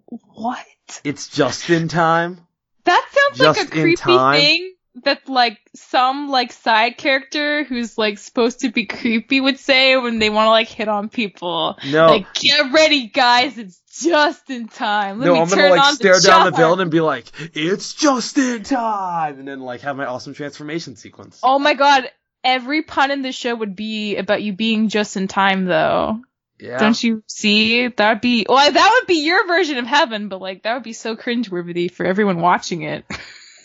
What? 0.08 0.66
It's 1.04 1.30
just 1.30 1.70
in 1.70 1.88
time. 1.88 2.46
That 2.84 3.06
sounds 3.12 3.40
like 3.40 3.68
a 3.68 3.72
creepy 3.72 3.96
time. 3.96 4.40
thing 4.40 4.75
that 5.04 5.28
like 5.28 5.60
some 5.76 6.30
like 6.30 6.52
side 6.54 6.98
character 6.98 7.64
who's 7.64 7.98
like 7.98 8.18
supposed 8.18 8.62
to 8.62 8.70
be 8.72 8.86
creepy 8.86 9.42
would 9.42 9.60
say 9.60 9.98
when 9.98 10.20
they 10.20 10.30
want 10.30 10.48
to 10.48 10.52
like 10.52 10.68
hit 10.68 10.88
on 10.88 11.10
people. 11.10 11.78
No, 11.86 12.08
Like, 12.08 12.34
get 12.34 12.72
ready, 12.72 13.08
guys! 13.08 13.58
It's 13.58 13.82
just 14.02 14.50
in 14.50 14.68
time. 14.68 15.20
Let 15.20 15.26
no, 15.26 15.34
me 15.34 15.40
I'm 15.42 15.50
gonna 15.50 15.70
like 15.70 15.96
stare 15.96 16.20
the 16.20 16.28
down 16.28 16.46
the 16.46 16.52
chart." 16.52 16.60
building 16.60 16.84
and 16.84 16.92
be 16.92 17.02
like, 17.02 17.26
"It's 17.54 17.94
just 17.94 18.38
in 18.38 18.64
time," 18.64 19.40
and 19.40 19.48
then 19.48 19.62
like 19.62 19.82
have 19.82 19.98
my 19.98 20.06
awesome 20.06 20.34
transformation 20.34 20.96
sequence. 20.96 21.40
Oh 21.44 21.60
my 21.60 21.74
god! 21.74 22.10
Every 22.44 22.84
pun 22.84 23.12
in 23.12 23.22
the 23.22 23.32
show 23.32 23.54
would 23.56 23.76
be 23.76 24.16
about 24.18 24.44
you 24.44 24.54
being 24.54 24.90
just 24.90 25.18
in 25.18 25.28
time, 25.28 25.66
though. 25.66 26.22
Yeah. 26.60 26.78
Don't 26.78 27.04
you 27.04 27.22
see? 27.28 27.88
That 27.88 28.14
would 28.14 28.22
be 28.22 28.46
well. 28.48 28.72
That 28.72 28.92
would 28.94 29.08
be 29.08 29.26
your 29.26 29.46
version 29.46 29.78
of 29.78 29.86
heaven, 29.86 30.30
but 30.30 30.40
like 30.40 30.64
that 30.64 30.74
would 30.76 30.84
be 30.84 30.94
so 30.94 31.16
cringeworthy 31.18 31.92
for 31.92 32.06
everyone 32.06 32.40
watching 32.40 32.84
it. 32.84 33.06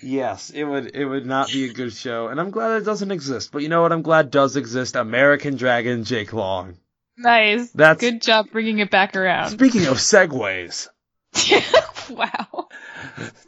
Yes, 0.03 0.51
it 0.51 0.64
would 0.64 0.94
it 0.96 1.05
would 1.05 1.26
not 1.26 1.48
be 1.48 1.68
a 1.68 1.72
good 1.72 1.92
show, 1.92 2.28
and 2.28 2.40
I'm 2.40 2.51
glad 2.51 2.80
it 2.80 2.84
doesn't 2.84 3.11
exist. 3.11 3.51
But 3.53 3.62
you 3.62 3.68
know 3.68 3.82
what? 3.82 3.92
I'm 3.92 4.03
glad 4.03 4.30
does 4.30 4.57
exist. 4.57 4.96
American 4.96 5.57
Dragon 5.57 6.05
Jake 6.05 6.32
Long. 6.32 6.76
nice. 7.16 7.70
That's 7.72 8.01
Good 8.01 8.22
job 8.22 8.46
bringing 8.53 8.78
it 8.78 8.90
back 8.90 9.14
around. 9.16 9.51
speaking 9.51 9.86
of 9.86 9.98
segues. 9.98 10.88
wow. 12.11 12.68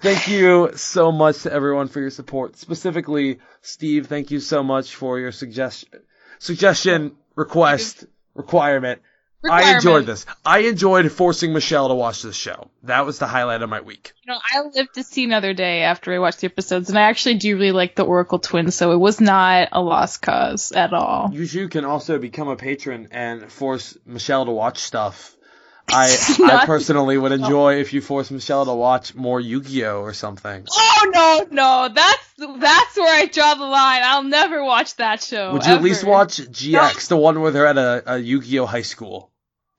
Thank 0.00 0.28
you 0.28 0.70
so 0.76 1.10
much 1.12 1.42
to 1.42 1.52
everyone 1.52 1.88
for 1.88 2.00
your 2.00 2.10
support. 2.10 2.56
Specifically, 2.56 3.38
Steve, 3.60 4.06
thank 4.06 4.30
you 4.30 4.40
so 4.40 4.62
much 4.62 4.94
for 4.94 5.18
your 5.18 5.32
suggestion, 5.32 5.88
suggestion, 6.38 7.16
request, 7.34 8.04
requirement. 8.34 9.02
I 9.50 9.74
enjoyed 9.74 10.06
this. 10.06 10.24
I 10.44 10.60
enjoyed 10.60 11.10
forcing 11.10 11.52
Michelle 11.52 11.88
to 11.88 11.94
watch 11.94 12.22
this 12.22 12.36
show. 12.36 12.70
That 12.84 13.06
was 13.06 13.18
the 13.18 13.26
highlight 13.26 13.62
of 13.62 13.70
my 13.70 13.80
week. 13.80 14.12
You 14.24 14.32
know, 14.32 14.38
I 14.42 14.62
lived 14.62 14.94
to 14.94 15.02
see 15.02 15.24
another 15.24 15.52
day 15.54 15.82
after 15.82 16.12
I 16.12 16.18
watched 16.18 16.40
the 16.40 16.46
episodes, 16.46 16.88
and 16.88 16.98
I 16.98 17.02
actually 17.02 17.38
do 17.38 17.56
really 17.56 17.72
like 17.72 17.96
the 17.96 18.04
Oracle 18.04 18.38
twins, 18.38 18.74
so 18.74 18.92
it 18.92 18.98
was 18.98 19.20
not 19.20 19.68
a 19.72 19.82
lost 19.82 20.22
cause 20.22 20.72
at 20.72 20.92
all. 20.92 21.30
You 21.32 21.46
too 21.46 21.68
can 21.68 21.84
also 21.84 22.18
become 22.18 22.48
a 22.48 22.56
patron 22.56 23.08
and 23.10 23.50
force 23.50 23.96
Michelle 24.06 24.44
to 24.44 24.52
watch 24.52 24.78
stuff. 24.78 25.36
I 25.88 26.16
I 26.44 26.64
personally 26.64 27.18
would 27.18 27.32
enjoy 27.32 27.80
if 27.80 27.92
you 27.92 28.00
force 28.00 28.30
Michelle 28.30 28.64
to 28.64 28.72
watch 28.72 29.16
more 29.16 29.40
Yu-Gi-Oh 29.40 30.00
or 30.00 30.12
something. 30.12 30.64
Oh 30.70 31.10
no, 31.12 31.46
no, 31.50 31.88
that's 31.92 32.32
that's 32.38 32.96
where 32.96 33.20
I 33.20 33.26
draw 33.26 33.54
the 33.54 33.64
line. 33.64 34.02
I'll 34.04 34.22
never 34.22 34.62
watch 34.64 34.94
that 34.96 35.20
show. 35.22 35.52
Would 35.52 35.66
you 35.66 35.72
at 35.72 35.82
least 35.82 36.04
watch 36.04 36.38
GX, 36.38 37.08
the 37.08 37.16
one 37.16 37.40
where 37.40 37.50
they're 37.50 37.66
at 37.66 37.78
a, 37.78 38.14
a 38.14 38.18
Yu-Gi-Oh 38.18 38.64
high 38.64 38.82
school? 38.82 39.31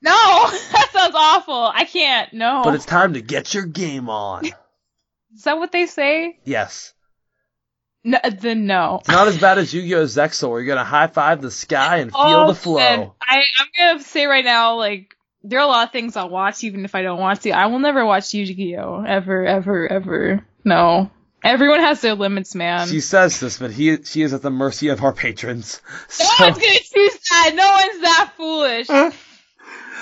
No, 0.03 0.11
that 0.71 0.89
sounds 0.91 1.15
awful. 1.15 1.71
I 1.73 1.85
can't. 1.85 2.33
No. 2.33 2.61
But 2.63 2.75
it's 2.75 2.85
time 2.85 3.13
to 3.13 3.21
get 3.21 3.53
your 3.53 3.65
game 3.65 4.09
on. 4.09 4.45
Is 5.35 5.43
that 5.45 5.57
what 5.57 5.71
they 5.71 5.87
say? 5.87 6.37
Yes. 6.43 6.93
No, 8.03 8.19
uh, 8.21 8.29
then 8.29 8.65
no. 8.67 8.97
It's 8.99 9.07
not 9.07 9.27
as 9.29 9.37
bad 9.39 9.57
as 9.57 9.73
Yu-Gi-Oh! 9.73 10.03
Zexal, 10.03 10.49
where 10.49 10.59
you're 10.59 10.75
gonna 10.75 10.83
high 10.85 11.07
five 11.07 11.41
the 11.41 11.49
sky 11.49 11.97
and 11.99 12.11
oh, 12.13 12.23
feel 12.27 12.39
Oh, 12.39 12.47
the 12.47 12.55
flow. 12.55 12.75
then 12.77 13.11
I, 13.21 13.43
I'm 13.59 13.67
gonna 13.77 14.03
say 14.03 14.25
right 14.25 14.43
now, 14.43 14.75
like, 14.75 15.15
there 15.41 15.59
are 15.59 15.63
a 15.63 15.67
lot 15.67 15.87
of 15.87 15.93
things 15.93 16.15
I'll 16.17 16.29
watch 16.29 16.63
even 16.63 16.83
if 16.85 16.95
I 16.95 17.01
don't 17.01 17.19
want 17.19 17.41
to. 17.43 17.51
I 17.51 17.67
will 17.67 17.79
never 17.79 18.05
watch 18.05 18.33
Yu-Gi-Oh! 18.33 19.05
Ever, 19.07 19.45
ever, 19.45 19.87
ever. 19.87 20.45
No. 20.65 21.09
Everyone 21.43 21.79
has 21.79 22.01
their 22.01 22.15
limits, 22.15 22.55
man. 22.55 22.87
She 22.89 22.99
says 22.99 23.39
this, 23.39 23.57
but 23.57 23.71
he 23.71 24.03
she 24.03 24.21
is 24.21 24.33
at 24.33 24.41
the 24.41 24.51
mercy 24.51 24.89
of 24.89 25.01
our 25.01 25.13
patrons. 25.13 25.81
no 26.19 26.25
one's 26.45 26.57
gonna 26.57 26.73
choose 26.79 27.19
that. 27.31 27.51
No 27.55 27.71
one's 27.71 28.01
that 28.01 28.33
foolish. 28.37 28.87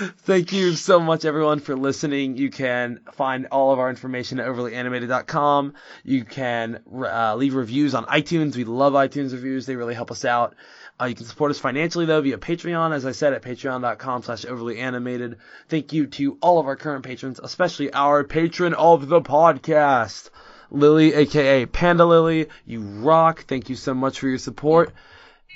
thank 0.20 0.52
you 0.52 0.74
so 0.74 0.99
much 0.99 1.26
everyone 1.26 1.60
for 1.60 1.76
listening. 1.76 2.38
You 2.38 2.49
can 2.49 3.02
find 3.14 3.47
all 3.52 3.72
of 3.72 3.80
our 3.80 3.89
information 3.89 4.39
at 4.39 4.47
overlyanimated.com. 4.47 5.74
You 6.04 6.26
can 6.26 6.82
uh, 6.91 7.36
leave 7.36 7.54
reviews 7.54 7.93
on 7.93 8.06
iTunes. 8.06 8.56
We 8.56 8.64
love 8.64 8.93
iTunes 8.93 9.32
reviews. 9.32 9.66
They 9.66 9.76
really 9.76 9.93
help 9.93 10.12
us 10.12 10.26
out. 10.26 10.56
Uh, 10.99 11.06
you 11.06 11.16
can 11.16 11.26
support 11.26 11.52
us 11.52 11.60
financially 11.60 12.06
though 12.06 12.22
via 12.22 12.38
Patreon, 12.38 12.93
as 12.93 13.06
I 13.06 13.12
said, 13.12 13.34
at 13.34 13.43
patreon.com 13.43 14.24
slash 14.24 14.45
overly 14.45 14.80
animated. 14.80 15.38
Thank 15.70 15.93
you 15.93 16.08
to 16.08 16.38
all 16.41 16.60
of 16.60 16.68
our 16.68 16.76
current 16.76 17.06
patrons, 17.06 17.39
especially 17.41 17.93
our 17.93 18.24
patron 18.24 18.74
of 18.74 19.08
the 19.08 19.22
podcast, 19.22 20.30
Lily, 20.70 21.14
aka 21.14 21.66
Panda 21.66 22.06
Lily. 22.06 22.49
You 22.66 22.82
rock. 22.82 23.45
Thank 23.45 23.70
you 23.70 23.76
so 23.76 23.93
much 23.93 24.20
for 24.20 24.28
your 24.28 24.38
support. 24.38 24.93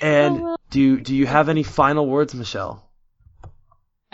And 0.00 0.56
do 0.70 1.00
do 1.00 1.14
you 1.14 1.26
have 1.26 1.48
any 1.48 1.62
final 1.62 2.06
words, 2.06 2.34
Michelle? 2.34 2.85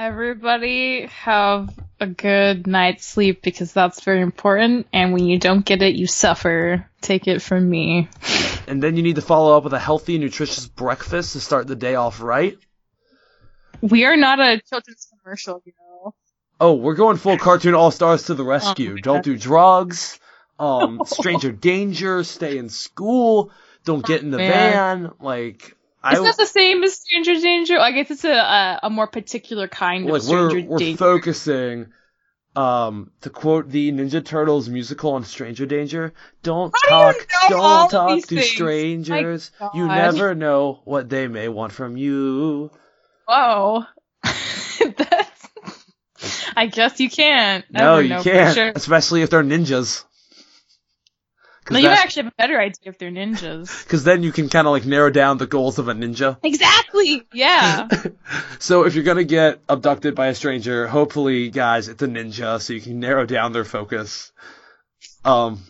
Everybody 0.02 1.06
have 1.06 1.68
a 2.00 2.08
good 2.08 2.66
night's 2.66 3.06
sleep 3.06 3.40
because 3.40 3.72
that's 3.72 4.02
very 4.02 4.20
important. 4.20 4.88
And 4.92 5.12
when 5.12 5.26
you 5.26 5.38
don't 5.38 5.64
get 5.64 5.80
it, 5.80 5.94
you 5.94 6.08
suffer. 6.08 6.84
Take 7.00 7.28
it 7.28 7.40
from 7.40 7.70
me. 7.70 8.08
And 8.68 8.80
then 8.80 8.96
you 8.96 9.02
need 9.02 9.16
to 9.16 9.22
follow 9.22 9.56
up 9.56 9.64
with 9.64 9.72
a 9.72 9.78
healthy, 9.78 10.18
nutritious 10.18 10.66
breakfast 10.66 11.32
to 11.32 11.40
start 11.40 11.66
the 11.66 11.74
day 11.74 11.96
off 11.96 12.22
right. 12.22 12.56
We 13.80 14.04
are 14.04 14.16
not 14.16 14.38
a 14.38 14.60
children's 14.60 15.08
commercial, 15.10 15.60
you 15.64 15.72
know. 15.80 16.14
Oh, 16.60 16.74
we're 16.74 16.94
going 16.94 17.16
full 17.16 17.38
cartoon 17.38 17.74
all 17.74 17.90
stars 17.90 18.26
to 18.26 18.34
the 18.34 18.44
rescue. 18.44 18.94
Oh 18.96 19.00
Don't 19.00 19.24
do 19.24 19.36
drugs. 19.36 20.20
Um, 20.60 21.02
stranger 21.06 21.50
danger. 21.50 22.22
Stay 22.22 22.56
in 22.56 22.68
school. 22.68 23.50
Don't 23.84 24.06
get 24.06 24.22
in 24.22 24.30
the 24.30 24.38
Oh, 24.38 24.48
van. 24.48 25.10
Like 25.20 25.76
I 26.02 26.12
It's 26.12 26.20
not 26.22 26.36
the 26.36 26.46
same 26.46 26.82
as 26.82 26.94
Stranger 26.94 27.34
Danger. 27.34 27.78
I 27.78 27.92
guess 27.92 28.10
it's 28.10 28.24
a 28.24 28.32
a, 28.32 28.80
a 28.84 28.90
more 28.90 29.06
particular 29.06 29.68
kind 29.68 30.04
like 30.06 30.16
of 30.16 30.22
Stranger 30.24 30.56
we're 30.62 30.66
we're 30.66 30.78
Danger. 30.78 30.98
focusing. 30.98 31.86
Um, 32.54 33.12
to 33.22 33.30
quote 33.30 33.70
the 33.70 33.90
Ninja 33.92 34.22
Turtles 34.22 34.68
musical 34.68 35.12
on 35.14 35.24
Stranger 35.24 35.64
Danger, 35.64 36.12
don't 36.42 36.70
How 36.86 37.12
do 37.12 37.18
talk, 37.18 37.26
you 37.48 37.56
know 37.56 37.62
don't 37.62 37.90
talk 37.90 38.20
to 38.28 38.36
things? 38.36 38.46
strangers. 38.46 39.50
You 39.72 39.86
never 39.88 40.34
know 40.34 40.82
what 40.84 41.08
they 41.08 41.28
may 41.28 41.48
want 41.48 41.72
from 41.72 41.96
you. 41.96 42.70
Whoa. 43.26 43.84
That's. 44.22 45.48
I 46.54 46.66
guess 46.66 47.00
you 47.00 47.08
can't. 47.08 47.64
No, 47.70 48.00
you 48.00 48.10
know 48.10 48.22
can't, 48.22 48.54
Sure. 48.54 48.72
especially 48.74 49.22
if 49.22 49.30
they're 49.30 49.42
ninjas. 49.42 50.04
No, 51.72 51.78
you 51.78 51.88
actually 51.88 52.24
have 52.24 52.32
a 52.32 52.36
better 52.36 52.60
idea 52.60 52.78
if 52.84 52.98
they're 52.98 53.10
ninjas. 53.10 53.84
Because 53.84 54.04
then 54.04 54.22
you 54.22 54.32
can 54.32 54.48
kind 54.48 54.66
of 54.66 54.72
like 54.72 54.84
narrow 54.84 55.10
down 55.10 55.38
the 55.38 55.46
goals 55.46 55.78
of 55.78 55.88
a 55.88 55.94
ninja. 55.94 56.38
Exactly. 56.42 57.22
Yeah. 57.32 57.88
so 58.58 58.84
if 58.84 58.94
you're 58.94 59.04
gonna 59.04 59.24
get 59.24 59.60
abducted 59.68 60.14
by 60.14 60.28
a 60.28 60.34
stranger, 60.34 60.86
hopefully, 60.86 61.50
guys, 61.50 61.88
it's 61.88 62.02
a 62.02 62.06
ninja, 62.06 62.60
so 62.60 62.72
you 62.72 62.80
can 62.80 63.00
narrow 63.00 63.26
down 63.26 63.52
their 63.52 63.64
focus. 63.64 64.32
Um, 65.24 65.60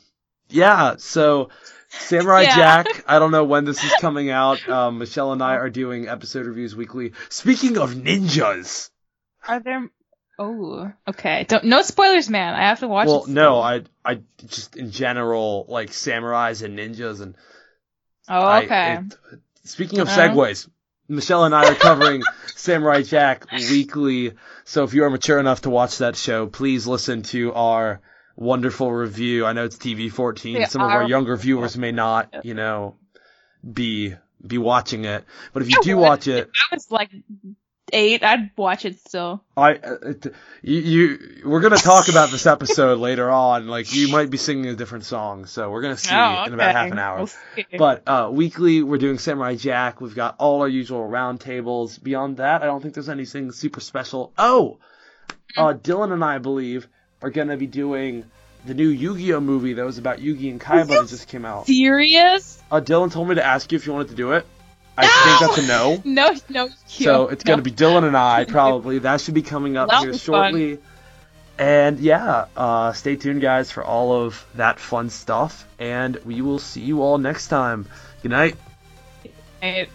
yeah. 0.49 0.97
So 0.99 1.51
Samurai 1.89 2.43
Yeah. 2.43 2.57
Jack. 2.57 3.05
I 3.07 3.19
don't 3.19 3.31
know 3.31 3.45
when 3.45 3.65
this 3.65 3.83
is 3.83 3.93
coming 4.01 4.31
out. 4.31 4.67
Um, 4.69 4.99
Michelle 4.99 5.33
and 5.33 5.43
I 5.43 5.57
are 5.57 5.71
doing 5.71 6.09
episode 6.09 6.47
reviews 6.47 6.75
weekly. 6.75 7.13
Speaking 7.29 7.79
of 7.79 7.95
ninjas, 7.95 8.91
Are 9.47 9.61
there? 9.61 9.91
Oh, 10.39 10.91
okay. 11.09 11.45
Don't 11.49 11.65
no 11.65 11.83
spoilers, 11.83 12.29
man. 12.31 12.55
I 12.55 12.63
have 12.69 12.81
to 12.81 12.89
watch 12.89 13.07
well, 13.07 13.25
no, 13.29 13.61
I, 13.61 13.83
I 14.05 14.21
just 14.47 14.77
in 14.77 14.91
general 14.91 15.67
like 15.69 15.91
samurais 15.91 16.63
and 16.63 16.79
ninjas 16.79 17.21
and 17.21 17.37
Oh, 18.29 18.41
I- 18.41 18.65
okay. 18.65 18.95
it- 18.95 19.41
speaking 19.65 20.01
of 20.01 20.09
Uh-huh. 20.09 20.29
segues, 20.29 20.69
Michelle 21.09 21.45
and 21.45 21.55
I 21.55 21.71
are 21.71 21.75
covering 21.75 22.23
Samurai 22.57 23.03
Jack 23.03 23.51
weekly. 23.53 24.33
So 24.65 24.85
if 24.85 24.95
you 24.95 25.05
are 25.05 25.11
mature 25.11 25.39
enough 25.39 25.63
to 25.63 25.71
watch 25.71 25.99
that 25.99 26.17
show, 26.17 26.47
please 26.47 26.87
listen 26.87 27.23
to 27.25 27.53
our 27.53 28.01
wonderful 28.37 28.91
review. 28.91 29.45
I 29.45 29.53
know 29.53 29.65
it's 29.65 29.77
TV 29.77 30.11
14. 30.11 30.57
Yeah, 30.57 30.67
Some 30.67 30.81
of 30.83 30.91
our 30.91 31.03
our- 31.03 31.09
younger 31.09 31.37
viewers 31.37 31.77
may 31.77 31.93
not, 31.93 32.33
you 32.45 32.55
know, 32.55 32.97
be 33.71 34.15
be 34.45 34.59
watching 34.59 35.05
it. 35.05 35.25
But 35.53 35.63
if 35.63 35.71
you 35.71 35.79
I 35.81 35.85
do 35.85 35.97
watch 35.99 36.27
it, 36.27 36.49
I 36.71 36.75
was 36.75 36.91
like 36.91 37.11
eight. 37.93 38.25
I'd 38.25 38.51
watch 38.57 38.85
it 38.85 38.99
still. 39.01 39.43
I 39.57 39.75
uh, 39.75 39.97
it, 40.03 40.35
you, 40.63 40.79
you 40.79 41.19
we're 41.45 41.61
gonna 41.61 41.77
talk 41.77 42.09
about 42.09 42.31
this 42.31 42.47
episode 42.47 42.99
later 42.99 43.31
on. 43.31 43.69
Like 43.69 43.95
you 43.95 44.09
might 44.09 44.31
be 44.31 44.39
singing 44.39 44.67
a 44.67 44.75
different 44.75 45.05
song, 45.05 45.47
so 45.47 45.71
we're 45.71 45.83
gonna 45.83 45.97
see 45.97 46.15
oh, 46.15 46.45
in 46.45 46.55
about 46.55 46.75
half 46.75 46.91
an 46.91 46.99
hour. 46.99 47.19
We'll. 47.57 47.65
But 47.79 48.03
uh, 48.07 48.31
weekly, 48.33 48.83
we're 48.83 48.99
doing 48.99 49.19
Samurai 49.19 49.57
Jack. 49.57 50.01
We've 50.01 50.15
got 50.15 50.37
all 50.39 50.63
our 50.63 50.69
usual 50.69 51.09
roundtables. 51.09 52.03
Beyond 52.03 52.39
that, 52.39 52.63
I 52.63 52.67
don't 52.67 52.81
think 52.81 52.95
there's 52.95 53.09
anything 53.09 53.53
super 53.53 53.81
special. 53.81 54.33
Oh, 54.39 54.79
uh, 55.57 55.75
Dylan 55.75 56.13
and 56.13 56.25
I, 56.25 56.37
I 56.37 56.39
believe, 56.39 56.89
are 57.21 57.31
gonna 57.31 57.57
be 57.57 57.67
doing 57.67 58.25
the 58.65 58.75
new 58.75 58.89
Yu-Gi-Oh 58.89 59.41
movie 59.41 59.75
that 59.75 59.85
was 59.85 59.99
about 59.99 60.19
Yugi 60.19 60.51
and 60.51 60.61
Kaiba 60.61 60.89
that 60.89 61.09
just 61.09 61.29
came 61.29 61.45
out. 61.45 61.67
serious? 61.67 62.63
Uh, 62.71 62.81
Dylan 62.81 63.11
told 63.11 63.29
me 63.29 63.35
to 63.35 63.45
ask 63.45 63.73
you 63.73 63.77
if 63.77 63.87
you 63.87 63.93
wanted 63.93 64.11
to 64.11 64.15
do 64.15 64.33
it. 64.33 64.47
I 64.97 65.07
No! 65.07 65.11
think 65.39 65.41
that's 65.41 65.59
a 65.59 65.67
no. 65.69 66.03
No, 66.05 66.35
no. 66.49 66.69
So 66.87 67.29
it's 67.29 67.45
no. 67.45 67.53
gonna 67.53 67.63
be 67.63 67.71
Dylan 67.71 68.05
and 68.05 68.17
I 68.17 68.45
probably. 68.49 68.99
That 69.01 69.21
should 69.21 69.35
be 69.35 69.43
coming 69.43 69.77
up 69.77 69.89
That'll 69.89 70.05
here 70.05 70.19
shortly. 70.19 70.79
And 71.59 72.01
yeah, 72.01 72.47
uh, 72.57 72.93
stay 72.93 73.17
tuned, 73.17 73.41
guys, 73.41 73.71
for 73.71 73.85
all 73.85 74.13
of 74.25 74.45
that 74.55 74.81
fun 74.81 75.11
stuff. 75.11 75.67
And 75.79 76.17
we 76.25 76.41
will 76.43 76.59
see 76.59 76.81
you 76.81 77.03
all 77.03 77.19
next 77.19 77.49
time. 77.49 77.87
Good 78.23 78.31
night. 78.31 78.57
Right. 79.63 79.89